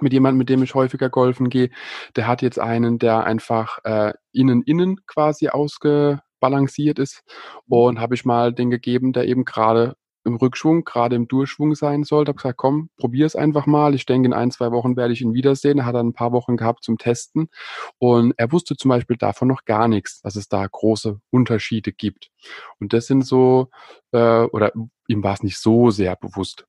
mit 0.02 0.12
jemandem, 0.12 0.40
mit 0.40 0.50
dem 0.50 0.64
ich 0.64 0.74
häufiger 0.74 1.10
golfen 1.10 1.50
gehe. 1.50 1.70
Der 2.16 2.28
hat 2.28 2.42
jetzt 2.42 2.60
einen, 2.60 2.98
der 3.00 3.24
einfach 3.26 3.80
äh, 3.84 4.14
innen-innen 4.32 5.06
quasi 5.06 5.50
ausgebalanciert 5.50 7.00
ist. 7.00 7.22
Und 7.70 8.00
habe 8.00 8.16
ich 8.16 8.26
mal 8.26 8.54
den 8.54 8.72
gegeben, 8.72 9.14
der 9.14 9.28
eben 9.28 9.46
gerade 9.46 9.96
im 10.26 10.36
Rückschwung, 10.36 10.84
gerade 10.84 11.16
im 11.16 11.28
Durchschwung 11.28 11.76
sein 11.76 12.04
sollte. 12.04 12.30
Habe 12.30 12.38
gesagt, 12.38 12.58
komm, 12.58 12.90
probier 12.98 13.26
es 13.26 13.36
einfach 13.36 13.66
mal. 13.66 13.94
Ich 13.96 14.06
denke, 14.06 14.28
in 14.28 14.34
ein, 14.34 14.52
zwei 14.52 14.72
Wochen 14.72 14.96
werde 14.96 15.14
ich 15.14 15.22
ihn 15.22 15.34
wiedersehen. 15.34 15.80
Er 15.80 15.86
hat 15.86 15.96
dann 15.96 16.08
ein 16.08 16.14
paar 16.14 16.32
Wochen 16.32 16.58
gehabt 16.58 16.84
zum 16.84 16.98
Testen. 16.98 17.50
Und 17.98 18.34
er 18.38 18.52
wusste 18.52 18.76
zum 18.76 18.90
Beispiel 18.90 19.18
davon 19.18 19.48
noch 19.48 19.66
gar 19.66 19.88
nichts, 19.88 20.22
dass 20.22 20.36
es 20.36 20.48
da 20.48 20.66
große 20.66 21.20
Unterschiede 21.30 21.92
gibt. 21.92 22.32
Und 22.80 22.94
das 22.94 23.08
sind 23.08 23.26
so, 23.26 23.70
äh, 24.12 24.44
oder 24.44 24.72
ihm 25.08 25.24
war 25.24 25.34
es 25.34 25.44
nicht 25.44 25.60
so 25.60 25.92
sehr 25.92 26.16
bewusst. 26.16 26.66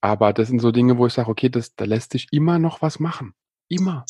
Aber 0.00 0.32
das 0.32 0.48
sind 0.48 0.60
so 0.60 0.70
Dinge, 0.70 0.98
wo 0.98 1.06
ich 1.06 1.12
sage, 1.12 1.30
okay, 1.30 1.48
das, 1.48 1.74
da 1.74 1.84
lässt 1.84 2.12
sich 2.12 2.28
immer 2.30 2.58
noch 2.58 2.82
was 2.82 3.00
machen. 3.00 3.34
Immer. 3.68 4.04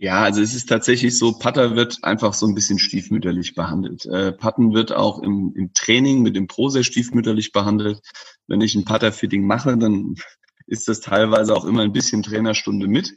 Ja, 0.00 0.22
also 0.22 0.40
es 0.40 0.54
ist 0.54 0.68
tatsächlich 0.68 1.18
so, 1.18 1.32
Putter 1.32 1.74
wird 1.74 1.98
einfach 2.02 2.32
so 2.32 2.46
ein 2.46 2.54
bisschen 2.54 2.78
stiefmütterlich 2.78 3.56
behandelt. 3.56 4.06
Äh, 4.06 4.32
Putten 4.32 4.72
wird 4.72 4.92
auch 4.92 5.20
im, 5.20 5.52
im 5.56 5.72
Training 5.74 6.22
mit 6.22 6.36
dem 6.36 6.46
Pro 6.46 6.68
sehr 6.68 6.84
stiefmütterlich 6.84 7.50
behandelt. 7.50 8.00
Wenn 8.46 8.60
ich 8.60 8.76
ein 8.76 8.84
Putter-Fitting 8.84 9.44
mache, 9.44 9.76
dann 9.76 10.14
ist 10.66 10.86
das 10.86 11.00
teilweise 11.00 11.54
auch 11.54 11.64
immer 11.64 11.82
ein 11.82 11.92
bisschen 11.92 12.22
Trainerstunde 12.22 12.86
mit. 12.86 13.16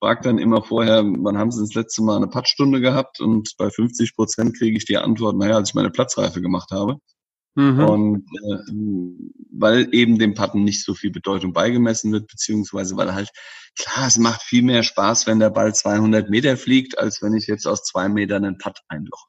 Frag 0.00 0.22
dann 0.22 0.38
immer 0.38 0.62
vorher, 0.62 1.04
wann 1.04 1.36
haben 1.36 1.50
Sie 1.50 1.60
das 1.60 1.74
letzte 1.74 2.02
Mal 2.02 2.16
eine 2.16 2.28
Pattstunde 2.28 2.80
gehabt? 2.80 3.20
Und 3.20 3.54
bei 3.58 3.68
50 3.70 4.14
Prozent 4.16 4.56
kriege 4.56 4.78
ich 4.78 4.86
die 4.86 4.96
Antwort, 4.96 5.36
naja, 5.36 5.56
als 5.56 5.70
ich 5.70 5.74
meine 5.74 5.90
Platzreife 5.90 6.40
gemacht 6.40 6.70
habe. 6.70 6.98
Mhm. 7.54 7.84
Und 7.84 8.26
äh, 8.42 8.72
weil 9.52 9.94
eben 9.94 10.18
dem 10.18 10.34
Putten 10.34 10.64
nicht 10.64 10.84
so 10.84 10.94
viel 10.94 11.10
Bedeutung 11.10 11.52
beigemessen 11.52 12.12
wird, 12.12 12.26
beziehungsweise 12.26 12.96
weil 12.96 13.14
halt, 13.14 13.30
klar, 13.78 14.06
es 14.08 14.18
macht 14.18 14.42
viel 14.42 14.62
mehr 14.62 14.82
Spaß, 14.82 15.26
wenn 15.26 15.38
der 15.38 15.50
Ball 15.50 15.74
200 15.74 16.30
Meter 16.30 16.56
fliegt, 16.56 16.98
als 16.98 17.22
wenn 17.22 17.34
ich 17.34 17.46
jetzt 17.46 17.66
aus 17.66 17.84
zwei 17.84 18.08
Metern 18.08 18.44
einen 18.44 18.58
Putt 18.58 18.80
einloche. 18.88 19.28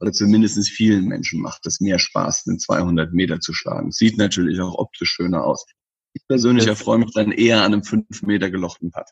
Oder 0.00 0.12
zumindest 0.12 0.66
vielen 0.70 1.06
Menschen 1.06 1.42
macht 1.42 1.66
es 1.66 1.80
mehr 1.80 1.98
Spaß, 1.98 2.44
den 2.44 2.58
200 2.58 3.12
Meter 3.12 3.40
zu 3.40 3.52
schlagen. 3.52 3.92
Sieht 3.92 4.16
natürlich 4.16 4.58
auch 4.60 4.74
optisch 4.74 5.10
schöner 5.10 5.44
aus. 5.44 5.66
Ich 6.14 6.26
persönlich 6.26 6.66
erfreue 6.66 6.98
mich 6.98 7.12
dann 7.12 7.30
eher 7.30 7.58
an 7.58 7.74
einem 7.74 7.84
5 7.84 8.22
Meter 8.22 8.50
gelochten 8.50 8.90
Putt. 8.90 9.04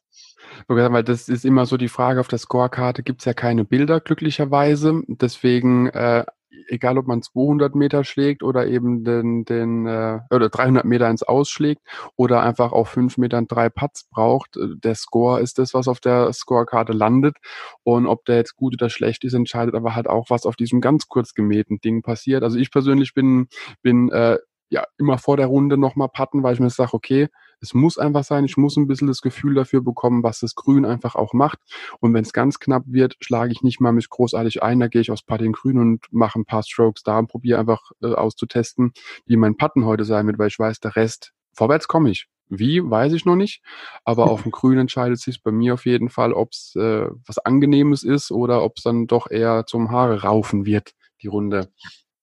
Weil 0.67 1.05
das 1.05 1.29
ist 1.29 1.45
immer 1.45 1.67
so 1.67 1.77
die 1.77 1.89
Frage, 1.89 2.21
auf 2.21 2.29
der 2.29 2.39
Scorekarte 2.39 3.03
gibt 3.03 3.21
es 3.21 3.27
ja 3.27 3.35
keine 3.35 3.65
Bilder, 3.65 4.01
glücklicherweise. 4.01 5.03
Deswegen 5.07 5.89
äh, 5.89 6.25
egal 6.69 6.99
ob 6.99 7.07
man 7.07 7.23
200 7.23 7.75
Meter 7.75 8.05
schlägt 8.05 8.43
oder 8.43 8.67
eben 8.67 9.05
den, 9.05 9.45
den 9.45 9.87
äh, 9.87 10.21
oder 10.31 10.49
300 10.49 10.85
Meter 10.85 11.09
ins 11.09 11.23
Ausschlägt 11.23 11.83
oder 12.17 12.43
einfach 12.43 12.73
auf 12.73 12.89
5 12.89 13.19
Metern 13.19 13.47
drei 13.47 13.69
Putts 13.69 14.05
braucht. 14.11 14.57
Äh, 14.57 14.77
der 14.77 14.95
Score 14.95 15.41
ist 15.41 15.59
das, 15.59 15.75
was 15.75 15.89
auf 15.89 16.01
der 16.01 16.33
Scorekarte 16.33 16.93
landet. 16.93 17.37
Und 17.83 18.07
ob 18.07 18.25
der 18.25 18.37
jetzt 18.37 18.57
gut 18.57 18.75
oder 18.75 18.91
schlecht 18.91 19.25
ist, 19.25 19.35
entscheidet 19.35 19.75
aber 19.75 19.95
halt 19.95 20.09
auch, 20.09 20.31
was 20.31 20.47
auf 20.47 20.57
diesem 20.57 20.81
ganz 20.81 21.09
kurz 21.09 21.35
gemähten 21.35 21.81
Ding 21.81 22.03
passiert. 22.03 22.43
Also 22.43 22.59
ich 22.59 22.71
persönlich 22.71 23.15
bin, 23.15 23.49
bin 23.83 24.11
äh, 24.11 24.39
ja 24.71 24.85
immer 24.99 25.19
vor 25.19 25.37
der 25.37 25.47
Runde 25.47 25.79
nochmal 25.79 26.09
putten, 26.09 26.43
weil 26.43 26.55
ich 26.55 26.61
mir 26.61 26.71
sage, 26.71 26.95
okay, 26.95 27.29
es 27.61 27.75
muss 27.75 27.99
einfach 27.99 28.25
sein, 28.25 28.45
ich 28.45 28.57
muss 28.57 28.77
ein 28.77 28.87
bisschen 28.87 29.09
das 29.09 29.21
Gefühl 29.21 29.55
dafür 29.55 29.83
bekommen, 29.83 30.23
was 30.23 30.41
das 30.41 30.55
Grün 30.55 30.85
einfach 30.85 31.15
auch 31.15 31.33
macht. 31.33 31.59
Und 32.01 32.15
wenn 32.15 32.23
es 32.23 32.33
ganz 32.33 32.59
knapp 32.59 32.85
wird, 32.87 33.17
schlage 33.21 33.53
ich 33.53 33.63
nicht 33.63 33.81
mal 33.81 33.93
mich 33.93 34.09
großartig 34.09 34.63
ein, 34.63 34.81
da 34.81 34.89
gehe 34.89 35.01
ich 35.01 35.11
aufs 35.11 35.23
Putting 35.23 35.53
Grün 35.53 35.79
und 35.79 36.07
mache 36.11 36.39
ein 36.39 36.45
paar 36.45 36.63
Strokes 36.63 37.03
da 37.03 37.19
und 37.19 37.29
probiere 37.29 37.59
einfach 37.59 37.91
äh, 38.03 38.15
auszutesten, 38.15 38.93
wie 39.27 39.37
mein 39.37 39.57
Putten 39.57 39.85
heute 39.85 40.05
sein 40.05 40.27
wird, 40.27 40.39
weil 40.39 40.49
ich 40.49 40.59
weiß, 40.59 40.81
der 40.81 40.97
Rest, 40.97 41.33
vorwärts 41.53 41.89
komme 41.89 42.11
ich. 42.11 42.29
Wie, 42.51 42.83
weiß 42.83 43.13
ich 43.13 43.27
noch 43.27 43.37
nicht. 43.37 43.63
Aber 44.05 44.31
auf 44.31 44.43
dem 44.43 44.53
Grün 44.53 44.79
entscheidet 44.79 45.21
sich 45.21 45.43
bei 45.43 45.51
mir 45.51 45.75
auf 45.75 45.85
jeden 45.85 46.09
Fall, 46.09 46.33
ob 46.33 46.53
es 46.53 46.75
äh, 46.77 47.07
was 47.27 47.39
Angenehmes 47.39 48.05
ist 48.05 48.31
oder 48.31 48.63
ob 48.63 48.79
es 48.79 48.85
dann 48.85 49.07
doch 49.07 49.31
eher 49.31 49.67
zum 49.67 49.91
Haare 49.91 50.23
raufen 50.23 50.65
wird, 50.65 50.95
die 51.23 51.27
Runde. 51.27 51.71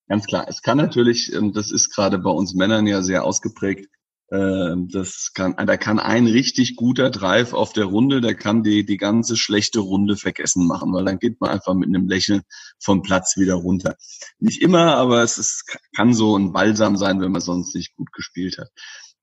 Ganz 0.08 0.26
klar. 0.26 0.46
Es 0.48 0.62
kann 0.62 0.78
natürlich, 0.78 1.34
ähm, 1.34 1.54
das 1.54 1.72
ist 1.72 1.94
gerade 1.94 2.18
bei 2.18 2.30
uns 2.32 2.56
Männern 2.56 2.88
ja 2.88 3.02
sehr 3.02 3.24
ausgeprägt, 3.24 3.88
das 4.30 5.32
kann, 5.36 5.56
da 5.56 5.78
kann 5.78 6.00
ein 6.00 6.26
richtig 6.26 6.76
guter 6.76 7.12
Drive 7.12 7.54
auf 7.54 7.74
der 7.74 7.86
Runde, 7.86 8.22
der 8.22 8.34
kann 8.34 8.64
die, 8.64 8.84
die 8.84 8.98
ganze 8.98 9.38
schlechte 9.38 9.80
Runde 9.80 10.18
vergessen 10.18 10.66
machen, 10.66 10.92
weil 10.94 11.06
dann 11.06 11.20
geht 11.20 11.40
man 11.40 11.52
einfach 11.52 11.76
mit 11.76 11.90
einem 11.90 12.08
Lächeln 12.08 12.42
vom 12.80 13.04
Platz 13.04 13.38
wieder 13.38 13.54
runter. 13.54 13.96
Nicht 14.40 14.62
immer, 14.64 14.96
aber 14.98 15.22
es 15.22 15.38
ist, 15.38 15.78
kann 15.96 16.14
so 16.14 16.36
ein 16.38 16.54
Balsam 16.54 16.98
sein, 16.98 17.22
wenn 17.22 17.32
man 17.32 17.42
sonst 17.42 17.76
nicht 17.76 17.96
gut 17.96 18.12
gespielt 18.14 18.58
hat. 18.58 18.70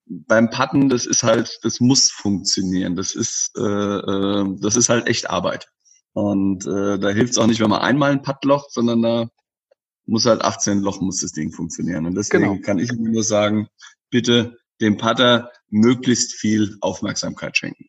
Beim 0.07 0.51
Putten, 0.51 0.89
das 0.89 1.07
ist 1.07 1.25
halt, 1.25 1.59
das 1.63 1.81
muss 1.81 2.11
funktionieren. 2.11 2.95
Das 2.95 3.15
ist, 3.15 3.51
äh, 3.57 3.61
äh 3.63 4.57
das 4.61 4.77
ist 4.77 4.89
halt 4.89 5.09
echt 5.09 5.31
Arbeit. 5.31 5.69
Und 6.13 6.67
äh, 6.67 6.99
da 6.99 7.09
hilft 7.11 7.33
es 7.33 7.39
auch 7.39 7.47
nicht, 7.47 7.61
wenn 7.61 7.71
man 7.71 7.81
einmal 7.81 8.13
einen 8.13 8.23
Putt 8.23 8.45
locht, 8.45 8.73
sondern 8.73 9.03
da 9.03 9.29
muss 10.07 10.27
halt 10.27 10.43
18 10.43 10.81
Loch 10.81 11.01
muss 11.01 11.21
das 11.21 11.33
Ding 11.33 11.53
funktionieren. 11.53 12.07
Und 12.07 12.15
deswegen 12.15 12.45
genau. 12.45 12.61
kann 12.61 12.79
ich 12.79 12.93
nur 12.93 13.23
sagen, 13.25 13.69
bitte 14.11 14.57
dem 14.83 14.97
Putter 14.97 15.51
möglichst 15.71 16.35
viel 16.35 16.77
Aufmerksamkeit 16.81 17.57
schenken. 17.57 17.87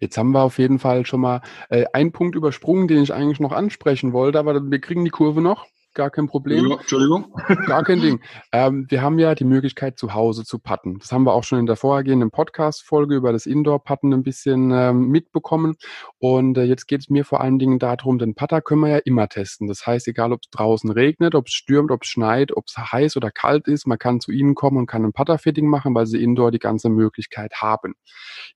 Jetzt 0.00 0.18
haben 0.18 0.32
wir 0.32 0.42
auf 0.42 0.58
jeden 0.58 0.78
Fall 0.78 1.06
schon 1.06 1.20
mal 1.20 1.40
äh, 1.70 1.84
einen 1.92 2.12
Punkt 2.12 2.34
übersprungen, 2.34 2.88
den 2.88 3.02
ich 3.02 3.12
eigentlich 3.12 3.40
noch 3.40 3.52
ansprechen 3.52 4.12
wollte, 4.12 4.38
aber 4.38 4.70
wir 4.70 4.80
kriegen 4.80 5.04
die 5.04 5.10
Kurve 5.10 5.40
noch 5.40 5.66
gar 5.94 6.10
kein 6.10 6.26
Problem. 6.26 6.70
Entschuldigung. 6.70 7.34
Gar 7.66 7.84
kein 7.84 8.00
Ding. 8.00 8.20
Ähm, 8.52 8.86
wir 8.88 9.02
haben 9.02 9.18
ja 9.18 9.34
die 9.34 9.44
Möglichkeit, 9.44 9.98
zu 9.98 10.14
Hause 10.14 10.44
zu 10.44 10.58
putten. 10.58 10.98
Das 10.98 11.12
haben 11.12 11.24
wir 11.24 11.32
auch 11.32 11.44
schon 11.44 11.58
in 11.58 11.66
der 11.66 11.76
vorhergehenden 11.76 12.30
Podcast-Folge 12.30 13.14
über 13.14 13.32
das 13.32 13.46
Indoor-Putten 13.46 14.12
ein 14.12 14.22
bisschen 14.22 14.70
ähm, 14.70 15.08
mitbekommen. 15.08 15.76
Und 16.18 16.56
äh, 16.58 16.64
jetzt 16.64 16.86
geht 16.86 17.00
es 17.00 17.10
mir 17.10 17.24
vor 17.24 17.40
allen 17.40 17.58
Dingen 17.58 17.78
darum, 17.78 18.18
den 18.18 18.34
Putter 18.34 18.60
können 18.60 18.82
wir 18.82 18.88
ja 18.88 18.98
immer 18.98 19.28
testen. 19.28 19.68
Das 19.68 19.86
heißt, 19.86 20.08
egal 20.08 20.32
ob 20.32 20.40
es 20.44 20.50
draußen 20.50 20.90
regnet, 20.90 21.34
ob 21.34 21.48
es 21.48 21.52
stürmt, 21.52 21.90
ob 21.90 22.02
es 22.02 22.08
schneit, 22.08 22.56
ob 22.56 22.64
es 22.68 22.76
heiß 22.76 23.16
oder 23.16 23.30
kalt 23.30 23.68
ist, 23.68 23.86
man 23.86 23.98
kann 23.98 24.20
zu 24.20 24.32
Ihnen 24.32 24.54
kommen 24.54 24.78
und 24.78 24.86
kann 24.86 25.04
ein 25.04 25.12
Putter-Fitting 25.12 25.66
machen, 25.66 25.94
weil 25.94 26.06
Sie 26.06 26.22
Indoor 26.22 26.50
die 26.50 26.58
ganze 26.58 26.88
Möglichkeit 26.88 27.54
haben. 27.54 27.94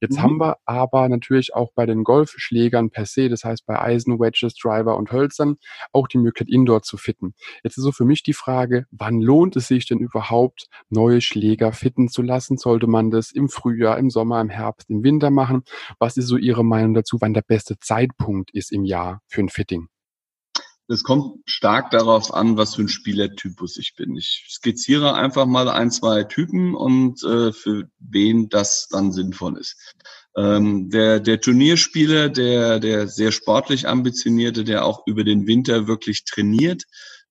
Jetzt 0.01 0.19
mhm. 0.19 0.23
haben 0.23 0.41
wir 0.41 0.57
aber 0.65 1.09
natürlich 1.09 1.55
auch 1.55 1.73
bei 1.75 1.87
den 1.87 2.05
Golfschlägern 2.05 2.91
per 2.91 3.07
se, 3.07 3.29
das 3.29 3.45
heißt 3.45 3.67
bei 3.67 3.81
Eisen, 3.81 4.19
Wedges, 4.19 4.55
Driver 4.55 4.97
und 4.97 5.13
Hölzern, 5.13 5.57
auch 5.93 6.09
die 6.09 6.19
Möglichkeit, 6.19 6.53
Indoor 6.53 6.83
zu 6.83 6.97
fitten 6.97 7.26
fitten. 7.27 7.35
Jetzt 7.63 7.79
ist 7.79 7.85
so 7.85 7.93
für 7.93 8.05
mich 8.05 8.23
die 8.23 8.33
Frage, 8.33 8.87
wann 8.91 9.21
lohnt 9.21 9.57
es 9.57 9.69
sich 9.69 9.87
denn 9.87 9.99
überhaupt, 9.99 10.67
neue 10.89 11.21
Schläger 11.21 11.73
fitten 11.73 12.09
zu 12.09 12.23
lassen? 12.23 12.57
Sollte 12.57 12.87
man 12.87 13.11
das 13.11 13.33
im 13.33 13.49
Frühjahr, 13.49 13.99
im 13.99 14.11
Sommer, 14.11 14.41
im 14.41 14.51
Herbst, 14.51 14.91
im 14.91 15.03
Winter 15.03 15.31
machen? 15.31 15.63
Was 15.99 16.17
ist 16.17 16.27
so 16.27 16.37
Ihre 16.37 16.65
Meinung 16.65 16.95
dazu, 16.95 17.19
wann 17.21 17.35
der 17.35 17.43
beste 17.43 17.79
Zeitpunkt 17.79 18.51
ist 18.53 18.73
im 18.73 18.85
Jahr 18.85 19.21
für 19.27 19.41
ein 19.41 19.49
Fitting? 19.49 19.89
Es 20.89 21.03
kommt 21.03 21.41
stark 21.47 21.91
darauf 21.91 22.33
an, 22.33 22.57
was 22.57 22.77
für 22.77 22.83
ein 22.83 22.89
Spielertypus 22.89 23.77
ich 23.77 23.97
bin. 23.97 24.15
Ich 24.15 24.47
skizziere 24.49 25.15
einfach 25.15 25.45
mal 25.45 25.69
ein, 25.69 25.91
zwei 25.91 26.23
Typen 26.23 26.77
und 26.77 27.25
äh, 27.25 27.53
für 27.53 27.91
wen 27.99 28.49
das 28.49 28.87
dann 28.89 29.11
sinnvoll 29.11 29.59
ist. 29.59 29.77
Ähm, 30.37 30.89
der, 30.91 31.19
der 31.19 31.41
Turnierspieler, 31.41 32.29
der, 32.29 32.79
der 32.79 33.09
sehr 33.09 33.33
sportlich 33.33 33.89
ambitionierte, 33.89 34.63
der 34.63 34.85
auch 34.85 35.05
über 35.07 35.25
den 35.25 35.49
Winter 35.49 35.89
wirklich 35.89 36.25
trainiert, 36.25 36.85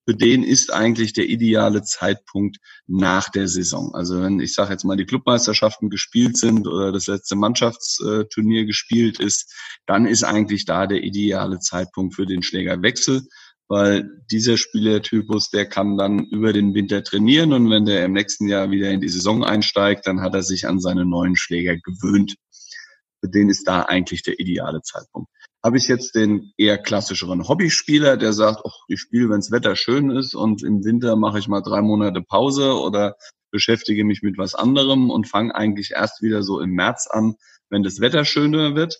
für 0.07 0.15
den 0.15 0.43
ist 0.43 0.71
eigentlich 0.71 1.13
der 1.13 1.27
ideale 1.27 1.81
Zeitpunkt 1.81 2.57
nach 2.87 3.29
der 3.29 3.47
Saison. 3.47 3.93
Also 3.95 4.21
wenn 4.21 4.39
ich 4.39 4.53
sage 4.53 4.71
jetzt 4.71 4.83
mal 4.83 4.97
die 4.97 5.05
Clubmeisterschaften 5.05 5.89
gespielt 5.89 6.37
sind 6.37 6.67
oder 6.67 6.91
das 6.91 7.07
letzte 7.07 7.35
Mannschaftsturnier 7.35 8.65
gespielt 8.65 9.19
ist, 9.19 9.51
dann 9.87 10.05
ist 10.05 10.23
eigentlich 10.23 10.65
da 10.65 10.85
der 10.85 11.03
ideale 11.03 11.59
Zeitpunkt 11.59 12.15
für 12.15 12.27
den 12.27 12.43
Schlägerwechsel, 12.43 13.23
weil 13.67 14.07
dieser 14.29 14.57
Spielertypus, 14.57 15.49
der 15.49 15.65
kann 15.65 15.97
dann 15.97 16.25
über 16.25 16.53
den 16.53 16.75
Winter 16.75 17.03
trainieren 17.03 17.51
und 17.51 17.71
wenn 17.71 17.85
der 17.85 18.05
im 18.05 18.13
nächsten 18.13 18.47
Jahr 18.47 18.69
wieder 18.69 18.91
in 18.91 19.01
die 19.01 19.09
Saison 19.09 19.43
einsteigt, 19.43 20.05
dann 20.05 20.21
hat 20.21 20.35
er 20.35 20.43
sich 20.43 20.67
an 20.67 20.79
seine 20.79 21.05
neuen 21.05 21.35
Schläger 21.35 21.77
gewöhnt. 21.77 22.35
Für 23.21 23.29
den 23.29 23.49
ist 23.49 23.67
da 23.67 23.81
eigentlich 23.81 24.21
der 24.21 24.39
ideale 24.39 24.83
Zeitpunkt. 24.83 25.29
Habe 25.65 25.79
ich 25.79 25.87
jetzt 25.87 26.13
den 26.13 26.53
eher 26.57 26.77
klassischeren 26.77 27.47
Hobbyspieler, 27.47 28.17
der 28.17 28.33
sagt, 28.33 28.61
ich 28.87 28.99
spiele, 28.99 29.31
wenns 29.31 29.49
Wetter 29.49 29.75
schön 29.75 30.11
ist 30.11 30.35
und 30.35 30.61
im 30.61 30.85
Winter 30.85 31.15
mache 31.15 31.39
ich 31.39 31.47
mal 31.47 31.61
drei 31.61 31.81
Monate 31.81 32.21
Pause 32.21 32.75
oder 32.79 33.15
beschäftige 33.49 34.05
mich 34.05 34.21
mit 34.21 34.37
was 34.37 34.53
anderem 34.53 35.09
und 35.09 35.27
fange 35.27 35.55
eigentlich 35.55 35.93
erst 35.93 36.21
wieder 36.21 36.43
so 36.43 36.59
im 36.59 36.69
März 36.69 37.07
an, 37.09 37.33
wenn 37.71 37.81
das 37.81 37.99
Wetter 37.99 38.25
schöner 38.25 38.75
wird. 38.75 38.99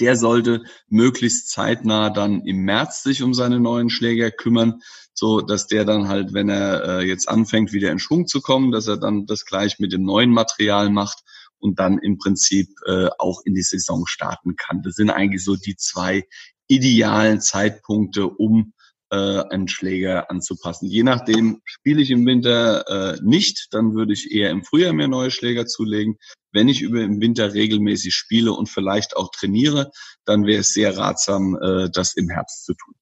Der 0.00 0.16
sollte 0.16 0.64
möglichst 0.88 1.50
zeitnah 1.50 2.10
dann 2.10 2.44
im 2.44 2.64
März 2.64 3.04
sich 3.04 3.22
um 3.22 3.32
seine 3.32 3.60
neuen 3.60 3.90
Schläger 3.90 4.32
kümmern, 4.32 4.80
so 5.14 5.40
dass 5.40 5.68
der 5.68 5.84
dann 5.84 6.08
halt, 6.08 6.34
wenn 6.34 6.48
er 6.48 6.82
äh, 6.98 7.06
jetzt 7.06 7.28
anfängt, 7.28 7.72
wieder 7.72 7.92
in 7.92 8.00
Schwung 8.00 8.26
zu 8.26 8.40
kommen, 8.40 8.72
dass 8.72 8.88
er 8.88 8.96
dann 8.96 9.24
das 9.24 9.44
gleich 9.44 9.78
mit 9.78 9.92
dem 9.92 10.02
neuen 10.02 10.30
Material 10.30 10.90
macht 10.90 11.22
und 11.60 11.78
dann 11.78 11.98
im 11.98 12.18
Prinzip 12.18 12.68
äh, 12.86 13.08
auch 13.18 13.42
in 13.44 13.54
die 13.54 13.62
Saison 13.62 14.06
starten 14.06 14.56
kann. 14.56 14.82
Das 14.82 14.94
sind 14.94 15.10
eigentlich 15.10 15.44
so 15.44 15.56
die 15.56 15.76
zwei 15.76 16.24
idealen 16.66 17.40
Zeitpunkte, 17.40 18.26
um 18.26 18.72
äh, 19.10 19.42
einen 19.50 19.68
Schläger 19.68 20.30
anzupassen. 20.30 20.86
Je 20.88 21.02
nachdem 21.02 21.60
spiele 21.64 22.00
ich 22.00 22.10
im 22.10 22.24
Winter 22.26 22.86
äh, 22.88 23.18
nicht, 23.22 23.68
dann 23.72 23.94
würde 23.94 24.12
ich 24.12 24.30
eher 24.30 24.50
im 24.50 24.64
Frühjahr 24.64 24.92
mehr 24.92 25.08
neue 25.08 25.30
Schläger 25.30 25.66
zulegen. 25.66 26.16
Wenn 26.52 26.68
ich 26.68 26.82
über 26.82 27.00
im 27.00 27.20
Winter 27.20 27.52
regelmäßig 27.52 28.14
spiele 28.14 28.52
und 28.52 28.68
vielleicht 28.68 29.16
auch 29.16 29.30
trainiere, 29.30 29.90
dann 30.24 30.46
wäre 30.46 30.60
es 30.60 30.72
sehr 30.72 30.96
ratsam, 30.96 31.58
äh, 31.60 31.90
das 31.92 32.14
im 32.14 32.28
Herbst 32.28 32.64
zu 32.64 32.74
tun. 32.74 32.94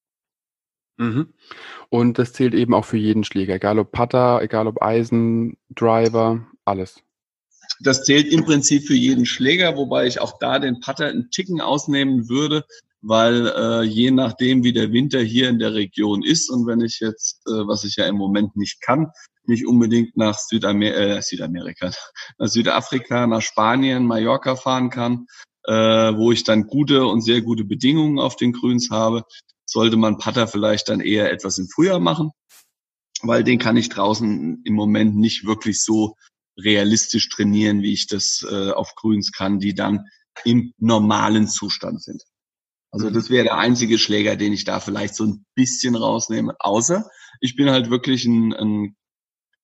Mhm. 0.98 1.34
Und 1.90 2.18
das 2.18 2.32
zählt 2.32 2.54
eben 2.54 2.74
auch 2.74 2.84
für 2.84 2.96
jeden 2.96 3.24
Schläger, 3.24 3.54
egal 3.54 3.78
ob 3.78 3.92
Putter, 3.92 4.42
egal 4.42 4.66
ob 4.66 4.82
Eisen, 4.82 5.56
Driver, 5.70 6.46
alles. 6.64 7.02
Das 7.80 8.04
zählt 8.04 8.32
im 8.32 8.44
Prinzip 8.44 8.86
für 8.86 8.94
jeden 8.94 9.26
Schläger, 9.26 9.76
wobei 9.76 10.06
ich 10.06 10.20
auch 10.20 10.38
da 10.38 10.58
den 10.58 10.80
Putter 10.80 11.06
einen 11.06 11.30
Ticken 11.30 11.60
ausnehmen 11.60 12.28
würde, 12.28 12.64
weil 13.00 13.46
äh, 13.46 13.82
je 13.82 14.10
nachdem, 14.10 14.64
wie 14.64 14.72
der 14.72 14.92
Winter 14.92 15.20
hier 15.20 15.48
in 15.48 15.58
der 15.58 15.74
Region 15.74 16.24
ist 16.24 16.50
und 16.50 16.66
wenn 16.66 16.80
ich 16.80 16.98
jetzt, 17.00 17.40
äh, 17.46 17.66
was 17.66 17.84
ich 17.84 17.96
ja 17.96 18.06
im 18.06 18.16
Moment 18.16 18.56
nicht 18.56 18.80
kann, 18.80 19.12
nicht 19.44 19.66
unbedingt 19.66 20.16
nach 20.16 20.38
Südamer 20.38 20.94
äh, 20.94 21.22
Südamerika, 21.22 21.92
nach 22.38 22.48
Südafrika, 22.48 23.26
nach 23.26 23.42
Spanien, 23.42 24.06
Mallorca 24.06 24.56
fahren 24.56 24.90
kann, 24.90 25.26
äh, 25.64 25.72
wo 25.72 26.32
ich 26.32 26.44
dann 26.44 26.66
gute 26.66 27.06
und 27.06 27.22
sehr 27.22 27.42
gute 27.42 27.64
Bedingungen 27.64 28.18
auf 28.18 28.36
den 28.36 28.52
Grüns 28.52 28.90
habe, 28.90 29.22
sollte 29.64 29.96
man 29.96 30.18
Putter 30.18 30.48
vielleicht 30.48 30.88
dann 30.88 31.00
eher 31.00 31.30
etwas 31.30 31.58
im 31.58 31.68
Frühjahr 31.68 32.00
machen, 32.00 32.30
weil 33.22 33.44
den 33.44 33.58
kann 33.58 33.76
ich 33.76 33.88
draußen 33.88 34.62
im 34.64 34.74
Moment 34.74 35.16
nicht 35.16 35.46
wirklich 35.46 35.82
so 35.82 36.14
realistisch 36.58 37.28
trainieren, 37.28 37.82
wie 37.82 37.92
ich 37.92 38.06
das 38.06 38.44
äh, 38.48 38.70
auf 38.70 38.94
Grüns 38.94 39.32
kann, 39.32 39.60
die 39.60 39.74
dann 39.74 40.06
im 40.44 40.72
normalen 40.78 41.48
Zustand 41.48 42.02
sind. 42.02 42.22
Also 42.90 43.10
mhm. 43.10 43.14
das 43.14 43.30
wäre 43.30 43.44
der 43.44 43.58
einzige 43.58 43.98
Schläger, 43.98 44.36
den 44.36 44.52
ich 44.52 44.64
da 44.64 44.80
vielleicht 44.80 45.14
so 45.14 45.24
ein 45.24 45.44
bisschen 45.54 45.94
rausnehme. 45.94 46.54
Außer 46.58 47.08
ich 47.40 47.56
bin 47.56 47.70
halt 47.70 47.90
wirklich 47.90 48.24
ein, 48.24 48.52
ein 48.54 48.96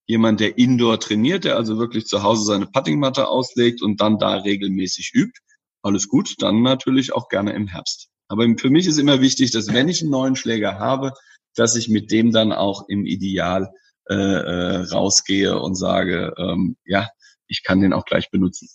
jemand, 0.06 0.40
der 0.40 0.58
Indoor 0.58 1.00
trainiert, 1.00 1.44
der 1.44 1.56
also 1.56 1.78
wirklich 1.78 2.06
zu 2.06 2.22
Hause 2.22 2.44
seine 2.44 2.66
Puttingmatte 2.66 3.28
auslegt 3.28 3.82
und 3.82 4.00
dann 4.00 4.18
da 4.18 4.36
regelmäßig 4.36 5.12
übt. 5.14 5.40
Alles 5.82 6.08
gut, 6.08 6.34
dann 6.38 6.62
natürlich 6.62 7.12
auch 7.12 7.28
gerne 7.28 7.52
im 7.52 7.66
Herbst. 7.66 8.08
Aber 8.28 8.46
für 8.58 8.70
mich 8.70 8.86
ist 8.86 8.98
immer 8.98 9.20
wichtig, 9.20 9.50
dass 9.50 9.72
wenn 9.72 9.88
ich 9.88 10.02
einen 10.02 10.10
neuen 10.10 10.36
Schläger 10.36 10.78
habe, 10.78 11.12
dass 11.54 11.76
ich 11.76 11.88
mit 11.88 12.10
dem 12.10 12.32
dann 12.32 12.52
auch 12.52 12.88
im 12.88 13.06
Ideal 13.06 13.72
äh, 14.08 14.14
äh, 14.14 14.76
rausgehe 14.92 15.58
und 15.58 15.74
sage, 15.76 16.34
ähm, 16.38 16.76
ja, 16.84 17.08
ich 17.46 17.62
kann 17.64 17.80
den 17.80 17.92
auch 17.92 18.04
gleich 18.04 18.30
benutzen. 18.30 18.68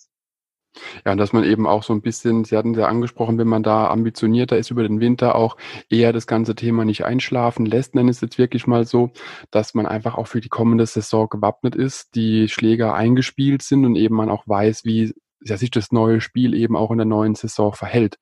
Ja, 1.04 1.12
und 1.12 1.18
dass 1.18 1.32
man 1.32 1.44
eben 1.44 1.66
auch 1.66 1.82
so 1.82 1.92
ein 1.92 2.02
bisschen, 2.02 2.44
Sie 2.44 2.56
hatten 2.56 2.74
ja 2.74 2.86
angesprochen, 2.86 3.38
wenn 3.38 3.48
man 3.48 3.62
da 3.62 3.88
ambitionierter 3.88 4.56
ist 4.56 4.70
über 4.70 4.82
den 4.82 5.00
Winter, 5.00 5.34
auch 5.34 5.56
eher 5.88 6.12
das 6.12 6.26
ganze 6.26 6.54
Thema 6.54 6.84
nicht 6.84 7.04
einschlafen 7.04 7.66
lässt, 7.66 7.94
nenne 7.94 8.10
es 8.10 8.20
jetzt 8.20 8.38
wirklich 8.38 8.66
mal 8.66 8.86
so, 8.86 9.10
dass 9.50 9.74
man 9.74 9.86
einfach 9.86 10.14
auch 10.14 10.28
für 10.28 10.40
die 10.40 10.48
kommende 10.48 10.86
Saison 10.86 11.28
gewappnet 11.28 11.74
ist, 11.74 12.14
die 12.14 12.48
Schläger 12.48 12.94
eingespielt 12.94 13.62
sind 13.62 13.84
und 13.84 13.96
eben 13.96 14.14
man 14.14 14.30
auch 14.30 14.46
weiß, 14.46 14.84
wie 14.84 15.12
ja, 15.42 15.56
sich 15.56 15.70
das 15.70 15.92
neue 15.92 16.20
Spiel 16.20 16.54
eben 16.54 16.76
auch 16.76 16.90
in 16.90 16.98
der 16.98 17.06
neuen 17.06 17.34
Saison 17.34 17.72
verhält. 17.72 18.18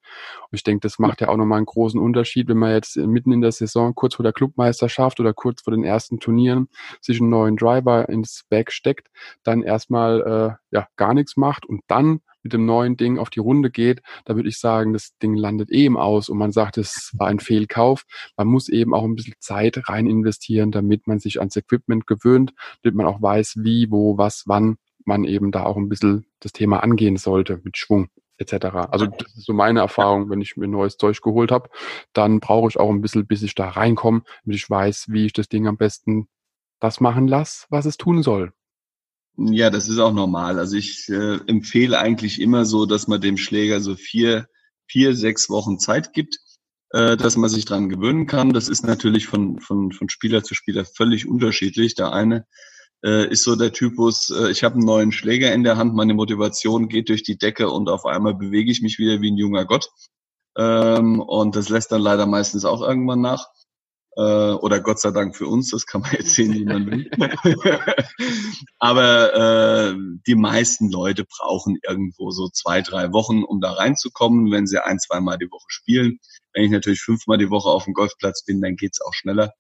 Und 0.51 0.57
ich 0.57 0.63
denke, 0.63 0.81
das 0.81 0.99
macht 0.99 1.21
ja 1.21 1.29
auch 1.29 1.37
nochmal 1.37 1.59
einen 1.59 1.67
großen 1.67 2.01
Unterschied, 2.01 2.49
wenn 2.49 2.59
man 2.59 2.73
jetzt 2.73 2.97
mitten 2.97 3.33
in 3.33 3.41
der 3.41 3.53
Saison, 3.53 3.95
kurz 3.95 4.15
vor 4.15 4.23
der 4.23 4.33
Clubmeisterschaft 4.33 5.19
oder 5.21 5.35
kurz 5.35 5.63
vor 5.63 5.73
den 5.73 5.85
ersten 5.85 6.21
Turnieren, 6.21 6.69
sich 7.01 7.21
einen 7.21 7.31
neuen 7.31 7.57
Driver 7.57 8.09
ins 8.09 8.45
Bag 8.49 8.71
steckt, 8.71 9.09
dann 9.43 9.63
erstmal 9.63 10.59
äh, 10.73 10.77
ja 10.77 10.87
gar 10.97 11.15
nichts 11.15 11.37
macht 11.37 11.67
und 11.67 11.83
dann 11.89 12.21
mit 12.43 12.53
dem 12.53 12.67
neuen 12.67 12.97
Ding 12.97 13.19
auf 13.19 13.31
die 13.31 13.41
Runde 13.41 13.71
geht, 13.71 14.01
da 14.25 14.37
würde 14.37 14.49
ich 14.49 14.59
sagen, 14.59 14.93
das 14.93 15.17
Ding 15.19 15.35
landet 15.35 15.71
eben 15.71 15.97
aus 15.97 16.29
und 16.29 16.39
man 16.39 16.53
sagt, 16.53 16.79
es 16.79 17.13
war 17.19 17.27
ein 17.27 17.41
Fehlkauf. 17.41 18.05
Man 18.37 18.47
muss 18.47 18.69
eben 18.69 18.95
auch 18.95 19.05
ein 19.05 19.17
bisschen 19.17 19.35
Zeit 19.41 19.89
rein 19.89 20.07
investieren, 20.07 20.71
damit 20.71 21.07
man 21.07 21.19
sich 21.19 21.41
ans 21.41 21.57
Equipment 21.57 22.07
gewöhnt, 22.07 22.55
damit 22.83 22.97
man 22.97 23.07
auch 23.07 23.21
weiß, 23.21 23.57
wie, 23.59 23.91
wo, 23.91 24.17
was, 24.19 24.45
wann 24.47 24.79
man 25.05 25.25
eben 25.25 25.53
da 25.53 25.65
auch 25.65 25.77
ein 25.77 25.89
bisschen 25.89 26.27
das 26.41 26.53
Thema 26.53 26.83
angehen 26.83 27.17
sollte 27.17 27.61
mit 27.65 27.77
Schwung 27.77 28.09
etc. 28.39 28.67
Also 28.91 29.07
das 29.07 29.35
ist 29.37 29.47
so 29.47 29.53
meine 29.53 29.81
Erfahrung, 29.81 30.31
wenn 30.31 30.41
ich 30.41 30.57
mir 30.57 30.69
neues 30.69 30.97
Zeug 30.97 31.21
geholt 31.21 31.51
habe, 31.51 31.71
dann 32.13 32.41
brauche 32.41 32.69
ich 32.69 32.79
auch 32.79 32.91
ein 32.91 33.01
bisschen, 33.01 33.27
bis 33.27 33.43
ich 33.43 33.55
da 33.55 33.69
reinkomme, 33.69 34.23
damit 34.45 34.57
ich 34.57 34.71
weiß, 34.71 35.07
wie 35.09 35.27
ich 35.27 35.33
das 35.33 35.49
Ding 35.49 35.67
am 35.67 35.77
besten 35.77 36.29
das 36.81 37.01
machen 37.01 37.27
lasse, 37.27 37.67
was 37.71 37.87
es 37.87 37.97
tun 37.97 38.23
soll. 38.23 38.53
Ja, 39.37 39.71
das 39.71 39.89
ist 39.89 39.99
auch 39.99 40.13
normal. 40.13 40.59
Also 40.59 40.77
ich 40.77 41.09
äh, 41.09 41.39
empfehle 41.47 41.99
eigentlich 41.99 42.41
immer 42.41 42.65
so, 42.65 42.87
dass 42.87 43.07
man 43.07 43.21
dem 43.21 43.37
Schläger 43.37 43.81
so 43.81 43.95
vier, 43.95 44.49
vier, 44.87 45.15
sechs 45.15 45.49
Wochen 45.49 45.79
Zeit 45.79 46.13
gibt, 46.13 46.39
äh, 46.91 47.17
dass 47.17 47.37
man 47.37 47.49
sich 47.49 47.65
dran 47.65 47.89
gewöhnen 47.89 48.27
kann. 48.27 48.53
Das 48.53 48.69
ist 48.69 48.85
natürlich 48.85 49.27
von, 49.27 49.61
von, 49.61 49.93
von 49.93 50.09
Spieler 50.09 50.43
zu 50.43 50.55
Spieler 50.55 50.85
völlig 50.85 51.29
unterschiedlich. 51.29 51.95
Der 51.95 52.13
eine 52.13 52.47
äh, 53.05 53.29
ist 53.31 53.45
so 53.45 53.57
der 53.57 53.73
Typus, 53.73 54.31
äh, 54.31 54.51
ich 54.51 54.65
habe 54.65 54.75
einen 54.77 54.85
neuen 54.85 55.13
Schläger 55.13 55.53
in 55.53 55.65
der 55.65 55.77
Hand, 55.77 55.95
meine 55.95 56.15
Motivation 56.15 56.89
geht 56.89 57.09
durch 57.09 57.23
die 57.23 57.39
Decke 57.39 57.71
und 57.71 57.89
auf 57.89 58.07
einmal 58.07 58.35
bewege 58.35 58.71
ich 58.71 58.83
mich 58.83 58.99
wieder 58.99 59.21
wie 59.21 59.31
ein 59.31 59.37
junger 59.37 59.65
Gott. 59.67 59.91
Ähm, 60.57 61.21
und 61.21 61.57
das 61.57 61.69
lässt 61.69 61.93
dann 61.93 62.03
leider 62.03 62.27
meistens 62.27 62.65
auch 62.65 62.83
irgendwann 62.83 63.21
nach. 63.21 63.47
äh, 64.17 64.53
oder 64.53 64.81
Gott 64.81 65.01
sei 65.01 65.13
Dank 65.13 65.37
für 65.37 65.47
uns, 65.47 65.71
das 65.71 65.87
kann 65.87 66.03
man 66.03 66.13
jetzt 66.13 66.35
sehen, 66.35 66.53
wie 66.55 66.65
man 66.65 66.87
will. 66.91 67.11
Aber 68.79 69.35
äh, 69.93 69.97
die 70.27 70.35
meisten 70.35 70.91
Leute 70.91 71.25
brauchen 71.25 71.79
irgendwo 71.89 72.31
so 72.33 72.49
zwei, 72.49 72.83
drei 72.83 73.13
Wochen, 73.13 73.45
um 73.45 73.61
da 73.61 73.73
reinzukommen, 73.73 74.51
wenn 74.51 74.67
sie 74.67 74.85
ein, 74.85 74.99
zweimal 74.99 75.39
die 75.39 75.51
Woche 75.51 75.67
spielen. 75.69 76.19
Wenn 76.53 76.65
ich 76.65 76.71
natürlich 76.73 77.01
fünfmal 77.01 77.39
die 77.39 77.51
Woche 77.51 77.69
auf 77.69 77.85
dem 77.85 77.95
Golfplatz 77.95 78.45
bin, 78.45 78.61
dann 78.61 78.77
geht's 78.77 79.01
auch 79.01 79.15
schneller. 79.15 79.53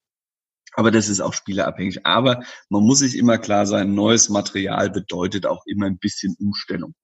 Aber 0.75 0.91
das 0.91 1.09
ist 1.09 1.21
auch 1.21 1.33
spielerabhängig. 1.33 2.07
Aber 2.07 2.43
man 2.69 2.83
muss 2.83 3.01
sich 3.01 3.17
immer 3.17 3.39
klar 3.39 3.67
sein, 3.67 3.95
neues 3.95 4.29
Material 4.29 4.91
bedeutet 4.91 5.47
auch 5.47 5.65
immer 5.67 5.87
ein 5.87 5.99
bisschen 5.99 6.37
Umstellung. 6.39 6.95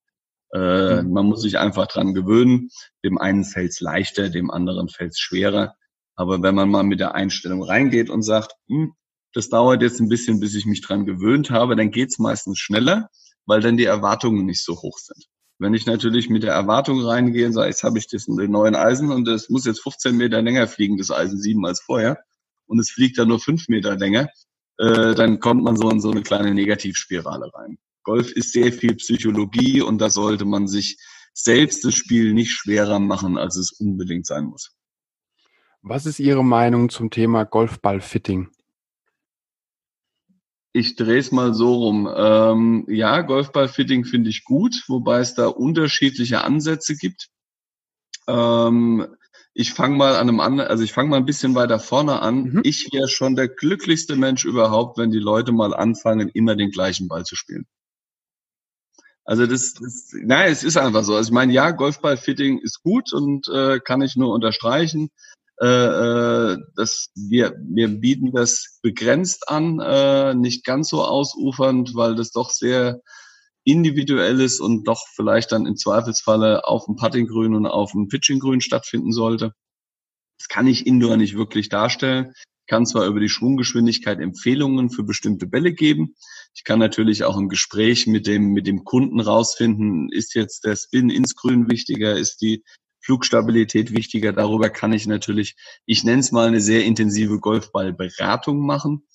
Äh, 0.52 1.02
mhm. 1.02 1.12
Man 1.12 1.26
muss 1.26 1.42
sich 1.42 1.58
einfach 1.58 1.86
dran 1.86 2.14
gewöhnen. 2.14 2.70
Dem 3.04 3.18
einen 3.18 3.44
fällt's 3.44 3.80
leichter, 3.80 4.30
dem 4.30 4.50
anderen 4.50 4.88
fällt's 4.88 5.18
schwerer. 5.18 5.74
Aber 6.16 6.42
wenn 6.42 6.54
man 6.54 6.70
mal 6.70 6.84
mit 6.84 7.00
der 7.00 7.14
Einstellung 7.14 7.62
reingeht 7.62 8.08
und 8.08 8.22
sagt, 8.22 8.54
hm, 8.68 8.94
das 9.32 9.48
dauert 9.48 9.82
jetzt 9.82 10.00
ein 10.00 10.08
bisschen, 10.08 10.38
bis 10.38 10.54
ich 10.54 10.64
mich 10.64 10.80
dran 10.80 11.06
gewöhnt 11.06 11.50
habe, 11.50 11.74
dann 11.74 11.90
geht's 11.90 12.20
meistens 12.20 12.58
schneller, 12.58 13.10
weil 13.46 13.60
dann 13.60 13.76
die 13.76 13.84
Erwartungen 13.84 14.46
nicht 14.46 14.64
so 14.64 14.80
hoch 14.80 14.98
sind. 14.98 15.26
Wenn 15.58 15.74
ich 15.74 15.86
natürlich 15.86 16.30
mit 16.30 16.44
der 16.44 16.52
Erwartung 16.52 17.00
reingehe 17.00 17.46
und 17.46 17.52
sage, 17.52 17.68
jetzt 17.68 17.82
habe 17.82 17.98
ich 17.98 18.08
das 18.08 18.26
den 18.26 18.50
neuen 18.50 18.76
Eisen 18.76 19.10
und 19.10 19.26
es 19.28 19.48
muss 19.50 19.66
jetzt 19.66 19.82
15 19.82 20.16
Meter 20.16 20.40
länger 20.40 20.68
fliegen, 20.68 20.98
das 20.98 21.10
Eisen 21.10 21.40
7 21.40 21.64
als 21.66 21.80
vorher, 21.80 22.22
und 22.66 22.78
es 22.78 22.90
fliegt 22.90 23.18
dann 23.18 23.28
nur 23.28 23.40
5 23.40 23.68
Meter 23.68 23.96
länger, 23.96 24.28
äh, 24.78 25.14
dann 25.14 25.40
kommt 25.40 25.62
man 25.62 25.76
so 25.76 25.90
in 25.90 26.00
so 26.00 26.10
eine 26.10 26.22
kleine 26.22 26.54
Negativspirale 26.54 27.50
rein. 27.54 27.78
Golf 28.02 28.32
ist 28.32 28.52
sehr 28.52 28.72
viel 28.72 28.94
Psychologie 28.96 29.80
und 29.80 29.98
da 29.98 30.10
sollte 30.10 30.44
man 30.44 30.66
sich 30.66 30.98
selbst 31.32 31.84
das 31.84 31.94
Spiel 31.94 32.32
nicht 32.32 32.52
schwerer 32.52 32.98
machen, 32.98 33.38
als 33.38 33.56
es 33.56 33.72
unbedingt 33.72 34.26
sein 34.26 34.44
muss. 34.44 34.76
Was 35.82 36.06
ist 36.06 36.18
Ihre 36.18 36.44
Meinung 36.44 36.88
zum 36.88 37.10
Thema 37.10 37.44
Golfballfitting? 37.44 38.48
Ich 40.72 40.96
drehe 40.96 41.18
es 41.18 41.30
mal 41.30 41.54
so 41.54 41.74
rum. 41.74 42.08
Ähm, 42.14 42.84
ja, 42.88 43.20
Golfballfitting 43.20 44.04
finde 44.04 44.30
ich 44.30 44.44
gut, 44.44 44.82
wobei 44.88 45.20
es 45.20 45.34
da 45.34 45.46
unterschiedliche 45.46 46.42
Ansätze 46.42 46.96
gibt. 46.96 47.28
Ähm, 48.26 49.06
ich 49.54 49.72
fange 49.72 49.96
mal 49.96 50.16
an 50.16 50.28
einem 50.28 50.40
anderen, 50.40 50.68
also 50.68 50.82
ich 50.82 50.92
fange 50.92 51.10
mal 51.10 51.16
ein 51.16 51.26
bisschen 51.26 51.54
weiter 51.54 51.78
vorne 51.78 52.20
an. 52.20 52.42
Mhm. 52.44 52.60
Ich 52.64 52.88
wäre 52.92 53.08
schon 53.08 53.36
der 53.36 53.48
glücklichste 53.48 54.16
Mensch 54.16 54.44
überhaupt, 54.44 54.98
wenn 54.98 55.10
die 55.10 55.20
Leute 55.20 55.52
mal 55.52 55.74
anfangen, 55.74 56.28
immer 56.28 56.56
den 56.56 56.70
gleichen 56.70 57.06
Ball 57.06 57.24
zu 57.24 57.36
spielen. 57.36 57.66
Also 59.24 59.46
das, 59.46 59.74
das 59.74 60.10
nein, 60.12 60.52
es 60.52 60.64
ist 60.64 60.76
einfach 60.76 61.04
so. 61.04 61.14
Also 61.14 61.28
ich 61.28 61.34
meine, 61.34 61.52
ja, 61.52 61.70
Golfballfitting 61.70 62.58
ist 62.58 62.82
gut 62.82 63.12
und 63.12 63.48
äh, 63.48 63.78
kann 63.80 64.02
ich 64.02 64.16
nur 64.16 64.34
unterstreichen. 64.34 65.10
Äh, 65.60 65.66
äh, 65.66 66.58
das, 66.74 67.10
wir, 67.14 67.54
wir 67.62 67.88
bieten 67.88 68.32
das 68.32 68.80
begrenzt 68.82 69.48
an, 69.48 69.78
äh, 69.80 70.34
nicht 70.34 70.64
ganz 70.64 70.88
so 70.88 71.04
ausufernd, 71.04 71.94
weil 71.94 72.16
das 72.16 72.32
doch 72.32 72.50
sehr 72.50 73.00
individuell 73.64 74.40
ist 74.40 74.60
und 74.60 74.86
doch 74.86 75.06
vielleicht 75.14 75.52
dann 75.52 75.66
im 75.66 75.76
Zweifelsfalle 75.76 76.66
auf 76.66 76.86
dem 76.86 76.96
Puttinggrün 76.96 77.54
und 77.54 77.66
auf 77.66 77.92
dem 77.92 78.08
Pitchinggrün 78.08 78.60
stattfinden 78.60 79.12
sollte. 79.12 79.54
Das 80.38 80.48
kann 80.48 80.66
ich 80.66 80.86
indoor 80.86 81.16
nicht 81.16 81.36
wirklich 81.36 81.68
darstellen. 81.68 82.32
Ich 82.36 82.70
kann 82.70 82.86
zwar 82.86 83.06
über 83.06 83.20
die 83.20 83.28
Schwunggeschwindigkeit 83.28 84.20
Empfehlungen 84.20 84.90
für 84.90 85.04
bestimmte 85.04 85.46
Bälle 85.46 85.72
geben. 85.72 86.14
Ich 86.54 86.64
kann 86.64 86.78
natürlich 86.78 87.24
auch 87.24 87.36
im 87.36 87.48
Gespräch 87.48 88.06
mit 88.06 88.26
dem, 88.26 88.52
mit 88.52 88.66
dem 88.66 88.84
Kunden 88.84 89.20
rausfinden, 89.20 90.10
ist 90.10 90.34
jetzt 90.34 90.64
der 90.64 90.76
Spin 90.76 91.10
ins 91.10 91.34
Grün 91.34 91.70
wichtiger, 91.70 92.16
ist 92.16 92.40
die 92.40 92.64
Flugstabilität 93.00 93.94
wichtiger. 93.94 94.32
Darüber 94.32 94.70
kann 94.70 94.92
ich 94.92 95.06
natürlich, 95.06 95.56
ich 95.84 96.04
nenne 96.04 96.20
es 96.20 96.32
mal 96.32 96.48
eine 96.48 96.60
sehr 96.60 96.84
intensive 96.84 97.38
Golfballberatung 97.38 98.64
machen. 98.64 99.06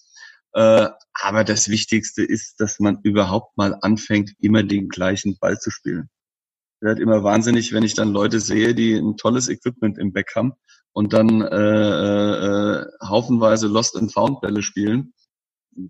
Äh, 0.54 0.90
aber 1.14 1.44
das 1.44 1.70
Wichtigste 1.70 2.24
ist, 2.24 2.60
dass 2.60 2.80
man 2.80 3.00
überhaupt 3.04 3.58
mal 3.58 3.78
anfängt, 3.82 4.32
immer 4.40 4.64
den 4.64 4.90
gleichen 4.90 5.38
Ball 5.40 5.58
zu 5.60 5.72
spielen. 5.72 6.10
Ich 6.82 6.86
werde 6.86 7.02
immer 7.02 7.24
wahnsinnig, 7.24 7.74
wenn 7.74 7.84
ich 7.84 7.94
dann 7.94 8.14
Leute 8.14 8.40
sehe, 8.40 8.74
die 8.74 8.96
ein 8.96 9.18
tolles 9.18 9.50
Equipment 9.50 9.98
im 9.98 10.14
Back 10.14 10.34
haben 10.36 10.54
und 10.94 11.14
dann 11.14 11.42
äh, 11.42 11.46
äh, 11.46 12.86
haufenweise 13.04 13.68
Lost 13.68 13.98
and 13.98 14.14
Found 14.14 14.42
Bälle 14.42 14.64
spielen 14.64 15.14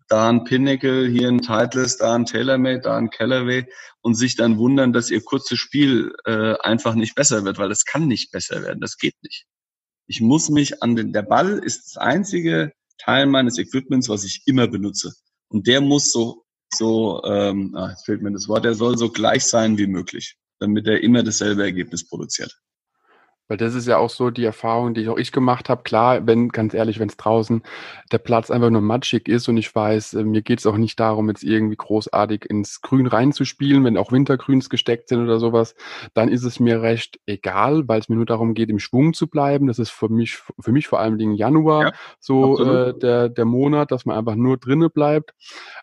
da 0.07 0.29
ein 0.29 0.43
Pinnacle, 0.43 1.07
hier 1.07 1.27
ein 1.29 1.41
Titleist, 1.41 2.01
da 2.01 2.15
ein 2.15 2.25
TaylorMade, 2.25 2.81
da 2.81 2.97
ein 2.97 3.09
Callaway 3.09 3.65
und 4.01 4.15
sich 4.15 4.35
dann 4.35 4.57
wundern, 4.57 4.93
dass 4.93 5.09
ihr 5.09 5.21
kurzes 5.21 5.57
Spiel 5.59 6.13
äh, 6.25 6.55
einfach 6.59 6.95
nicht 6.95 7.15
besser 7.15 7.43
wird, 7.43 7.57
weil 7.57 7.71
es 7.71 7.85
kann 7.85 8.07
nicht 8.07 8.31
besser 8.31 8.61
werden, 8.61 8.81
das 8.81 8.97
geht 8.97 9.15
nicht. 9.23 9.45
Ich 10.07 10.21
muss 10.21 10.49
mich 10.49 10.81
an 10.81 10.95
den, 10.95 11.13
der 11.13 11.21
Ball 11.23 11.59
ist 11.59 11.85
das 11.85 11.97
einzige 11.97 12.71
Teil 12.99 13.25
meines 13.25 13.57
Equipments, 13.57 14.09
was 14.09 14.23
ich 14.23 14.43
immer 14.45 14.67
benutze. 14.67 15.13
Und 15.49 15.67
der 15.67 15.81
muss 15.81 16.11
so, 16.11 16.45
so, 16.73 17.23
ähm, 17.23 17.75
ah, 17.75 17.89
jetzt 17.89 18.05
fehlt 18.05 18.21
mir 18.21 18.31
das 18.31 18.47
Wort, 18.47 18.65
der 18.65 18.75
soll 18.75 18.97
so 18.97 19.09
gleich 19.09 19.45
sein 19.45 19.77
wie 19.77 19.87
möglich, 19.87 20.37
damit 20.59 20.87
er 20.87 21.01
immer 21.01 21.23
dasselbe 21.23 21.63
Ergebnis 21.63 22.07
produziert. 22.07 22.55
Weil 23.49 23.57
das 23.57 23.73
ist 23.73 23.87
ja 23.87 23.97
auch 23.97 24.11
so 24.11 24.29
die 24.29 24.45
Erfahrung, 24.45 24.93
die 24.93 25.09
auch 25.09 25.17
ich 25.17 25.31
gemacht 25.31 25.69
habe. 25.69 25.81
Klar, 25.83 26.25
wenn, 26.27 26.49
ganz 26.49 26.73
ehrlich, 26.73 26.99
wenn 26.99 27.09
es 27.09 27.17
draußen 27.17 27.63
der 28.11 28.19
Platz 28.19 28.51
einfach 28.51 28.69
nur 28.69 28.81
matschig 28.81 29.27
ist 29.27 29.49
und 29.49 29.57
ich 29.57 29.73
weiß, 29.73 30.13
äh, 30.13 30.23
mir 30.23 30.43
geht 30.43 30.59
es 30.59 30.67
auch 30.67 30.77
nicht 30.77 30.99
darum, 30.99 31.27
jetzt 31.29 31.43
irgendwie 31.43 31.75
großartig 31.75 32.45
ins 32.49 32.81
Grün 32.81 33.07
reinzuspielen, 33.07 33.83
wenn 33.83 33.97
auch 33.97 34.11
Wintergrüns 34.11 34.69
gesteckt 34.69 35.09
sind 35.09 35.23
oder 35.23 35.39
sowas, 35.39 35.75
dann 36.13 36.29
ist 36.29 36.43
es 36.43 36.59
mir 36.59 36.81
recht 36.83 37.19
egal, 37.25 37.87
weil 37.87 37.99
es 37.99 38.07
mir 38.07 38.15
nur 38.15 38.27
darum 38.27 38.53
geht, 38.53 38.69
im 38.69 38.79
Schwung 38.79 39.13
zu 39.13 39.27
bleiben. 39.27 39.65
Das 39.65 39.79
ist 39.79 39.89
für 39.89 40.09
mich, 40.09 40.37
für 40.59 40.71
mich 40.71 40.87
vor 40.87 40.99
allem 40.99 41.17
den 41.17 41.33
Januar 41.33 41.85
ja, 41.85 41.93
so 42.19 42.63
äh, 42.63 42.97
der, 42.99 43.29
der 43.29 43.45
Monat, 43.45 43.91
dass 43.91 44.05
man 44.05 44.15
einfach 44.15 44.35
nur 44.35 44.57
drinne 44.57 44.91
bleibt. 44.91 45.33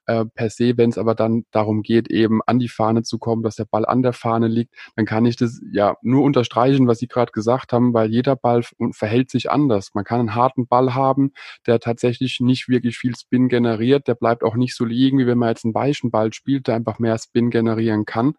Äh, 0.06 0.24
per 0.26 0.50
se, 0.50 0.78
wenn 0.78 0.90
es 0.90 0.98
aber 0.98 1.16
dann 1.16 1.44
darum 1.50 1.82
geht, 1.82 2.08
eben 2.08 2.40
an 2.46 2.60
die 2.60 2.68
Fahne 2.68 3.02
zu 3.02 3.18
kommen, 3.18 3.42
dass 3.42 3.56
der 3.56 3.64
Ball 3.64 3.84
an 3.84 4.02
der 4.02 4.12
Fahne 4.12 4.46
liegt, 4.46 4.72
dann 4.94 5.04
kann 5.04 5.26
ich 5.26 5.34
das 5.36 5.60
ja 5.72 5.96
nur 6.02 6.22
unterstreichen, 6.22 6.86
was 6.86 6.98
Sie 6.98 7.08
gerade 7.08 7.32
gesagt 7.32 7.55
gesagt 7.56 7.72
haben, 7.72 7.94
weil 7.94 8.10
jeder 8.10 8.36
Ball 8.36 8.62
verhält 8.92 9.30
sich 9.30 9.50
anders. 9.50 9.90
Man 9.94 10.04
kann 10.04 10.20
einen 10.20 10.34
harten 10.34 10.66
Ball 10.66 10.94
haben, 10.94 11.32
der 11.66 11.80
tatsächlich 11.80 12.40
nicht 12.40 12.68
wirklich 12.68 12.98
viel 12.98 13.16
Spin 13.16 13.48
generiert. 13.48 14.08
Der 14.08 14.14
bleibt 14.14 14.44
auch 14.44 14.54
nicht 14.54 14.76
so 14.76 14.84
liegen, 14.84 15.18
wie 15.18 15.26
wenn 15.26 15.38
man 15.38 15.48
jetzt 15.50 15.64
einen 15.64 15.74
weichen 15.74 16.10
Ball 16.10 16.32
spielt, 16.32 16.66
der 16.66 16.76
einfach 16.76 16.98
mehr 16.98 17.18
Spin 17.18 17.50
generieren 17.50 18.04
kann. 18.04 18.34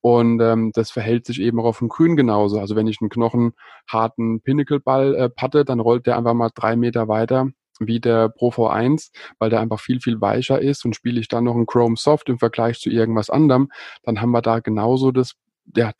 Und 0.00 0.40
ähm, 0.40 0.72
das 0.74 0.90
verhält 0.90 1.26
sich 1.26 1.40
eben 1.40 1.60
auch 1.60 1.64
auf 1.64 1.78
dem 1.78 1.88
Grün 1.88 2.16
genauso. 2.16 2.60
Also 2.60 2.76
wenn 2.76 2.86
ich 2.86 2.98
einen 3.00 3.10
knochenharten 3.10 4.40
Pinnacle-Ball 4.42 5.14
äh, 5.14 5.28
patte, 5.30 5.64
dann 5.64 5.80
rollt 5.80 6.06
der 6.06 6.16
einfach 6.16 6.34
mal 6.34 6.50
drei 6.54 6.76
Meter 6.76 7.08
weiter 7.08 7.48
wie 7.80 8.00
der 8.00 8.28
Pro 8.28 8.50
V1, 8.50 9.12
weil 9.38 9.50
der 9.50 9.60
einfach 9.60 9.78
viel, 9.78 10.00
viel 10.00 10.20
weicher 10.20 10.60
ist 10.60 10.84
und 10.84 10.96
spiele 10.96 11.20
ich 11.20 11.28
dann 11.28 11.44
noch 11.44 11.54
einen 11.54 11.66
Chrome 11.66 11.94
Soft 11.96 12.28
im 12.28 12.40
Vergleich 12.40 12.80
zu 12.80 12.90
irgendwas 12.90 13.30
anderem, 13.30 13.70
dann 14.02 14.20
haben 14.20 14.32
wir 14.32 14.42
da 14.42 14.58
genauso 14.58 15.12
das, 15.12 15.34
ja, 15.76 15.92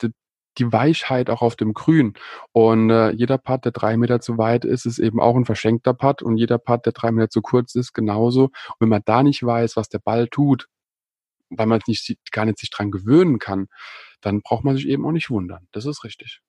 die 0.59 0.73
Weichheit 0.73 1.31
auch 1.31 1.43
auf 1.43 1.57
dem 1.57 1.75
Grün. 1.75 2.15
Und 2.53 2.91
äh, 2.91 3.11
jeder 3.11 3.39
Putt, 3.39 3.65
der 3.65 3.73
drei 3.73 3.97
Meter 3.97 4.21
zu 4.21 4.39
weit 4.39 4.65
ist, 4.65 4.87
ist 4.87 4.99
eben 4.99 5.21
auch 5.21 5.37
ein 5.37 5.45
verschenkter 5.45 5.95
Putt 5.95 6.23
und 6.23 6.37
jeder 6.37 6.59
Putt, 6.59 6.87
der 6.87 6.93
drei 6.93 7.11
Meter 7.13 7.31
zu 7.31 7.43
kurz 7.43 7.75
ist, 7.75 7.93
genauso. 7.93 8.45
Und 8.45 8.81
wenn 8.81 8.89
man 8.89 9.03
da 9.05 9.23
nicht 9.23 9.43
weiß, 9.43 9.77
was 9.77 9.89
der 9.89 10.01
Ball 10.01 10.29
tut, 10.29 10.69
weil 11.51 11.67
man 11.67 11.81
nicht, 11.87 12.17
gar 12.33 12.45
nicht 12.45 12.59
sich 12.59 12.71
dran 12.71 12.91
gewöhnen 12.91 13.39
kann, 13.39 13.69
dann 14.21 14.43
braucht 14.43 14.65
man 14.65 14.77
sich 14.77 14.89
eben 14.89 15.07
auch 15.07 15.13
nicht 15.13 15.31
wundern. 15.31 15.69
Das 15.73 15.87
ist 15.87 16.05
richtig. 16.05 16.41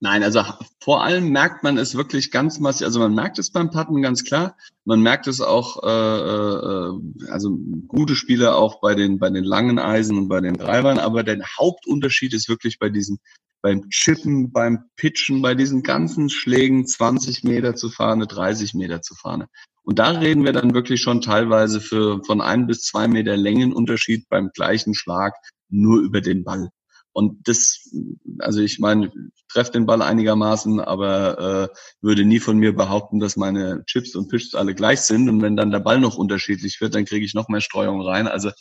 Nein, 0.00 0.22
also 0.22 0.44
vor 0.80 1.02
allem 1.02 1.30
merkt 1.30 1.64
man 1.64 1.76
es 1.76 1.96
wirklich 1.96 2.30
ganz 2.30 2.60
massiv. 2.60 2.86
Also 2.86 3.00
man 3.00 3.14
merkt 3.14 3.38
es 3.40 3.50
beim 3.50 3.70
Putten 3.70 4.00
ganz 4.00 4.24
klar. 4.24 4.56
Man 4.84 5.00
merkt 5.00 5.26
es 5.26 5.40
auch, 5.40 5.82
äh, 5.82 5.88
äh, 5.88 7.30
also 7.30 7.58
gute 7.88 8.14
Spieler 8.14 8.56
auch 8.56 8.80
bei 8.80 8.94
den 8.94 9.18
bei 9.18 9.28
den 9.28 9.42
langen 9.42 9.80
Eisen 9.80 10.16
und 10.16 10.28
bei 10.28 10.40
den 10.40 10.56
Treibern. 10.56 10.98
Aber 10.98 11.24
der 11.24 11.40
Hauptunterschied 11.58 12.32
ist 12.32 12.48
wirklich 12.48 12.78
bei 12.78 12.90
diesen 12.90 13.18
beim 13.60 13.88
Chippen, 13.90 14.52
beim 14.52 14.84
Pitchen, 14.94 15.42
bei 15.42 15.56
diesen 15.56 15.82
ganzen 15.82 16.30
Schlägen 16.30 16.86
20 16.86 17.42
Meter 17.42 17.74
zu 17.74 17.90
fahren, 17.90 18.20
30 18.20 18.74
Meter 18.74 19.02
zu 19.02 19.16
fahren. 19.16 19.46
Und 19.82 19.98
da 19.98 20.10
reden 20.10 20.44
wir 20.44 20.52
dann 20.52 20.74
wirklich 20.74 21.00
schon 21.00 21.22
teilweise 21.22 21.80
für 21.80 22.22
von 22.24 22.40
ein 22.40 22.68
bis 22.68 22.82
zwei 22.82 23.08
Meter 23.08 23.36
Längenunterschied 23.36 24.28
beim 24.28 24.50
gleichen 24.54 24.94
Schlag 24.94 25.34
nur 25.70 26.00
über 26.00 26.20
den 26.20 26.44
Ball. 26.44 26.70
Und 27.18 27.48
das, 27.48 27.90
also 28.38 28.60
ich 28.60 28.78
meine, 28.78 29.10
treffe 29.48 29.72
den 29.72 29.86
Ball 29.86 30.02
einigermaßen, 30.02 30.78
aber 30.78 31.70
äh, 31.72 31.76
würde 32.00 32.24
nie 32.24 32.38
von 32.38 32.58
mir 32.58 32.72
behaupten, 32.76 33.18
dass 33.18 33.34
meine 33.34 33.82
Chips 33.86 34.14
und 34.14 34.28
Pitches 34.28 34.54
alle 34.54 34.72
gleich 34.72 35.00
sind. 35.00 35.28
Und 35.28 35.42
wenn 35.42 35.56
dann 35.56 35.72
der 35.72 35.80
Ball 35.80 35.98
noch 35.98 36.16
unterschiedlich 36.16 36.80
wird, 36.80 36.94
dann 36.94 37.06
kriege 37.06 37.26
ich 37.26 37.34
noch 37.34 37.48
mehr 37.48 37.60
Streuung 37.60 38.02
rein. 38.02 38.28
Also 38.28 38.52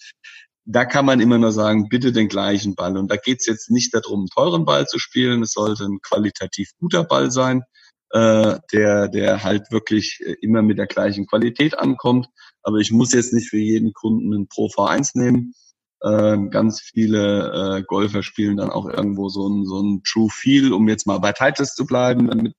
da 0.65 0.85
kann 0.85 1.05
man 1.05 1.19
immer 1.19 1.37
nur 1.37 1.51
sagen, 1.51 1.87
bitte 1.87 2.11
den 2.11 2.29
gleichen 2.29 2.73
Ball. 2.73 2.97
Und 2.97 3.11
da 3.11 3.17
geht 3.17 3.41
es 3.41 3.45
jetzt 3.45 3.69
nicht 3.69 3.93
darum, 3.93 4.21
einen 4.21 4.29
teuren 4.29 4.65
Ball 4.65 4.87
zu 4.87 4.97
spielen. 4.97 5.43
Es 5.43 5.51
sollte 5.51 5.83
ein 5.83 5.99
qualitativ 6.01 6.71
guter 6.79 7.03
Ball 7.03 7.29
sein, 7.29 7.61
äh, 8.09 8.57
der, 8.73 9.07
der 9.07 9.43
halt 9.43 9.71
wirklich 9.71 10.19
äh, 10.25 10.33
immer 10.41 10.63
mit 10.63 10.79
der 10.79 10.87
gleichen 10.87 11.27
Qualität 11.27 11.77
ankommt. 11.77 12.27
Aber 12.63 12.77
ich 12.77 12.91
muss 12.91 13.13
jetzt 13.13 13.33
nicht 13.33 13.49
für 13.49 13.59
jeden 13.59 13.93
Kunden 13.93 14.33
einen 14.33 14.47
Pro 14.47 14.65
V1 14.65 15.11
nehmen. 15.13 15.53
Äh, 16.01 16.37
ganz 16.49 16.81
viele 16.81 17.79
äh, 17.79 17.83
Golfer 17.83 18.21
spielen 18.21 18.57
dann 18.57 18.69
auch 18.69 18.87
irgendwo 18.87 19.29
so 19.29 19.47
ein, 19.47 19.65
so 19.65 19.81
ein 19.81 20.03
True 20.03 20.29
Feel, 20.31 20.73
um 20.73 20.87
jetzt 20.87 21.07
mal 21.07 21.17
bei 21.19 21.31
Titles 21.31 21.73
zu 21.73 21.85
bleiben, 21.85 22.27
damit 22.27 22.53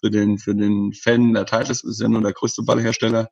für 0.00 0.10
den, 0.10 0.38
für 0.38 0.54
den 0.54 0.92
Fan 0.92 1.32
der 1.32 1.46
Titles 1.46 1.84
ist 1.84 2.00
ja 2.00 2.08
nur 2.08 2.22
der 2.22 2.32
größte 2.32 2.62
Ballhersteller 2.64 3.30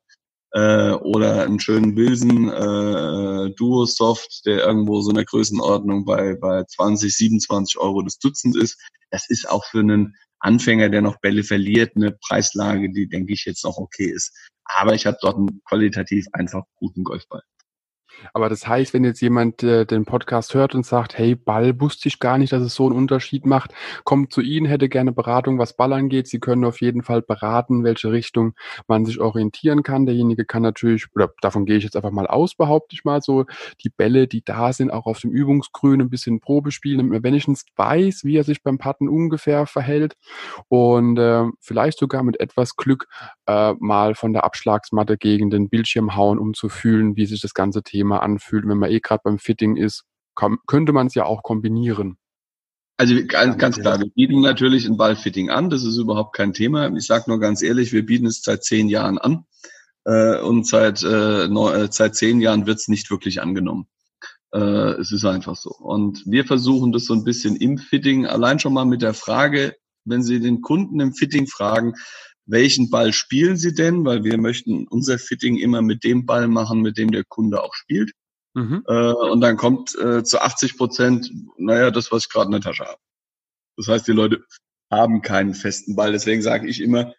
äh, 0.53 0.93
oder 0.93 1.43
einen 1.43 1.61
schönen 1.61 1.95
Bilsen 1.95 2.49
äh, 2.49 3.55
Duo 3.57 3.85
Soft, 3.85 4.47
der 4.47 4.65
irgendwo 4.67 5.01
so 5.01 5.11
in 5.11 5.17
der 5.17 5.25
Größenordnung 5.25 6.05
bei, 6.05 6.37
bei 6.37 6.65
20, 6.65 7.15
27 7.15 7.79
Euro 7.79 8.03
das 8.03 8.19
Dutzend 8.19 8.57
ist. 8.57 8.81
Das 9.11 9.29
ist 9.29 9.49
auch 9.49 9.65
für 9.65 9.81
einen 9.81 10.17
Anfänger, 10.39 10.89
der 10.89 11.03
noch 11.03 11.21
Bälle 11.21 11.45
verliert, 11.45 11.97
eine 11.97 12.13
Preislage, 12.13 12.91
die, 12.91 13.09
denke 13.09 13.33
ich, 13.35 13.45
jetzt 13.45 13.65
noch 13.65 13.77
okay 13.77 14.11
ist. 14.11 14.33
Aber 14.65 14.95
ich 14.95 15.07
habe 15.07 15.19
dort 15.21 15.37
einen 15.37 15.61
qualitativ 15.65 16.27
einfach 16.33 16.63
guten 16.77 17.05
Golfball. 17.05 17.43
Aber 18.35 18.49
das 18.49 18.67
heißt, 18.67 18.95
wenn 18.95 19.05
jetzt 19.05 19.21
jemand 19.21 19.63
äh, 19.63 19.85
den 19.87 20.05
Podcast 20.05 20.55
hört 20.55 20.75
und 20.75 20.85
sagt, 20.85 21.17
hey, 21.19 21.35
Ball 21.35 21.81
wusste 21.81 22.09
ich 22.09 22.19
gar 22.19 22.39
nicht, 22.39 22.53
dass 22.53 22.63
es 22.63 22.75
so 22.75 22.87
einen 22.87 22.97
Unterschied 22.97 23.47
macht, 23.47 23.73
kommt 24.05 24.33
zu 24.33 24.41
Ihnen, 24.41 24.67
hätte 24.67 24.89
gerne 24.89 25.13
Beratung, 25.13 25.59
was 25.59 25.77
Ball 25.77 25.93
angeht. 25.93 26.29
Sie 26.29 26.41
können 26.41 26.65
auf 26.65 26.81
jeden 26.81 27.03
Fall 27.03 27.23
beraten, 27.23 27.85
welche 27.85 28.13
Richtung 28.13 28.55
man 28.87 29.05
sich 29.05 29.21
orientieren 29.21 29.83
kann. 29.83 30.07
Derjenige 30.07 30.45
kann 30.45 30.63
natürlich, 30.63 31.07
oder 31.15 31.33
davon 31.41 31.67
gehe 31.67 31.77
ich 31.77 31.85
jetzt 31.85 31.97
einfach 31.97 32.11
mal 32.11 32.27
aus, 32.27 32.55
behaupte 32.55 32.95
ich 32.95 33.05
mal 33.05 33.21
so, 33.23 33.47
die 33.83 33.91
Bälle, 33.91 34.27
die 34.27 34.45
da 34.45 34.73
sind, 34.73 34.91
auch 34.91 35.07
auf 35.07 35.21
dem 35.21 35.31
Übungsgrün 35.31 36.01
ein 36.01 36.11
bisschen 36.11 36.41
Probe 36.41 36.71
spielen, 36.71 36.99
damit 36.99 37.13
man 37.13 37.25
wenigstens 37.25 37.65
weiß, 37.77 38.25
wie 38.25 38.37
er 38.37 38.45
sich 38.45 38.63
beim 38.63 38.79
Patten 38.79 39.09
ungefähr 39.09 39.67
verhält 39.67 40.17
und 40.69 41.19
äh, 41.19 41.45
vielleicht 41.61 41.99
sogar 41.99 42.23
mit 42.23 42.41
etwas 42.41 42.77
Glück 42.77 43.07
äh, 43.47 43.75
mal 43.79 44.15
von 44.15 44.33
der 44.33 44.45
Abschlagsmatte 44.45 45.17
gegen 45.17 45.51
den 45.51 45.69
Bildschirm 45.69 46.17
hauen, 46.17 46.39
um 46.39 46.55
zu 46.55 46.69
fühlen, 46.69 47.17
wie 47.17 47.27
sich 47.27 47.41
das 47.41 47.55
ganze 47.55 47.83
Thema 47.83 48.10
angenehmer 48.11 48.23
anfühlt. 48.23 48.67
Wenn 48.67 48.79
man 48.79 48.91
eh 48.91 49.01
gerade 49.01 49.23
beim 49.25 49.39
Fitting 49.39 49.77
ist, 49.77 50.05
kann, 50.35 50.59
könnte 50.67 50.93
man 50.93 51.07
es 51.07 51.15
ja 51.15 51.25
auch 51.25 51.43
kombinieren. 51.43 52.17
Also 52.97 53.15
ganz, 53.27 53.57
ganz 53.57 53.79
klar, 53.79 53.99
wir 53.99 54.11
bieten 54.11 54.41
natürlich 54.43 54.87
ein 54.87 54.99
Ballfitting 54.99 55.49
an, 55.49 55.71
das 55.71 55.85
ist 55.85 55.97
überhaupt 55.97 56.37
kein 56.37 56.53
Thema. 56.53 56.95
Ich 56.95 57.07
sage 57.07 57.25
nur 57.29 57.41
ganz 57.41 57.63
ehrlich, 57.63 57.93
wir 57.93 58.05
bieten 58.05 58.27
es 58.27 58.43
seit 58.43 58.63
zehn 58.63 58.89
Jahren 58.89 59.17
an 59.17 59.47
äh, 60.05 60.39
und 60.41 60.67
seit, 60.67 61.03
äh, 61.03 61.45
äh, 61.45 61.89
seit 61.91 62.15
zehn 62.15 62.41
Jahren 62.43 62.67
wird 62.67 62.79
es 62.79 62.89
nicht 62.89 63.11
wirklich 63.11 63.41
angenommen. 63.41 63.87
Äh, 64.53 65.01
es 65.01 65.13
ist 65.13 65.25
einfach 65.25 65.57
so. 65.57 65.71
Und 65.71 66.25
wir 66.27 66.45
versuchen 66.45 66.93
das 66.93 67.07
so 67.07 67.15
ein 67.15 67.25
bisschen 67.25 67.57
im 67.57 67.79
Fitting, 67.79 68.27
allein 68.27 68.59
schon 68.59 68.75
mal 68.75 68.85
mit 68.85 69.01
der 69.01 69.15
Frage, 69.15 69.77
wenn 70.05 70.23
Sie 70.23 70.39
den 70.41 70.61
Kunden 70.61 71.01
im 71.01 71.15
Fitting 71.15 71.47
fragen, 71.47 71.95
welchen 72.51 72.91
Ball 72.91 73.13
spielen 73.13 73.57
Sie 73.57 73.75
denn? 73.75 74.05
Weil 74.05 74.25
wir 74.25 74.39
möchten 74.39 74.87
unser 74.89 75.19
Fitting 75.19 75.57
immer 75.57 75.83
mit 75.83 76.05
dem 76.05 76.27
Ball 76.27 76.49
machen, 76.49 76.81
mit 76.81 76.99
dem 76.99 77.11
der 77.11 77.25
Kunde 77.25 77.63
auch 77.63 77.75
spielt. 77.75 78.13
Mhm. 78.55 78.85
Äh, 78.87 79.13
und 79.13 79.41
dann 79.41 79.57
kommt 79.57 79.97
äh, 79.99 80.25
zu 80.25 80.41
80 80.41 80.77
Prozent, 80.77 81.31
naja, 81.57 81.91
das, 81.91 82.11
was 82.11 82.25
ich 82.25 82.33
gerade 82.33 82.47
in 82.47 82.53
der 82.53 82.61
Tasche 82.61 82.85
habe. 82.85 82.99
Das 83.77 83.89
heißt, 83.89 84.09
die 84.09 84.13
Leute 84.13 84.45
haben 84.91 85.23
keinen 85.23 85.55
festen 85.55 85.95
Ball. 85.95 86.13
Deswegen 86.13 86.43
sage 86.43 86.69
ich 86.69 86.81
immer, 86.81 87.15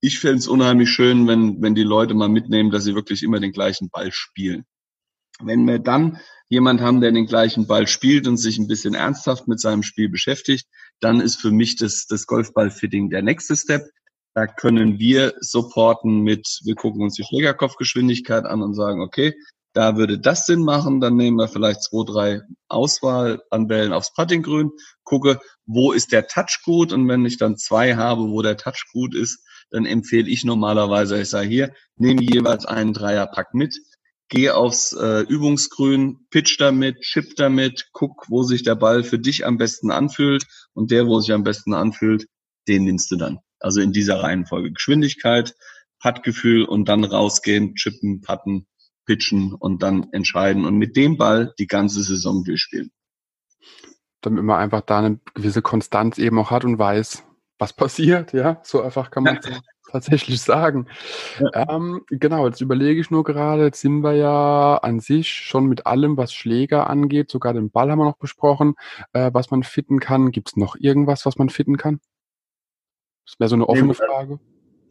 ich 0.00 0.18
fände 0.18 0.38
es 0.38 0.48
unheimlich 0.48 0.90
schön, 0.90 1.26
wenn, 1.26 1.60
wenn 1.62 1.74
die 1.74 1.82
Leute 1.82 2.14
mal 2.14 2.28
mitnehmen, 2.28 2.70
dass 2.70 2.84
sie 2.84 2.94
wirklich 2.94 3.22
immer 3.22 3.40
den 3.40 3.52
gleichen 3.52 3.90
Ball 3.90 4.10
spielen. 4.12 4.64
Wenn 5.40 5.66
wir 5.66 5.78
dann 5.78 6.18
jemand 6.48 6.80
haben, 6.80 7.00
der 7.00 7.12
den 7.12 7.26
gleichen 7.26 7.66
Ball 7.66 7.86
spielt 7.86 8.26
und 8.26 8.36
sich 8.38 8.58
ein 8.58 8.68
bisschen 8.68 8.94
ernsthaft 8.94 9.48
mit 9.48 9.60
seinem 9.60 9.82
Spiel 9.82 10.08
beschäftigt, 10.08 10.66
dann 11.00 11.20
ist 11.20 11.36
für 11.36 11.50
mich 11.50 11.76
das, 11.76 12.06
das 12.06 12.26
Golfball-Fitting 12.26 13.10
der 13.10 13.22
nächste 13.22 13.56
Step. 13.56 13.82
Da 14.36 14.46
können 14.46 14.98
wir 14.98 15.32
supporten 15.40 16.20
mit, 16.20 16.60
wir 16.62 16.74
gucken 16.74 17.02
uns 17.02 17.14
die 17.14 17.24
Schlägerkopfgeschwindigkeit 17.24 18.44
an 18.44 18.60
und 18.60 18.74
sagen, 18.74 19.00
okay, 19.00 19.34
da 19.72 19.96
würde 19.96 20.18
das 20.18 20.44
Sinn 20.44 20.62
machen, 20.62 21.00
dann 21.00 21.16
nehmen 21.16 21.38
wir 21.38 21.48
vielleicht 21.48 21.82
zwei, 21.82 22.04
drei 22.04 22.40
Auswahl 22.68 23.40
an 23.48 23.66
Bällen 23.66 23.94
aufs 23.94 24.12
Puttinggrün, 24.12 24.72
gucke, 25.04 25.40
wo 25.64 25.92
ist 25.92 26.12
der 26.12 26.26
Touch 26.26 26.60
gut? 26.66 26.92
Und 26.92 27.08
wenn 27.08 27.24
ich 27.24 27.38
dann 27.38 27.56
zwei 27.56 27.96
habe, 27.96 28.28
wo 28.28 28.42
der 28.42 28.58
Touch 28.58 28.84
gut 28.92 29.14
ist, 29.14 29.42
dann 29.70 29.86
empfehle 29.86 30.28
ich 30.28 30.44
normalerweise, 30.44 31.18
ich 31.18 31.30
sage 31.30 31.48
hier, 31.48 31.74
nehme 31.96 32.20
jeweils 32.20 32.66
einen 32.66 32.92
Dreierpack 32.92 33.54
mit, 33.54 33.74
geh 34.28 34.50
aufs 34.50 34.92
äh, 34.92 35.20
Übungsgrün, 35.20 36.26
pitch 36.28 36.60
damit, 36.60 37.00
chip 37.00 37.36
damit, 37.36 37.88
guck, 37.92 38.26
wo 38.28 38.42
sich 38.42 38.64
der 38.64 38.74
Ball 38.74 39.02
für 39.02 39.18
dich 39.18 39.46
am 39.46 39.56
besten 39.56 39.90
anfühlt. 39.90 40.44
Und 40.74 40.90
der, 40.90 41.06
wo 41.06 41.20
sich 41.20 41.32
am 41.32 41.42
besten 41.42 41.72
anfühlt, 41.72 42.26
den 42.68 42.84
nimmst 42.84 43.10
du 43.10 43.16
dann. 43.16 43.38
Also 43.66 43.80
in 43.80 43.92
dieser 43.92 44.22
Reihenfolge. 44.22 44.70
Geschwindigkeit, 44.70 45.56
Puttgefühl 46.00 46.64
und 46.64 46.88
dann 46.88 47.02
rausgehen, 47.02 47.74
chippen, 47.74 48.20
putten, 48.20 48.68
pitchen 49.06 49.54
und 49.54 49.82
dann 49.82 50.06
entscheiden 50.12 50.64
und 50.64 50.76
mit 50.76 50.94
dem 50.94 51.16
Ball 51.16 51.52
die 51.58 51.66
ganze 51.66 52.04
Saison 52.04 52.44
durchspielen. 52.44 52.92
Damit 54.20 54.44
man 54.44 54.60
einfach 54.60 54.82
da 54.82 55.00
eine 55.00 55.18
gewisse 55.34 55.62
Konstanz 55.62 56.16
eben 56.18 56.38
auch 56.38 56.52
hat 56.52 56.64
und 56.64 56.78
weiß, 56.78 57.24
was 57.58 57.72
passiert, 57.72 58.32
ja. 58.32 58.60
So 58.62 58.82
einfach 58.82 59.10
kann 59.10 59.24
man 59.24 59.40
ja. 59.42 59.58
tatsächlich 59.90 60.40
sagen. 60.40 60.86
Ja. 61.40 61.68
Ähm, 61.68 62.02
genau, 62.08 62.46
jetzt 62.46 62.60
überlege 62.60 63.00
ich 63.00 63.10
nur 63.10 63.24
gerade, 63.24 63.64
jetzt 63.64 63.80
sind 63.80 64.02
wir 64.02 64.12
ja 64.12 64.76
an 64.76 65.00
sich 65.00 65.32
schon 65.32 65.66
mit 65.66 65.86
allem, 65.86 66.16
was 66.16 66.32
Schläger 66.32 66.88
angeht, 66.88 67.32
sogar 67.32 67.52
den 67.52 67.72
Ball 67.72 67.90
haben 67.90 67.98
wir 67.98 68.04
noch 68.04 68.18
besprochen, 68.18 68.74
äh, 69.12 69.32
was 69.34 69.50
man 69.50 69.64
fitten 69.64 69.98
kann. 69.98 70.30
Gibt 70.30 70.50
es 70.50 70.56
noch 70.56 70.76
irgendwas, 70.78 71.26
was 71.26 71.36
man 71.36 71.48
fitten 71.48 71.76
kann? 71.76 71.98
Das 73.26 73.38
wäre 73.38 73.48
so 73.48 73.56
eine 73.56 73.68
offene 73.68 73.94
Frage. 73.94 74.38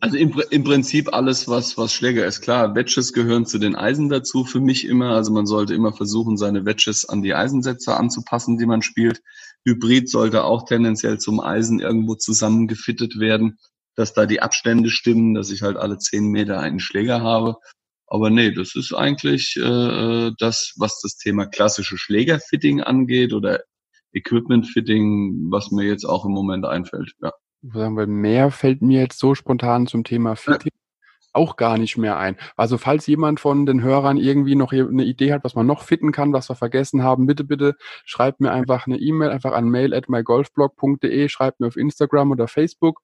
Also 0.01 0.17
im, 0.17 0.39
im 0.51 0.63
Prinzip 0.63 1.13
alles, 1.13 1.47
was, 1.47 1.77
was 1.77 1.93
Schläger 1.93 2.25
ist. 2.25 2.41
Klar, 2.41 2.75
Wedges 2.75 3.13
gehören 3.13 3.45
zu 3.45 3.57
den 3.57 3.75
Eisen 3.75 4.09
dazu 4.09 4.43
für 4.43 4.59
mich 4.59 4.85
immer. 4.85 5.11
Also 5.11 5.31
man 5.31 5.47
sollte 5.47 5.73
immer 5.73 5.93
versuchen, 5.93 6.37
seine 6.37 6.65
Wedges 6.65 7.07
an 7.07 7.23
die 7.23 7.33
Eisensätze 7.33 7.95
anzupassen, 7.95 8.57
die 8.57 8.65
man 8.65 8.81
spielt. 8.81 9.21
Hybrid 9.65 10.09
sollte 10.09 10.43
auch 10.43 10.65
tendenziell 10.65 11.17
zum 11.17 11.39
Eisen 11.39 11.79
irgendwo 11.79 12.15
zusammengefittet 12.15 13.19
werden, 13.19 13.57
dass 13.95 14.13
da 14.13 14.25
die 14.25 14.41
Abstände 14.41 14.89
stimmen, 14.89 15.33
dass 15.33 15.49
ich 15.49 15.61
halt 15.61 15.77
alle 15.77 15.97
zehn 15.97 16.27
Meter 16.27 16.59
einen 16.59 16.79
Schläger 16.79 17.21
habe. 17.21 17.55
Aber 18.05 18.29
nee, 18.29 18.51
das 18.51 18.75
ist 18.75 18.93
eigentlich 18.93 19.55
äh, 19.57 20.31
das, 20.37 20.75
was 20.77 21.01
das 21.01 21.17
Thema 21.17 21.47
klassische 21.47 21.97
Schlägerfitting 21.97 22.81
angeht 22.81 23.33
oder 23.33 23.61
Equipment-Fitting, 24.11 25.47
was 25.49 25.71
mir 25.71 25.85
jetzt 25.85 26.05
auch 26.05 26.25
im 26.25 26.31
Moment 26.31 26.65
einfällt. 26.65 27.13
Ja 27.23 27.31
sagen 27.73 27.97
wir, 27.97 28.07
mehr 28.07 28.51
fällt 28.51 28.81
mir 28.81 29.01
jetzt 29.01 29.19
so 29.19 29.35
spontan 29.35 29.87
zum 29.87 30.03
Thema 30.03 30.35
Fitting 30.35 30.71
auch 31.35 31.57
gar 31.57 31.77
nicht 31.77 31.97
mehr 31.97 32.17
ein. 32.17 32.37
Also 32.55 32.77
falls 32.77 33.05
jemand 33.07 33.39
von 33.39 33.65
den 33.65 33.81
Hörern 33.81 34.17
irgendwie 34.17 34.55
noch 34.55 34.71
eine 34.71 35.03
Idee 35.03 35.33
hat, 35.33 35.43
was 35.43 35.55
man 35.55 35.67
noch 35.67 35.83
fitten 35.83 36.11
kann, 36.11 36.33
was 36.33 36.49
wir 36.49 36.55
vergessen 36.55 37.03
haben, 37.03 37.27
bitte, 37.27 37.43
bitte 37.43 37.75
schreibt 38.05 38.39
mir 38.39 38.51
einfach 38.51 38.87
eine 38.87 38.97
E-Mail, 38.97 39.29
einfach 39.29 39.51
an 39.51 39.69
mail 39.69 39.93
at 39.93 40.09
mygolfblog.de, 40.09 41.27
schreibt 41.29 41.59
mir 41.59 41.67
auf 41.67 41.75
Instagram 41.75 42.31
oder 42.31 42.47
Facebook. 42.47 43.01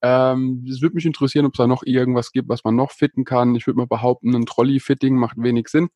Ähm, 0.00 0.64
es 0.70 0.80
würde 0.80 0.94
mich 0.94 1.06
interessieren, 1.06 1.46
ob 1.46 1.54
es 1.54 1.58
da 1.58 1.66
noch 1.66 1.82
irgendwas 1.84 2.32
gibt, 2.32 2.48
was 2.48 2.64
man 2.64 2.76
noch 2.76 2.92
fitten 2.92 3.24
kann. 3.24 3.54
Ich 3.56 3.66
würde 3.66 3.78
mal 3.78 3.86
behaupten, 3.86 4.34
ein 4.34 4.46
Trolley-Fitting 4.46 5.16
macht 5.16 5.36
wenig 5.38 5.68
Sinn. 5.68 5.88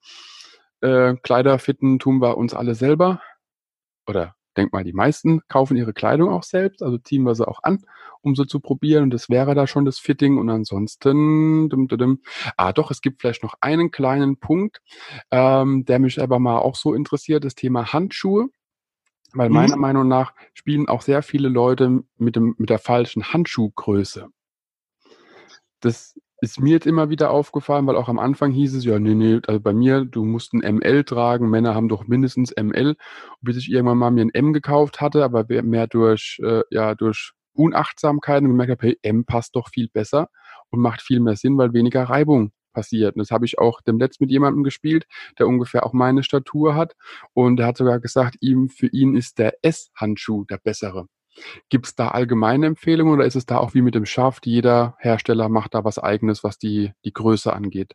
Äh, 0.81 1.15
Kleider 1.23 1.59
fitten 1.59 1.99
tun 1.99 2.21
wir 2.21 2.37
uns 2.37 2.53
alle 2.53 2.75
selber. 2.75 3.21
Oder 4.09 4.35
denk 4.57 4.73
mal, 4.73 4.85
die 4.85 4.93
meisten 4.93 5.41
kaufen 5.49 5.77
ihre 5.77 5.93
Kleidung 5.93 6.31
auch 6.31 6.43
selbst, 6.43 6.83
also 6.83 6.99
ziehen 6.99 7.23
wir 7.23 7.35
sie 7.35 7.47
auch 7.47 7.63
an, 7.63 7.85
um 8.23 8.35
sie 8.35 8.47
zu 8.47 8.61
probieren. 8.61 9.05
Und 9.05 9.11
das 9.11 9.29
wäre 9.29 9.55
da 9.55 9.67
schon 9.67 9.85
das 9.85 9.99
Fitting. 9.99 10.39
Und 10.39 10.51
ansonsten, 10.51 11.69
dum, 11.69 11.89
dum, 11.89 11.99
dum. 11.99 12.21
ah 12.57 12.73
doch, 12.73 12.91
es 12.91 13.01
gibt 13.01 13.21
vielleicht 13.21 13.43
noch 13.43 13.55
einen 13.61 13.91
kleinen 13.91 14.39
Punkt, 14.39 14.81
ähm, 15.31 15.85
der 15.85 15.99
mich 15.99 16.21
aber 16.21 16.39
mal 16.39 16.59
auch 16.59 16.77
so 16.77 16.95
interessiert, 16.95 17.45
das 17.45 17.55
Thema 17.55 17.93
Handschuhe. 17.93 18.49
Weil 19.33 19.51
meiner 19.51 19.77
mhm. 19.77 19.83
Meinung 19.83 20.09
nach 20.09 20.35
spielen 20.55 20.89
auch 20.89 21.03
sehr 21.03 21.23
viele 21.23 21.49
Leute 21.49 22.03
mit, 22.17 22.37
dem, 22.37 22.55
mit 22.59 22.71
der 22.71 22.79
falschen 22.79 23.33
Handschuhgröße. 23.33 24.29
Das 25.81 26.19
ist 26.53 26.61
mir 26.61 26.71
jetzt 26.71 26.87
immer 26.87 27.11
wieder 27.11 27.31
aufgefallen, 27.31 27.87
weil 27.87 27.97
auch 27.97 28.09
am 28.09 28.19
Anfang 28.19 28.53
hieß 28.53 28.75
es, 28.75 28.85
ja, 28.85 28.99
nee, 28.99 29.15
nee, 29.15 29.41
also 29.47 29.61
bei 29.61 29.73
mir, 29.73 30.05
du 30.05 30.25
musst 30.25 30.53
ein 30.55 30.77
ML 30.77 31.05
tragen, 31.05 31.51
Männer 31.51 31.75
haben 31.75 31.89
doch 31.89 32.07
mindestens 32.07 32.53
ML, 32.57 32.97
bis 33.41 33.57
ich 33.57 33.71
irgendwann 33.71 33.99
mal 33.99 34.11
mir 34.11 34.25
ein 34.25 34.35
M 34.35 34.53
gekauft 34.53 35.01
hatte, 35.01 35.25
aber 35.25 35.45
mehr 35.63 35.87
durch, 35.87 36.41
äh, 36.43 36.63
ja, 36.71 36.95
durch 36.95 37.33
Unachtsamkeit 37.53 38.43
und 38.43 38.49
gemerkt 38.51 38.71
habe, 38.71 38.87
hey, 38.87 38.99
M 39.03 39.25
passt 39.25 39.57
doch 39.57 39.69
viel 39.71 39.89
besser 39.89 40.29
und 40.71 40.81
macht 40.81 41.03
viel 41.03 41.21
mehr 41.21 41.37
Sinn, 41.37 41.59
weil 41.59 41.73
weniger 41.73 42.05
Reibung 42.05 42.53
passiert. 42.73 43.17
Und 43.17 43.21
das 43.21 43.31
habe 43.31 43.47
ich 43.47 43.59
auch 43.59 43.81
dem 43.81 43.99
Letzt 43.99 44.21
mit 44.21 44.31
jemandem 44.31 44.63
gespielt, 44.63 45.07
der 45.39 45.49
ungefähr 45.49 45.85
auch 45.85 45.93
meine 45.93 46.23
Statur 46.23 46.75
hat. 46.75 46.95
Und 47.33 47.59
er 47.61 47.67
hat 47.67 47.79
sogar 47.79 47.99
gesagt, 48.01 48.37
ihm, 48.41 48.69
für 48.69 48.89
ihn 48.89 49.17
ist 49.17 49.39
der 49.39 49.55
S-Handschuh 49.63 50.45
der 50.45 50.59
bessere. 50.59 51.07
Gibt 51.69 51.87
es 51.87 51.95
da 51.95 52.09
allgemeine 52.09 52.67
Empfehlungen 52.67 53.13
oder 53.13 53.27
ist 53.27 53.37
es 53.37 53.47
da 53.47 53.59
auch 53.59 53.75
wie 53.75 53.83
mit 53.83 53.95
dem 53.95 54.07
Schaft, 54.07 54.47
jeder 54.47 54.97
Hersteller 54.99 55.49
macht 55.49 55.75
da 55.75 55.85
was 55.85 55.99
eigenes, 55.99 56.45
was 56.45 56.59
die, 56.59 56.93
die 57.05 57.13
Größe 57.13 57.53
angeht? 57.53 57.95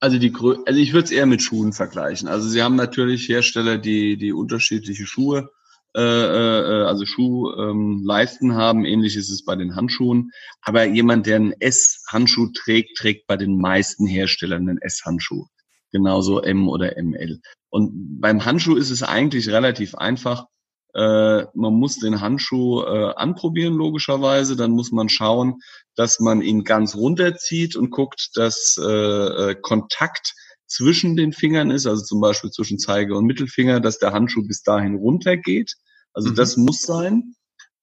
Also 0.00 0.18
die 0.18 0.32
Grö 0.32 0.56
also 0.66 0.80
ich 0.80 0.92
würde 0.92 1.04
es 1.04 1.10
eher 1.12 1.26
mit 1.26 1.42
Schuhen 1.42 1.72
vergleichen. 1.72 2.28
Also 2.28 2.48
sie 2.48 2.62
haben 2.62 2.74
natürlich 2.74 3.28
Hersteller, 3.28 3.78
die 3.78 4.16
die 4.16 4.32
unterschiedliche 4.32 5.06
Schuhe, 5.06 5.50
äh, 5.94 6.00
äh, 6.00 6.84
also 6.84 7.04
Schuhleisten 7.04 8.50
ähm, 8.50 8.56
haben. 8.56 8.84
Ähnlich 8.84 9.16
ist 9.16 9.30
es 9.30 9.44
bei 9.44 9.54
den 9.54 9.76
Handschuhen. 9.76 10.30
Aber 10.62 10.84
jemand, 10.84 11.26
der 11.26 11.36
einen 11.36 11.52
S-Handschuh 11.52 12.48
trägt, 12.52 12.96
trägt 12.96 13.26
bei 13.26 13.36
den 13.36 13.58
meisten 13.58 14.06
Herstellern 14.06 14.68
einen 14.68 14.78
S-Handschuh. 14.78 15.46
Genauso 15.92 16.40
M 16.40 16.68
oder 16.68 16.94
ML. 17.00 17.40
Und 17.68 18.20
beim 18.20 18.44
Handschuh 18.44 18.76
ist 18.76 18.90
es 18.90 19.02
eigentlich 19.02 19.50
relativ 19.50 19.94
einfach 19.94 20.46
Äh, 20.94 21.46
man 21.54 21.74
muss 21.74 21.98
den 21.98 22.20
Handschuh 22.20 22.82
äh, 22.82 23.14
anprobieren, 23.14 23.74
logischerweise. 23.74 24.56
Dann 24.56 24.72
muss 24.72 24.92
man 24.92 25.08
schauen, 25.08 25.60
dass 25.96 26.20
man 26.20 26.42
ihn 26.42 26.64
ganz 26.64 26.94
runterzieht 26.94 27.76
und 27.76 27.90
guckt, 27.90 28.30
dass 28.34 28.78
äh, 28.78 28.84
äh, 28.84 29.54
Kontakt 29.60 30.34
zwischen 30.66 31.16
den 31.16 31.32
Fingern 31.32 31.70
ist, 31.70 31.86
also 31.86 32.02
zum 32.02 32.20
Beispiel 32.20 32.50
zwischen 32.50 32.78
Zeige 32.78 33.16
und 33.16 33.26
Mittelfinger, 33.26 33.80
dass 33.80 33.98
der 33.98 34.12
Handschuh 34.12 34.46
bis 34.46 34.62
dahin 34.62 34.96
runtergeht. 34.96 35.74
Also 36.12 36.30
mhm. 36.30 36.34
das 36.34 36.56
muss 36.56 36.82
sein. 36.82 37.34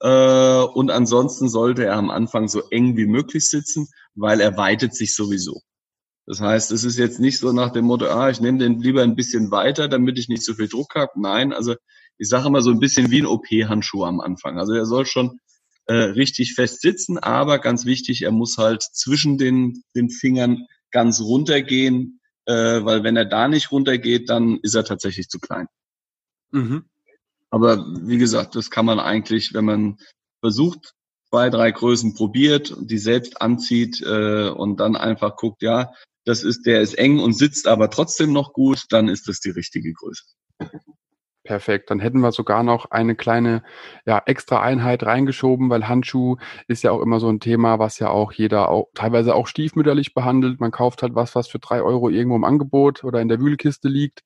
Äh, 0.01 0.61
und 0.61 0.91
ansonsten 0.91 1.49
sollte 1.49 1.85
er 1.85 1.95
am 1.95 2.09
Anfang 2.09 2.47
so 2.47 2.61
eng 2.69 2.95
wie 2.97 3.07
möglich 3.07 3.49
sitzen, 3.49 3.87
weil 4.15 4.39
er 4.39 4.57
weitet 4.57 4.95
sich 4.95 5.15
sowieso. 5.15 5.61
Das 6.25 6.41
heißt, 6.41 6.71
es 6.71 6.83
ist 6.83 6.99
jetzt 6.99 7.19
nicht 7.19 7.39
so 7.39 7.51
nach 7.53 7.71
dem 7.71 7.85
Motto, 7.85 8.05
ah, 8.05 8.29
ich 8.29 8.39
nehme 8.39 8.59
den 8.59 8.79
lieber 8.79 9.01
ein 9.01 9.15
bisschen 9.15 9.49
weiter, 9.49 9.87
damit 9.87 10.19
ich 10.19 10.29
nicht 10.29 10.43
so 10.43 10.53
viel 10.53 10.67
Druck 10.67 10.93
habe. 10.95 11.11
Nein, 11.15 11.53
also 11.53 11.75
ich 12.19 12.29
sage 12.29 12.47
immer 12.47 12.61
so 12.61 12.69
ein 12.69 12.79
bisschen 12.79 13.09
wie 13.09 13.21
ein 13.21 13.25
OP-Handschuh 13.25 14.03
am 14.03 14.19
Anfang. 14.19 14.59
Also 14.59 14.73
er 14.73 14.85
soll 14.85 15.05
schon 15.05 15.39
äh, 15.85 15.93
richtig 15.93 16.53
fest 16.53 16.81
sitzen, 16.81 17.17
aber 17.17 17.59
ganz 17.59 17.85
wichtig, 17.85 18.21
er 18.21 18.31
muss 18.31 18.57
halt 18.57 18.83
zwischen 18.83 19.37
den, 19.37 19.83
den 19.95 20.09
Fingern 20.09 20.67
ganz 20.91 21.21
runtergehen, 21.21 22.19
äh, 22.45 22.83
weil 22.83 23.03
wenn 23.03 23.15
er 23.15 23.25
da 23.25 23.47
nicht 23.47 23.71
runtergeht, 23.71 24.29
dann 24.29 24.59
ist 24.61 24.75
er 24.75 24.83
tatsächlich 24.83 25.29
zu 25.29 25.39
klein. 25.39 25.67
Mhm. 26.51 26.85
Aber 27.49 27.85
wie 28.01 28.17
gesagt, 28.17 28.55
das 28.55 28.69
kann 28.69 28.85
man 28.85 28.99
eigentlich, 28.99 29.53
wenn 29.53 29.65
man 29.65 29.97
versucht, 30.41 30.93
zwei, 31.29 31.49
drei 31.49 31.71
Größen 31.71 32.13
probiert, 32.13 32.75
die 32.79 32.97
selbst 32.97 33.41
anzieht 33.41 34.01
äh, 34.01 34.49
und 34.49 34.79
dann 34.79 34.95
einfach 34.95 35.37
guckt, 35.37 35.61
ja, 35.61 35.91
das 36.25 36.43
ist, 36.43 36.65
der 36.65 36.81
ist 36.81 36.95
eng 36.97 37.19
und 37.19 37.33
sitzt 37.33 37.65
aber 37.65 37.89
trotzdem 37.89 38.33
noch 38.33 38.53
gut, 38.53 38.83
dann 38.89 39.07
ist 39.07 39.27
das 39.27 39.39
die 39.39 39.51
richtige 39.51 39.93
Größe. 39.93 40.23
Perfekt. 41.49 41.89
Dann 41.89 41.99
hätten 41.99 42.19
wir 42.19 42.31
sogar 42.31 42.61
noch 42.61 42.91
eine 42.91 43.15
kleine 43.15 43.63
ja, 44.05 44.21
extra 44.27 44.61
Einheit 44.61 45.01
reingeschoben, 45.03 45.71
weil 45.71 45.87
Handschuh 45.87 46.35
ist 46.67 46.83
ja 46.83 46.91
auch 46.91 47.01
immer 47.01 47.19
so 47.19 47.27
ein 47.27 47.39
Thema, 47.39 47.79
was 47.79 47.97
ja 47.97 48.09
auch 48.09 48.31
jeder 48.33 48.69
auch 48.69 48.89
teilweise 48.93 49.33
auch 49.33 49.47
stiefmütterlich 49.47 50.13
behandelt. 50.13 50.59
Man 50.59 50.69
kauft 50.69 51.01
halt 51.01 51.15
was, 51.15 51.33
was 51.33 51.47
für 51.47 51.57
drei 51.57 51.81
Euro 51.81 52.09
irgendwo 52.09 52.35
im 52.35 52.43
Angebot 52.43 53.03
oder 53.03 53.19
in 53.19 53.29
der 53.29 53.39
Wühlkiste 53.39 53.87
liegt. 53.89 54.21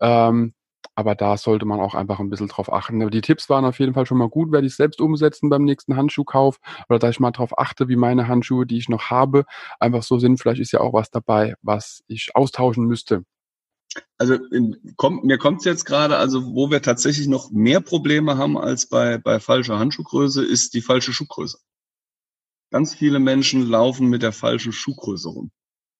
Ähm, 0.00 0.52
aber 0.96 1.14
da 1.14 1.36
sollte 1.36 1.64
man 1.64 1.78
auch 1.80 1.94
einfach 1.94 2.18
ein 2.18 2.28
bisschen 2.28 2.48
drauf 2.48 2.72
achten. 2.72 3.00
Aber 3.02 3.10
die 3.12 3.20
Tipps 3.20 3.48
waren 3.48 3.64
auf 3.64 3.78
jeden 3.78 3.94
Fall 3.94 4.06
schon 4.06 4.18
mal 4.18 4.28
gut, 4.28 4.50
werde 4.50 4.66
ich 4.66 4.74
selbst 4.74 5.00
umsetzen 5.00 5.50
beim 5.50 5.62
nächsten 5.64 5.94
Handschuhkauf 5.96 6.58
oder 6.88 6.98
dass 6.98 7.10
ich 7.12 7.20
mal 7.20 7.30
drauf 7.30 7.56
achte, 7.56 7.88
wie 7.88 7.96
meine 7.96 8.26
Handschuhe, 8.26 8.66
die 8.66 8.78
ich 8.78 8.88
noch 8.88 9.10
habe, 9.10 9.44
einfach 9.78 10.02
so 10.02 10.18
sind. 10.18 10.40
Vielleicht 10.40 10.60
ist 10.60 10.72
ja 10.72 10.80
auch 10.80 10.92
was 10.92 11.10
dabei, 11.10 11.54
was 11.62 12.02
ich 12.08 12.30
austauschen 12.34 12.86
müsste. 12.86 13.22
Also 14.18 14.34
in, 14.34 14.94
kommt, 14.96 15.24
mir 15.24 15.38
kommt 15.38 15.60
es 15.60 15.64
jetzt 15.64 15.84
gerade, 15.84 16.16
also 16.16 16.54
wo 16.54 16.70
wir 16.70 16.82
tatsächlich 16.82 17.26
noch 17.26 17.50
mehr 17.50 17.80
Probleme 17.80 18.36
haben 18.36 18.56
als 18.56 18.88
bei, 18.88 19.18
bei 19.18 19.40
falscher 19.40 19.78
Handschuhgröße, 19.78 20.44
ist 20.44 20.74
die 20.74 20.82
falsche 20.82 21.12
Schuhgröße. 21.12 21.58
Ganz 22.70 22.94
viele 22.94 23.18
Menschen 23.20 23.68
laufen 23.68 24.08
mit 24.08 24.22
der 24.22 24.32
falschen 24.32 24.72
Schuhgröße 24.72 25.28
rum, 25.28 25.50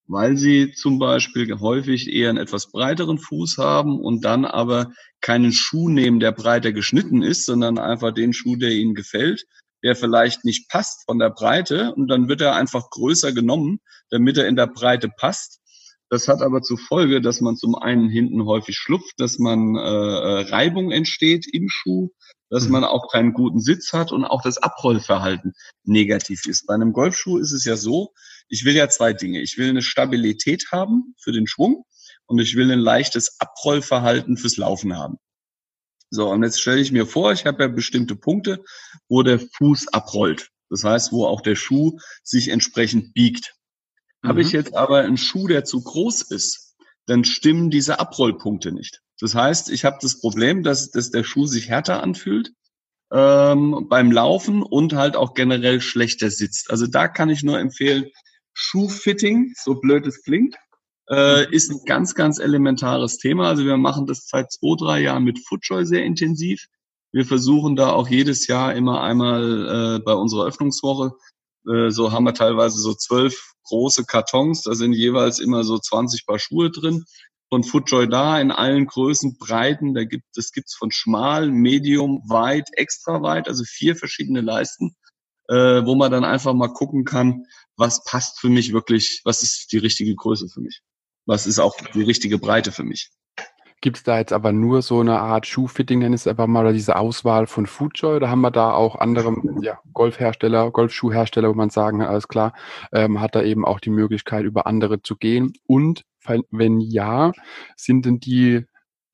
weil 0.07 0.36
sie 0.36 0.72
zum 0.72 0.99
Beispiel 0.99 1.61
häufig 1.61 2.12
eher 2.12 2.30
einen 2.30 2.38
etwas 2.38 2.70
breiteren 2.70 3.18
Fuß 3.18 3.59
haben 3.59 4.01
und 4.01 4.24
dann 4.24 4.45
aber 4.45 4.92
keinen 5.20 5.53
Schuh 5.53 5.88
nehmen, 5.88 6.20
der 6.20 6.32
breiter 6.32 6.72
geschnitten 6.72 7.22
ist, 7.22 7.47
sondern 7.47 7.78
einfach 7.78 8.12
den 8.12 8.32
Schuh, 8.32 8.57
der 8.57 8.70
ihnen 8.70 8.95
gefällt, 8.95 9.47
der 9.84 9.95
vielleicht 9.95 10.45
nicht 10.45 10.68
passt 10.68 11.05
von 11.05 11.18
der 11.18 11.30
Breite 11.30 11.95
und 11.95 12.09
dann 12.09 12.28
wird 12.28 12.40
er 12.40 12.57
einfach 12.57 12.90
größer 12.90 13.32
genommen, 13.32 13.80
damit 14.11 14.38
er 14.38 14.49
in 14.49 14.57
der 14.57 14.66
Breite 14.66 15.09
passt 15.09 15.61
das 16.14 16.28
hat 16.28 16.42
aber 16.42 16.62
zur 16.62 16.78
Folge, 16.78 17.20
dass 17.20 17.40
man 17.40 17.56
zum 17.56 17.74
einen 17.74 18.08
hinten 18.08 18.44
häufig 18.44 18.76
schlupft, 18.76 19.14
dass 19.18 19.40
man 19.40 19.74
äh, 19.74 19.80
äh, 19.80 20.40
Reibung 20.48 20.92
entsteht 20.92 21.44
im 21.52 21.68
Schuh, 21.68 22.10
dass 22.50 22.66
mhm. 22.66 22.72
man 22.72 22.84
auch 22.84 23.10
keinen 23.10 23.32
guten 23.32 23.60
Sitz 23.60 23.92
hat 23.92 24.12
und 24.12 24.24
auch 24.24 24.40
das 24.40 24.58
Abrollverhalten 24.58 25.54
negativ 25.82 26.46
ist. 26.46 26.66
Bei 26.66 26.74
einem 26.74 26.92
Golfschuh 26.92 27.38
ist 27.38 27.50
es 27.50 27.64
ja 27.64 27.76
so, 27.76 28.12
ich 28.48 28.64
will 28.64 28.76
ja 28.76 28.88
zwei 28.88 29.12
Dinge. 29.12 29.40
Ich 29.40 29.58
will 29.58 29.68
eine 29.68 29.82
Stabilität 29.82 30.66
haben 30.70 31.16
für 31.20 31.32
den 31.32 31.48
Schwung 31.48 31.84
und 32.26 32.38
ich 32.38 32.54
will 32.54 32.70
ein 32.70 32.78
leichtes 32.78 33.40
Abrollverhalten 33.40 34.36
fürs 34.36 34.56
Laufen 34.56 34.96
haben. 34.96 35.16
So, 36.10 36.30
und 36.30 36.44
jetzt 36.44 36.60
stelle 36.60 36.80
ich 36.80 36.92
mir 36.92 37.06
vor, 37.06 37.32
ich 37.32 37.44
habe 37.44 37.64
ja 37.64 37.68
bestimmte 37.68 38.14
Punkte, 38.14 38.62
wo 39.08 39.24
der 39.24 39.40
Fuß 39.40 39.88
abrollt. 39.88 40.50
Das 40.70 40.84
heißt, 40.84 41.10
wo 41.10 41.26
auch 41.26 41.40
der 41.40 41.56
Schuh 41.56 41.98
sich 42.22 42.50
entsprechend 42.50 43.14
biegt. 43.14 43.54
Mhm. 44.25 44.29
Habe 44.29 44.41
ich 44.41 44.49
mhm. 44.49 44.59
jetzt 44.59 44.75
aber 44.75 45.01
einen 45.01 45.16
Schuh, 45.16 45.47
der 45.47 45.64
zu 45.64 45.83
groß 45.83 46.22
ist, 46.22 46.75
dann 47.07 47.25
stimmen 47.25 47.70
diese 47.70 48.01
Abrollpunkte 48.01 48.72
nicht. 48.72 49.01
Das 49.20 49.35
heißt, 49.35 49.70
ich 49.70 49.85
habe 49.85 49.99
das 50.01 50.20
Problem, 50.20 50.62
dass, 50.62 50.91
dass 50.91 51.11
der 51.11 51.22
Schuh 51.22 51.47
sich 51.47 51.68
härter 51.68 52.03
anfühlt 52.03 52.53
ähm, 53.12 53.87
beim 53.89 54.11
Laufen 54.11 54.62
und 54.62 54.95
halt 54.95 55.16
auch 55.16 55.35
generell 55.35 55.81
schlechter 55.81 56.31
sitzt. 56.31 56.70
Also 56.70 56.87
da 56.87 57.07
kann 57.07 57.29
ich 57.29 57.43
nur 57.43 57.59
empfehlen, 57.59 58.07
Schuhfitting, 58.55 59.53
so 59.62 59.75
blöd 59.77 60.07
es 60.07 60.22
klingt, 60.22 60.57
äh, 61.09 61.47
mhm. 61.47 61.53
ist 61.53 61.70
ein 61.70 61.81
ganz, 61.85 62.14
ganz 62.14 62.39
elementares 62.39 63.18
Thema. 63.18 63.49
Also 63.49 63.64
wir 63.64 63.77
machen 63.77 64.07
das 64.07 64.27
seit 64.27 64.51
zwei, 64.51 64.75
drei 64.79 65.01
Jahren 65.01 65.25
mit 65.25 65.39
Footjoy 65.47 65.85
sehr 65.85 66.05
intensiv. 66.05 66.66
Wir 67.12 67.25
versuchen 67.25 67.77
da 67.77 67.91
auch 67.91 68.09
jedes 68.09 68.47
Jahr 68.47 68.75
immer 68.75 69.03
einmal 69.03 69.99
äh, 69.99 70.05
bei 70.05 70.14
unserer 70.14 70.47
Öffnungswoche, 70.47 71.12
äh, 71.68 71.90
so 71.90 72.12
haben 72.12 72.24
wir 72.24 72.34
teilweise 72.34 72.78
so 72.78 72.94
zwölf 72.94 73.54
große 73.64 74.04
Kartons, 74.04 74.62
da 74.62 74.74
sind 74.74 74.92
jeweils 74.92 75.38
immer 75.38 75.64
so 75.64 75.78
20 75.78 76.26
Paar 76.26 76.38
Schuhe 76.38 76.70
drin. 76.70 77.04
Von 77.50 77.62
Footjoy 77.62 78.08
da 78.08 78.40
in 78.40 78.50
allen 78.50 78.86
Größen, 78.86 79.36
Breiten, 79.38 79.94
da 79.94 80.04
gibt, 80.04 80.24
das 80.34 80.50
gibt's 80.50 80.74
von 80.74 80.90
schmal, 80.90 81.50
medium, 81.50 82.22
weit, 82.26 82.68
extra 82.72 83.22
weit, 83.22 83.48
also 83.48 83.64
vier 83.64 83.96
verschiedene 83.96 84.40
Leisten, 84.40 84.96
äh, 85.48 85.84
wo 85.84 85.94
man 85.94 86.10
dann 86.10 86.24
einfach 86.24 86.54
mal 86.54 86.72
gucken 86.72 87.04
kann, 87.04 87.44
was 87.76 88.02
passt 88.04 88.40
für 88.40 88.48
mich 88.48 88.72
wirklich, 88.72 89.20
was 89.24 89.42
ist 89.42 89.72
die 89.72 89.78
richtige 89.78 90.14
Größe 90.14 90.48
für 90.48 90.60
mich, 90.60 90.80
was 91.26 91.46
ist 91.46 91.58
auch 91.58 91.76
die 91.94 92.02
richtige 92.02 92.38
Breite 92.38 92.72
für 92.72 92.84
mich. 92.84 93.10
Gibt 93.85 93.99
es 93.99 94.03
da 94.03 94.16
jetzt 94.16 94.32
aber 94.32 94.51
nur 94.51 94.80
so 94.80 95.01
eine 95.01 95.18
Art 95.18 95.47
Schuhfitting, 95.47 95.99
nenn 95.99 96.14
es 96.14 96.26
einfach 96.26 96.47
mal, 96.47 96.62
oder 96.62 96.72
diese 96.72 96.97
Auswahl 96.97 97.47
von 97.47 97.66
Foodjoy, 97.66 98.16
oder 98.16 98.30
haben 98.30 98.41
wir 98.41 98.51
da 98.51 98.72
auch 98.72 98.97
andere 98.97 99.37
ja, 99.61 99.78
Golfhersteller, 99.93 100.70
Golfschuhhersteller, 100.70 101.51
wo 101.51 101.53
man 101.53 101.68
sagen, 101.68 102.01
alles 102.01 102.26
klar, 102.26 102.55
ähm, 102.93 103.20
hat 103.20 103.35
da 103.35 103.43
eben 103.43 103.66
auch 103.66 103.80
die 103.80 103.91
Möglichkeit, 103.91 104.47
über 104.47 104.66
andere 104.66 105.03
zu 105.03 105.16
gehen? 105.16 105.53
Und 105.66 106.07
wenn 106.51 106.80
ja, 106.80 107.32
sind 107.76 108.07
denn 108.07 108.20
die 108.20 108.64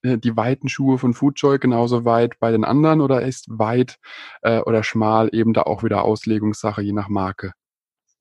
äh, 0.03 0.19
die 0.19 0.37
weiten 0.37 0.69
Schuhe 0.69 0.99
von 0.99 1.15
Foodjoy 1.15 1.59
genauso 1.59 2.05
weit 2.05 2.39
bei 2.39 2.53
den 2.53 2.63
anderen 2.63 3.01
oder 3.01 3.23
ist 3.23 3.47
weit 3.49 3.99
äh, 4.43 4.61
oder 4.61 4.85
schmal 4.85 5.31
eben 5.33 5.53
da 5.53 5.63
auch 5.63 5.83
wieder 5.83 6.05
Auslegungssache 6.05 6.81
je 6.81 6.93
nach 6.93 7.09
Marke? 7.09 7.55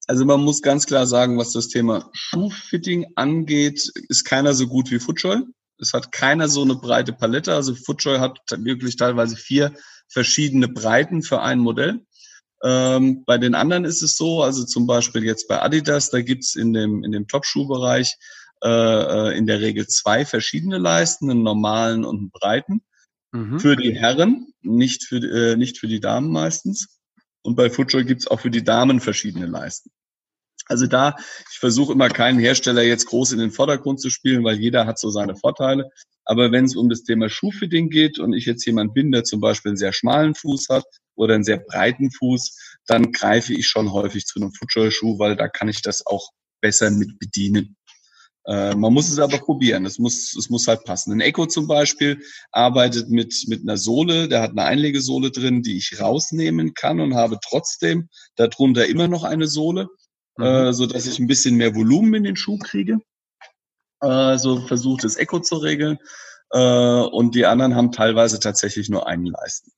Also 0.07 0.25
man 0.25 0.41
muss 0.41 0.63
ganz 0.63 0.87
klar 0.87 1.05
sagen, 1.05 1.37
was 1.37 1.51
das 1.51 1.67
Thema 1.67 2.09
Schuhfitting 2.13 3.05
angeht, 3.13 3.91
ist 4.07 4.23
keiner 4.23 4.55
so 4.55 4.65
gut 4.65 4.89
wie 4.89 4.97
Footjoy. 4.97 5.43
Es 5.79 5.93
hat 5.93 6.11
keiner 6.11 6.47
so 6.47 6.61
eine 6.61 6.75
breite 6.75 7.13
Palette. 7.13 7.53
Also 7.53 7.75
Footjoy 7.75 8.19
hat 8.19 8.39
wirklich 8.57 8.95
teilweise 8.97 9.35
vier 9.35 9.73
verschiedene 10.07 10.67
Breiten 10.67 11.23
für 11.23 11.41
ein 11.41 11.59
Modell. 11.59 12.01
Ähm, 12.63 13.23
bei 13.25 13.37
den 13.37 13.55
anderen 13.55 13.85
ist 13.85 14.01
es 14.01 14.17
so, 14.17 14.43
also 14.43 14.65
zum 14.65 14.85
Beispiel 14.85 15.23
jetzt 15.23 15.47
bei 15.47 15.61
Adidas, 15.61 16.09
da 16.09 16.21
gibt's 16.21 16.55
in 16.55 16.73
dem, 16.73 17.03
in 17.03 17.11
dem 17.11 17.27
Top-Schuhbereich 17.27 18.17
äh, 18.61 18.67
äh, 18.67 19.37
in 19.37 19.47
der 19.47 19.61
Regel 19.61 19.87
zwei 19.87 20.25
verschiedene 20.25 20.77
Leisten, 20.77 21.29
einen 21.29 21.43
normalen 21.43 22.03
und 22.03 22.17
einen 22.17 22.29
breiten. 22.31 22.81
Mhm. 23.31 23.59
Für 23.59 23.77
die 23.77 23.95
Herren, 23.95 24.53
nicht 24.61 25.05
für, 25.05 25.17
äh, 25.17 25.55
nicht 25.55 25.77
für 25.77 25.87
die 25.87 26.01
Damen 26.01 26.31
meistens. 26.31 26.99
Und 27.41 27.55
bei 27.55 27.69
Footjoy 27.69 28.03
gibt's 28.03 28.27
auch 28.27 28.41
für 28.41 28.51
die 28.51 28.63
Damen 28.63 28.99
verschiedene 28.99 29.45
Leisten. 29.45 29.91
Also 30.69 30.85
da, 30.85 31.15
ich 31.51 31.57
versuche 31.57 31.93
immer 31.93 32.09
keinen 32.09 32.39
Hersteller 32.39 32.83
jetzt 32.83 33.07
groß 33.07 33.31
in 33.31 33.39
den 33.39 33.51
Vordergrund 33.51 33.99
zu 33.99 34.11
spielen, 34.11 34.43
weil 34.43 34.59
jeder 34.59 34.85
hat 34.85 34.99
so 34.99 35.09
seine 35.09 35.35
Vorteile. 35.35 35.89
Aber 36.25 36.51
wenn 36.51 36.65
es 36.65 36.75
um 36.75 36.89
das 36.89 37.01
Thema 37.03 37.27
Schuhfitting 37.27 37.89
geht 37.89 38.19
und 38.19 38.33
ich 38.33 38.45
jetzt 38.45 38.63
jemand 38.65 38.93
bin, 38.93 39.11
der 39.11 39.23
zum 39.23 39.41
Beispiel 39.41 39.71
einen 39.71 39.77
sehr 39.77 39.93
schmalen 39.93 40.35
Fuß 40.35 40.67
hat 40.69 40.85
oder 41.15 41.33
einen 41.33 41.43
sehr 41.43 41.57
breiten 41.57 42.11
Fuß, 42.11 42.55
dann 42.85 43.11
greife 43.11 43.53
ich 43.53 43.67
schon 43.67 43.91
häufig 43.91 44.25
zu 44.27 44.39
einem 44.39 44.53
Footjoy-Schuh, 44.53 45.17
weil 45.17 45.35
da 45.35 45.47
kann 45.47 45.69
ich 45.69 45.81
das 45.81 46.05
auch 46.05 46.29
besser 46.61 46.91
mit 46.91 47.17
bedienen. 47.17 47.75
Äh, 48.45 48.75
man 48.75 48.93
muss 48.93 49.09
es 49.09 49.17
aber 49.17 49.39
probieren. 49.39 49.87
Es 49.87 49.97
muss, 49.97 50.35
es 50.35 50.51
muss 50.51 50.67
halt 50.67 50.83
passen. 50.83 51.13
Ein 51.13 51.21
Echo 51.21 51.47
zum 51.47 51.67
Beispiel 51.67 52.21
arbeitet 52.51 53.09
mit, 53.09 53.45
mit 53.47 53.63
einer 53.63 53.77
Sohle, 53.77 54.27
der 54.27 54.43
hat 54.43 54.51
eine 54.51 54.65
Einlegesohle 54.65 55.31
drin, 55.31 55.63
die 55.63 55.77
ich 55.77 55.99
rausnehmen 55.99 56.75
kann 56.75 56.99
und 56.99 57.15
habe 57.15 57.39
trotzdem 57.43 58.07
darunter 58.35 58.85
immer 58.85 59.07
noch 59.07 59.23
eine 59.23 59.47
Sohle 59.47 59.87
mhm. 60.39 60.45
äh, 60.45 60.73
so 60.73 60.85
dass 60.85 61.05
ich 61.05 61.19
ein 61.19 61.27
bisschen 61.27 61.55
mehr 61.55 61.75
Volumen 61.75 62.13
in 62.15 62.23
den 62.23 62.35
Schuh 62.35 62.57
kriege. 62.57 62.99
Äh, 64.01 64.37
so 64.37 64.61
versucht 64.67 65.03
das 65.03 65.17
Echo 65.17 65.39
zu 65.39 65.57
regeln. 65.57 65.97
Äh, 66.51 67.01
und 67.01 67.35
die 67.35 67.45
anderen 67.45 67.75
haben 67.75 67.91
teilweise 67.91 68.39
tatsächlich 68.39 68.89
nur 68.89 69.07
einen 69.07 69.25
Leisten. 69.25 69.71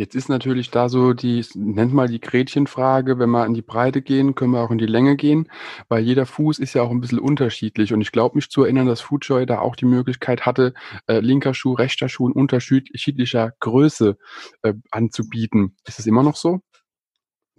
Jetzt 0.00 0.14
ist 0.14 0.30
natürlich 0.30 0.70
da 0.70 0.88
so 0.88 1.12
die, 1.12 1.44
nennt 1.54 1.92
mal 1.92 2.08
die 2.08 2.22
Gretchenfrage, 2.22 3.18
wenn 3.18 3.28
wir 3.28 3.44
in 3.44 3.52
die 3.52 3.60
Breite 3.60 4.00
gehen, 4.00 4.34
können 4.34 4.52
wir 4.52 4.60
auch 4.60 4.70
in 4.70 4.78
die 4.78 4.86
Länge 4.86 5.14
gehen, 5.14 5.50
weil 5.90 6.02
jeder 6.02 6.24
Fuß 6.24 6.58
ist 6.58 6.72
ja 6.72 6.80
auch 6.80 6.90
ein 6.90 7.02
bisschen 7.02 7.18
unterschiedlich. 7.18 7.92
Und 7.92 8.00
ich 8.00 8.10
glaube 8.10 8.36
mich 8.36 8.48
zu 8.48 8.62
erinnern, 8.62 8.86
dass 8.86 9.02
Foodjoy 9.02 9.44
da 9.44 9.58
auch 9.58 9.76
die 9.76 9.84
Möglichkeit 9.84 10.46
hatte, 10.46 10.72
äh, 11.06 11.20
linker 11.20 11.52
Schuh, 11.52 11.74
rechter 11.74 12.08
Schuh 12.08 12.28
in 12.28 12.32
unterschiedlicher 12.32 13.52
Größe 13.60 14.16
äh, 14.62 14.72
anzubieten. 14.90 15.76
Ist 15.86 15.98
das 15.98 16.06
immer 16.06 16.22
noch 16.22 16.36
so? 16.36 16.62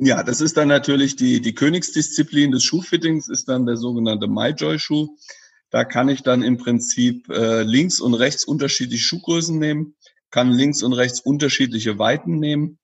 Ja, 0.04 0.24
das 0.24 0.42
ist 0.42 0.58
dann 0.58 0.68
natürlich 0.68 1.16
die, 1.16 1.42
die 1.42 1.54
Königsdisziplin 1.54 2.52
des 2.52 2.64
Schuhfittings, 2.64 3.28
ist 3.30 3.48
dann 3.48 3.66
der 3.66 3.78
sogenannte 3.78 4.28
MyJoy-Schuh. 4.28 5.16
Da 5.70 5.86
kann 5.86 6.10
ich 6.10 6.24
dann 6.24 6.42
im 6.42 6.58
Prinzip 6.58 7.30
äh, 7.30 7.62
links 7.62 8.02
und 8.02 8.16
rechts 8.16 8.44
unterschiedliche 8.44 9.04
Schuhgrößen 9.04 9.58
nehmen 9.58 9.96
kann 10.32 10.52
links 10.52 10.82
und 10.82 10.94
rechts 10.94 11.20
unterschiedliche 11.20 12.00
Weiten 12.00 12.40
nehmen. 12.40 12.80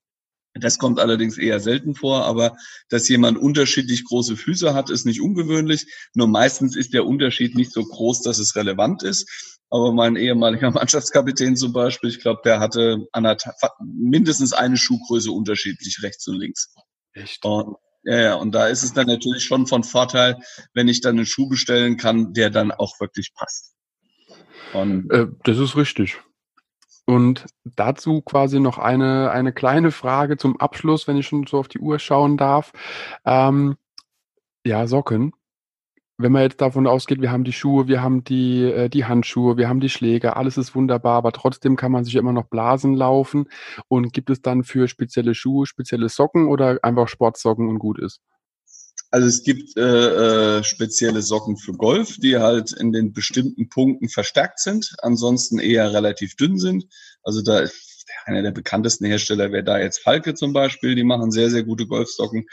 Das 0.53 0.79
kommt 0.79 0.99
allerdings 0.99 1.37
eher 1.37 1.59
selten 1.59 1.95
vor, 1.95 2.25
aber 2.25 2.55
dass 2.89 3.07
jemand 3.07 3.37
unterschiedlich 3.37 4.05
große 4.05 4.35
Füße 4.35 4.73
hat, 4.73 4.89
ist 4.89 5.05
nicht 5.05 5.21
ungewöhnlich. 5.21 5.85
Nur 6.13 6.27
meistens 6.27 6.75
ist 6.75 6.93
der 6.93 7.05
Unterschied 7.05 7.55
nicht 7.55 7.71
so 7.71 7.83
groß, 7.83 8.21
dass 8.23 8.39
es 8.39 8.55
relevant 8.55 9.03
ist. 9.03 9.55
Aber 9.69 9.91
mein 9.91 10.15
ehemaliger 10.15 10.71
Mannschaftskapitän 10.71 11.55
zum 11.55 11.73
Beispiel, 11.73 12.09
ich 12.09 12.19
glaube, 12.19 12.41
der 12.43 12.59
hatte 12.59 13.05
mindestens 13.79 14.53
eine 14.53 14.77
Schuhgröße 14.77 15.31
unterschiedlich 15.31 16.01
rechts 16.01 16.27
und 16.27 16.37
links. 16.37 16.73
Echt? 17.17 17.43
Und, 17.45 17.77
ja, 18.03 18.35
und 18.35 18.53
da 18.53 18.67
ist 18.67 18.83
es 18.83 18.93
dann 18.93 19.07
natürlich 19.07 19.43
schon 19.43 19.67
von 19.67 19.83
Vorteil, 19.83 20.37
wenn 20.73 20.87
ich 20.87 21.01
dann 21.01 21.17
einen 21.17 21.25
Schuh 21.25 21.49
bestellen 21.49 21.97
kann, 21.97 22.33
der 22.33 22.49
dann 22.49 22.71
auch 22.71 22.99
wirklich 22.99 23.33
passt. 23.33 23.73
Und 24.73 25.11
äh, 25.11 25.27
das 25.43 25.57
ist 25.57 25.75
richtig. 25.75 26.19
Und 27.05 27.45
dazu 27.63 28.21
quasi 28.21 28.59
noch 28.59 28.77
eine, 28.77 29.31
eine 29.31 29.53
kleine 29.53 29.91
Frage 29.91 30.37
zum 30.37 30.59
Abschluss, 30.59 31.07
wenn 31.07 31.17
ich 31.17 31.27
schon 31.27 31.47
so 31.47 31.57
auf 31.57 31.69
die 31.69 31.79
Uhr 31.79 31.99
schauen 31.99 32.37
darf. 32.37 32.73
Ähm, 33.25 33.77
ja, 34.65 34.87
Socken. 34.87 35.33
Wenn 36.19 36.31
man 36.31 36.41
jetzt 36.41 36.61
davon 36.61 36.87
ausgeht, 36.87 37.21
wir 37.21 37.31
haben 37.31 37.43
die 37.43 37.53
Schuhe, 37.53 37.87
wir 37.87 38.01
haben 38.01 38.23
die, 38.23 38.63
äh, 38.63 38.89
die 38.89 39.05
Handschuhe, 39.05 39.55
wir 39.57 39.69
haben 39.69 39.79
die 39.79 39.89
Schläge, 39.89 40.35
alles 40.35 40.57
ist 40.57 40.73
wunderbar, 40.73 41.17
aber 41.17 41.31
trotzdem 41.31 41.75
kann 41.75 41.91
man 41.91 42.05
sich 42.05 42.15
immer 42.15 42.33
noch 42.33 42.45
Blasen 42.45 42.95
laufen. 42.95 43.45
Und 43.87 44.13
gibt 44.13 44.31
es 44.31 44.41
dann 44.41 44.63
für 44.63 44.87
spezielle 44.87 45.35
Schuhe 45.35 45.67
spezielle 45.67 46.09
Socken 46.09 46.47
oder 46.47 46.79
einfach 46.81 47.07
Sportsocken 47.07 47.69
und 47.69 47.77
gut 47.77 47.99
ist? 47.99 48.19
Also 49.11 49.27
es 49.27 49.43
gibt 49.43 49.77
äh, 49.77 50.57
äh, 50.57 50.63
spezielle 50.63 51.21
Socken 51.21 51.55
für 51.55 51.73
Golf, 51.73 52.17
die 52.17 52.37
halt 52.37 52.73
in 52.73 52.91
den 52.91 53.13
bestimmten 53.13 53.69
Punkten 53.69 54.09
verstärkt 54.09 54.59
sind, 54.59 54.95
ansonsten 55.01 55.59
eher 55.59 55.93
relativ 55.93 56.35
dünn 56.35 56.57
sind. 56.57 56.85
Also 57.23 57.41
da 57.41 57.59
ist 57.59 58.05
einer 58.25 58.41
der 58.41 58.51
bekanntesten 58.51 59.05
Hersteller 59.05 59.51
wäre 59.51 59.63
da 59.63 59.79
jetzt 59.79 59.99
Falke 59.99 60.33
zum 60.33 60.51
Beispiel, 60.51 60.95
die 60.95 61.03
machen 61.03 61.31
sehr, 61.31 61.49
sehr 61.49 61.63
gute 61.63 61.87
Golfsocken. 61.87 62.47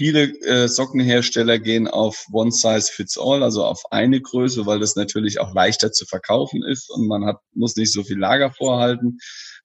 Viele 0.00 0.32
äh, 0.46 0.66
Sockenhersteller 0.66 1.58
gehen 1.58 1.86
auf 1.86 2.24
One 2.32 2.50
Size 2.50 2.90
Fits 2.90 3.18
All, 3.18 3.42
also 3.42 3.66
auf 3.66 3.82
eine 3.90 4.18
Größe, 4.18 4.64
weil 4.64 4.80
das 4.80 4.96
natürlich 4.96 5.38
auch 5.40 5.52
leichter 5.52 5.92
zu 5.92 6.06
verkaufen 6.06 6.62
ist 6.62 6.88
und 6.88 7.06
man 7.06 7.26
hat, 7.26 7.36
muss 7.52 7.76
nicht 7.76 7.92
so 7.92 8.02
viel 8.02 8.18
Lager 8.18 8.50
vorhalten. 8.50 9.18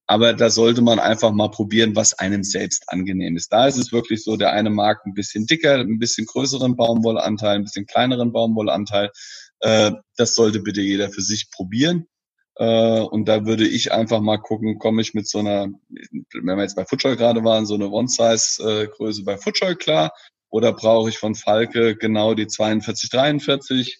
Aber 0.07 0.33
da 0.33 0.49
sollte 0.49 0.81
man 0.81 0.99
einfach 0.99 1.31
mal 1.31 1.51
probieren, 1.51 1.95
was 1.95 2.15
einem 2.15 2.43
selbst 2.43 2.83
angenehm 2.87 3.37
ist. 3.37 3.53
Da 3.53 3.65
ist 3.65 3.77
es 3.77 3.93
wirklich 3.93 4.25
so, 4.25 4.35
der 4.35 4.51
eine 4.51 4.69
mag 4.69 4.97
ein 5.05 5.13
bisschen 5.13 5.45
dicker, 5.45 5.75
ein 5.75 5.99
bisschen 5.99 6.25
größeren 6.25 6.75
Baumwollanteil, 6.75 7.55
ein 7.55 7.63
bisschen 7.63 7.85
kleineren 7.85 8.33
Baumwollanteil. 8.33 9.11
Äh, 9.61 9.93
das 10.17 10.35
sollte 10.35 10.59
bitte 10.59 10.81
jeder 10.81 11.11
für 11.11 11.21
sich 11.21 11.49
probieren. 11.49 12.07
Äh, 12.57 13.01
und 13.01 13.25
da 13.25 13.45
würde 13.45 13.67
ich 13.67 13.91
einfach 13.91 14.21
mal 14.21 14.37
gucken, 14.37 14.79
komme 14.79 15.01
ich 15.01 15.13
mit 15.13 15.27
so 15.27 15.39
einer, 15.39 15.67
wenn 15.91 16.57
wir 16.57 16.61
jetzt 16.61 16.75
bei 16.75 16.85
Footjoy 16.85 17.17
gerade 17.17 17.43
waren, 17.43 17.65
so 17.65 17.75
eine 17.75 17.89
One-Size-Größe 17.89 19.23
bei 19.23 19.37
Footjoy 19.37 19.75
klar? 19.75 20.11
Oder 20.49 20.71
brauche 20.73 21.09
ich 21.09 21.17
von 21.17 21.35
Falke 21.35 21.97
genau 21.97 22.33
die 22.33 22.47
42, 22.47 23.09
43? 23.09 23.99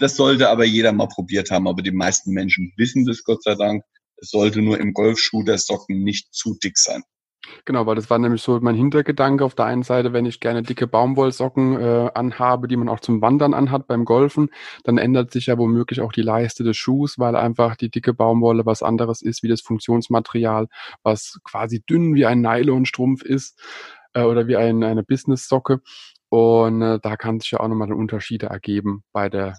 Das 0.00 0.16
sollte 0.16 0.48
aber 0.48 0.64
jeder 0.64 0.92
mal 0.92 1.08
probiert 1.08 1.50
haben. 1.50 1.68
Aber 1.68 1.82
die 1.82 1.92
meisten 1.92 2.32
Menschen 2.32 2.72
wissen 2.76 3.04
das 3.04 3.22
Gott 3.22 3.42
sei 3.42 3.54
Dank. 3.54 3.84
Es 4.16 4.30
sollte 4.30 4.60
nur 4.62 4.80
im 4.80 4.92
Golfschuh 4.92 5.44
der 5.44 5.58
Socken 5.58 6.02
nicht 6.02 6.34
zu 6.34 6.56
dick 6.62 6.78
sein. 6.78 7.02
Genau, 7.64 7.86
weil 7.86 7.94
das 7.94 8.10
war 8.10 8.18
nämlich 8.18 8.42
so 8.42 8.58
mein 8.60 8.74
Hintergedanke. 8.74 9.44
Auf 9.44 9.54
der 9.54 9.66
einen 9.66 9.82
Seite, 9.82 10.12
wenn 10.12 10.26
ich 10.26 10.40
gerne 10.40 10.62
dicke 10.62 10.86
Baumwollsocken 10.86 11.80
äh, 11.80 12.10
anhabe, 12.14 12.68
die 12.68 12.76
man 12.76 12.88
auch 12.88 13.00
zum 13.00 13.20
Wandern 13.22 13.54
anhat 13.54 13.86
beim 13.86 14.04
Golfen, 14.04 14.50
dann 14.84 14.98
ändert 14.98 15.30
sich 15.30 15.46
ja 15.46 15.58
womöglich 15.58 16.00
auch 16.00 16.12
die 16.12 16.22
Leiste 16.22 16.64
des 16.64 16.76
Schuhs, 16.76 17.18
weil 17.18 17.36
einfach 17.36 17.76
die 17.76 17.90
dicke 17.90 18.14
Baumwolle 18.14 18.66
was 18.66 18.82
anderes 18.82 19.22
ist 19.22 19.42
wie 19.42 19.48
das 19.48 19.60
Funktionsmaterial, 19.60 20.68
was 21.02 21.38
quasi 21.44 21.82
dünn 21.82 22.14
wie 22.14 22.26
ein 22.26 22.40
Nylonstrumpf 22.40 23.22
ist 23.22 23.60
äh, 24.14 24.22
oder 24.22 24.46
wie 24.46 24.56
ein, 24.56 24.82
eine 24.82 25.02
Business-Socke. 25.02 25.80
Und 26.28 26.82
äh, 26.82 26.98
da 27.00 27.16
kann 27.16 27.40
sich 27.40 27.52
ja 27.52 27.60
auch 27.60 27.68
nochmal 27.68 27.92
Unterschiede 27.92 28.46
ergeben 28.46 29.04
bei 29.12 29.28
der? 29.28 29.58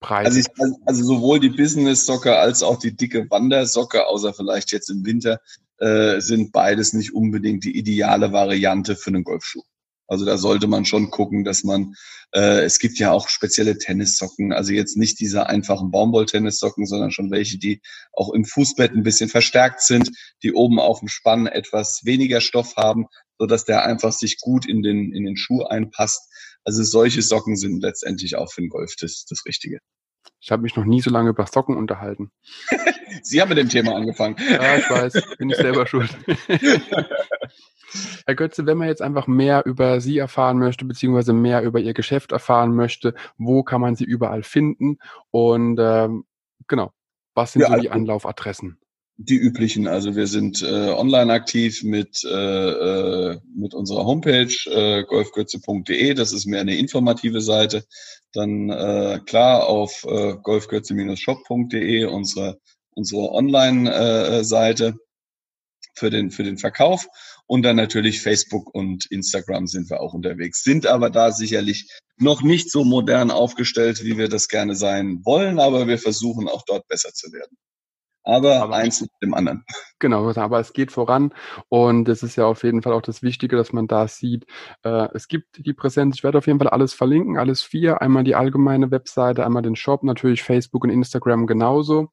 Also, 0.00 0.38
ich, 0.38 0.46
also 0.84 1.02
sowohl 1.02 1.40
die 1.40 1.48
Business-Socke 1.48 2.36
als 2.36 2.62
auch 2.62 2.78
die 2.78 2.94
dicke 2.94 3.26
Wandersocke, 3.30 4.06
außer 4.06 4.34
vielleicht 4.34 4.70
jetzt 4.70 4.90
im 4.90 5.04
Winter, 5.06 5.40
äh, 5.78 6.20
sind 6.20 6.52
beides 6.52 6.92
nicht 6.92 7.14
unbedingt 7.14 7.64
die 7.64 7.76
ideale 7.76 8.32
Variante 8.32 8.96
für 8.96 9.08
einen 9.08 9.24
Golfschuh. 9.24 9.62
Also 10.06 10.24
da 10.26 10.36
sollte 10.36 10.66
man 10.66 10.84
schon 10.84 11.10
gucken, 11.10 11.44
dass 11.44 11.64
man, 11.64 11.94
äh, 12.34 12.62
es 12.62 12.78
gibt 12.78 12.98
ja 12.98 13.10
auch 13.10 13.28
spezielle 13.28 13.78
Tennissocken, 13.78 14.52
also 14.52 14.72
jetzt 14.72 14.96
nicht 14.96 15.18
diese 15.18 15.46
einfachen 15.46 15.90
Baumwoll-Tennissocken, 15.90 16.86
sondern 16.86 17.10
schon 17.10 17.30
welche, 17.30 17.58
die 17.58 17.80
auch 18.12 18.32
im 18.32 18.44
Fußbett 18.44 18.92
ein 18.92 19.02
bisschen 19.02 19.30
verstärkt 19.30 19.80
sind, 19.80 20.10
die 20.42 20.52
oben 20.52 20.78
auf 20.78 21.00
dem 21.00 21.08
Spann 21.08 21.46
etwas 21.46 22.02
weniger 22.04 22.40
Stoff 22.40 22.76
haben, 22.76 23.06
so 23.38 23.46
dass 23.46 23.64
der 23.64 23.84
einfach 23.84 24.12
sich 24.12 24.38
gut 24.40 24.66
in 24.66 24.82
den, 24.82 25.12
in 25.12 25.24
den 25.24 25.36
Schuh 25.36 25.62
einpasst. 25.62 26.20
Also 26.64 26.82
solche 26.82 27.22
Socken 27.22 27.56
sind 27.56 27.82
letztendlich 27.82 28.36
auch 28.36 28.52
für 28.52 28.60
den 28.60 28.70
Golf 28.70 28.96
das, 29.00 29.24
das 29.28 29.44
Richtige. 29.46 29.78
Ich 30.40 30.50
habe 30.50 30.62
mich 30.62 30.76
noch 30.76 30.84
nie 30.84 31.00
so 31.00 31.10
lange 31.10 31.30
über 31.30 31.46
Socken 31.46 31.76
unterhalten. 31.76 32.30
Sie 33.22 33.40
haben 33.40 33.48
mit 33.48 33.58
dem 33.58 33.68
Thema 33.68 33.94
angefangen. 33.94 34.36
Ja, 34.50 34.76
ich 34.76 34.90
weiß, 34.90 35.36
bin 35.38 35.50
ich 35.50 35.56
selber 35.56 35.86
schuld. 35.86 36.10
Herr 38.26 38.34
Götze, 38.34 38.66
wenn 38.66 38.78
man 38.78 38.88
jetzt 38.88 39.02
einfach 39.02 39.26
mehr 39.26 39.64
über 39.64 40.00
Sie 40.00 40.18
erfahren 40.18 40.58
möchte, 40.58 40.84
beziehungsweise 40.84 41.32
mehr 41.32 41.62
über 41.62 41.80
Ihr 41.80 41.94
Geschäft 41.94 42.32
erfahren 42.32 42.74
möchte, 42.74 43.14
wo 43.38 43.62
kann 43.62 43.80
man 43.80 43.96
Sie 43.96 44.04
überall 44.04 44.42
finden? 44.42 44.98
Und 45.30 45.78
ähm, 45.80 46.24
genau, 46.66 46.92
was 47.34 47.52
sind 47.52 47.62
ja, 47.62 47.68
so 47.68 47.74
die 47.74 47.90
also 47.90 48.00
Anlaufadressen? 48.00 48.78
Die 49.16 49.36
üblichen, 49.36 49.86
also 49.86 50.16
wir 50.16 50.26
sind 50.26 50.60
äh, 50.62 50.88
online 50.88 51.32
aktiv 51.32 51.84
mit, 51.84 52.24
äh, 52.24 52.30
äh, 53.30 53.40
mit 53.54 53.72
unserer 53.72 54.04
Homepage 54.04 54.52
äh, 54.66 55.04
golfgürze.de, 55.04 56.14
das 56.14 56.32
ist 56.32 56.46
mehr 56.46 56.62
eine 56.62 56.76
informative 56.76 57.40
Seite. 57.40 57.84
Dann 58.32 58.70
äh, 58.70 59.20
klar 59.24 59.68
auf 59.68 60.04
äh, 60.04 60.34
golfgürze-shop.de, 60.42 62.06
unsere, 62.06 62.58
unsere 62.90 63.30
Online-Seite 63.30 64.86
äh, 64.86 64.92
für 65.94 66.10
den, 66.10 66.32
für 66.32 66.42
den 66.42 66.58
Verkauf. 66.58 67.06
Und 67.46 67.62
dann 67.62 67.76
natürlich 67.76 68.20
Facebook 68.20 68.74
und 68.74 69.06
Instagram 69.12 69.68
sind 69.68 69.90
wir 69.90 70.00
auch 70.00 70.14
unterwegs, 70.14 70.64
sind 70.64 70.88
aber 70.88 71.10
da 71.10 71.30
sicherlich 71.30 71.88
noch 72.16 72.42
nicht 72.42 72.68
so 72.68 72.82
modern 72.82 73.30
aufgestellt, 73.30 74.02
wie 74.02 74.18
wir 74.18 74.28
das 74.28 74.48
gerne 74.48 74.74
sein 74.74 75.20
wollen, 75.24 75.60
aber 75.60 75.86
wir 75.86 75.98
versuchen 75.98 76.48
auch 76.48 76.64
dort 76.66 76.88
besser 76.88 77.12
zu 77.12 77.30
werden 77.32 77.56
aber, 78.24 78.62
aber 78.62 78.76
eins 78.76 79.00
mit 79.00 79.10
dem 79.22 79.34
anderen. 79.34 79.64
Genau, 79.98 80.28
aber 80.28 80.60
es 80.60 80.72
geht 80.72 80.92
voran 80.92 81.32
und 81.68 82.08
es 82.08 82.22
ist 82.22 82.36
ja 82.36 82.46
auf 82.46 82.62
jeden 82.62 82.82
Fall 82.82 82.92
auch 82.92 83.02
das 83.02 83.22
Wichtige, 83.22 83.56
dass 83.56 83.72
man 83.72 83.86
da 83.86 84.08
sieht, 84.08 84.44
äh, 84.82 85.08
es 85.14 85.28
gibt 85.28 85.64
die 85.64 85.72
Präsenz. 85.72 86.16
Ich 86.16 86.24
werde 86.24 86.38
auf 86.38 86.46
jeden 86.46 86.58
Fall 86.58 86.68
alles 86.68 86.92
verlinken, 86.92 87.38
alles 87.38 87.62
vier. 87.62 88.02
Einmal 88.02 88.24
die 88.24 88.34
allgemeine 88.34 88.90
Webseite, 88.90 89.46
einmal 89.46 89.62
den 89.62 89.76
Shop, 89.76 90.02
natürlich 90.02 90.42
Facebook 90.42 90.84
und 90.84 90.90
Instagram 90.90 91.46
genauso. 91.46 92.08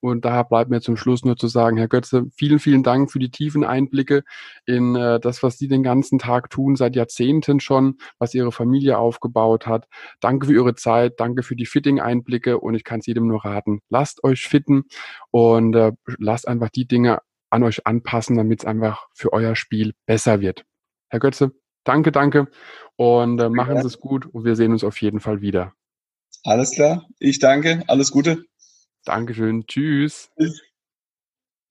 Und 0.00 0.24
daher 0.24 0.44
bleibt 0.44 0.70
mir 0.70 0.80
zum 0.80 0.96
Schluss 0.96 1.24
nur 1.24 1.36
zu 1.36 1.46
sagen, 1.46 1.76
Herr 1.76 1.88
Götze, 1.88 2.24
vielen, 2.36 2.58
vielen 2.58 2.82
Dank 2.82 3.12
für 3.12 3.18
die 3.18 3.30
tiefen 3.30 3.64
Einblicke 3.64 4.22
in 4.64 4.96
äh, 4.96 5.20
das, 5.20 5.42
was 5.42 5.58
Sie 5.58 5.68
den 5.68 5.82
ganzen 5.82 6.18
Tag 6.18 6.50
tun, 6.50 6.76
seit 6.76 6.96
Jahrzehnten 6.96 7.60
schon, 7.60 7.98
was 8.18 8.34
Ihre 8.34 8.52
Familie 8.52 8.98
aufgebaut 8.98 9.66
hat. 9.66 9.86
Danke 10.20 10.46
für 10.46 10.54
Ihre 10.54 10.74
Zeit, 10.74 11.20
danke 11.20 11.42
für 11.42 11.56
die 11.56 11.66
Fitting-Einblicke 11.66 12.58
und 12.58 12.74
ich 12.74 12.84
kann 12.84 13.00
es 13.00 13.06
jedem 13.06 13.26
nur 13.26 13.44
raten, 13.44 13.80
lasst 13.88 14.24
euch 14.24 14.46
fitten 14.46 14.84
und 15.30 15.55
äh, 15.74 15.92
lasst 16.18 16.48
einfach 16.48 16.70
die 16.70 16.86
Dinge 16.86 17.20
an 17.50 17.62
euch 17.62 17.86
anpassen, 17.86 18.36
damit 18.36 18.60
es 18.60 18.66
einfach 18.66 19.06
für 19.12 19.32
euer 19.32 19.56
Spiel 19.56 19.94
besser 20.06 20.40
wird. 20.40 20.64
Herr 21.08 21.20
Götze, 21.20 21.52
danke, 21.84 22.12
danke 22.12 22.48
und 22.96 23.40
äh, 23.40 23.48
machen 23.48 23.80
Sie 23.80 23.86
es 23.86 23.98
gut 23.98 24.26
und 24.26 24.44
wir 24.44 24.56
sehen 24.56 24.72
uns 24.72 24.84
auf 24.84 25.00
jeden 25.00 25.20
Fall 25.20 25.40
wieder. 25.40 25.72
Alles 26.42 26.72
klar, 26.72 27.06
ich 27.18 27.38
danke, 27.38 27.82
alles 27.86 28.10
Gute. 28.10 28.44
Dankeschön, 29.04 29.66
tschüss. 29.66 30.30
tschüss. 30.38 30.65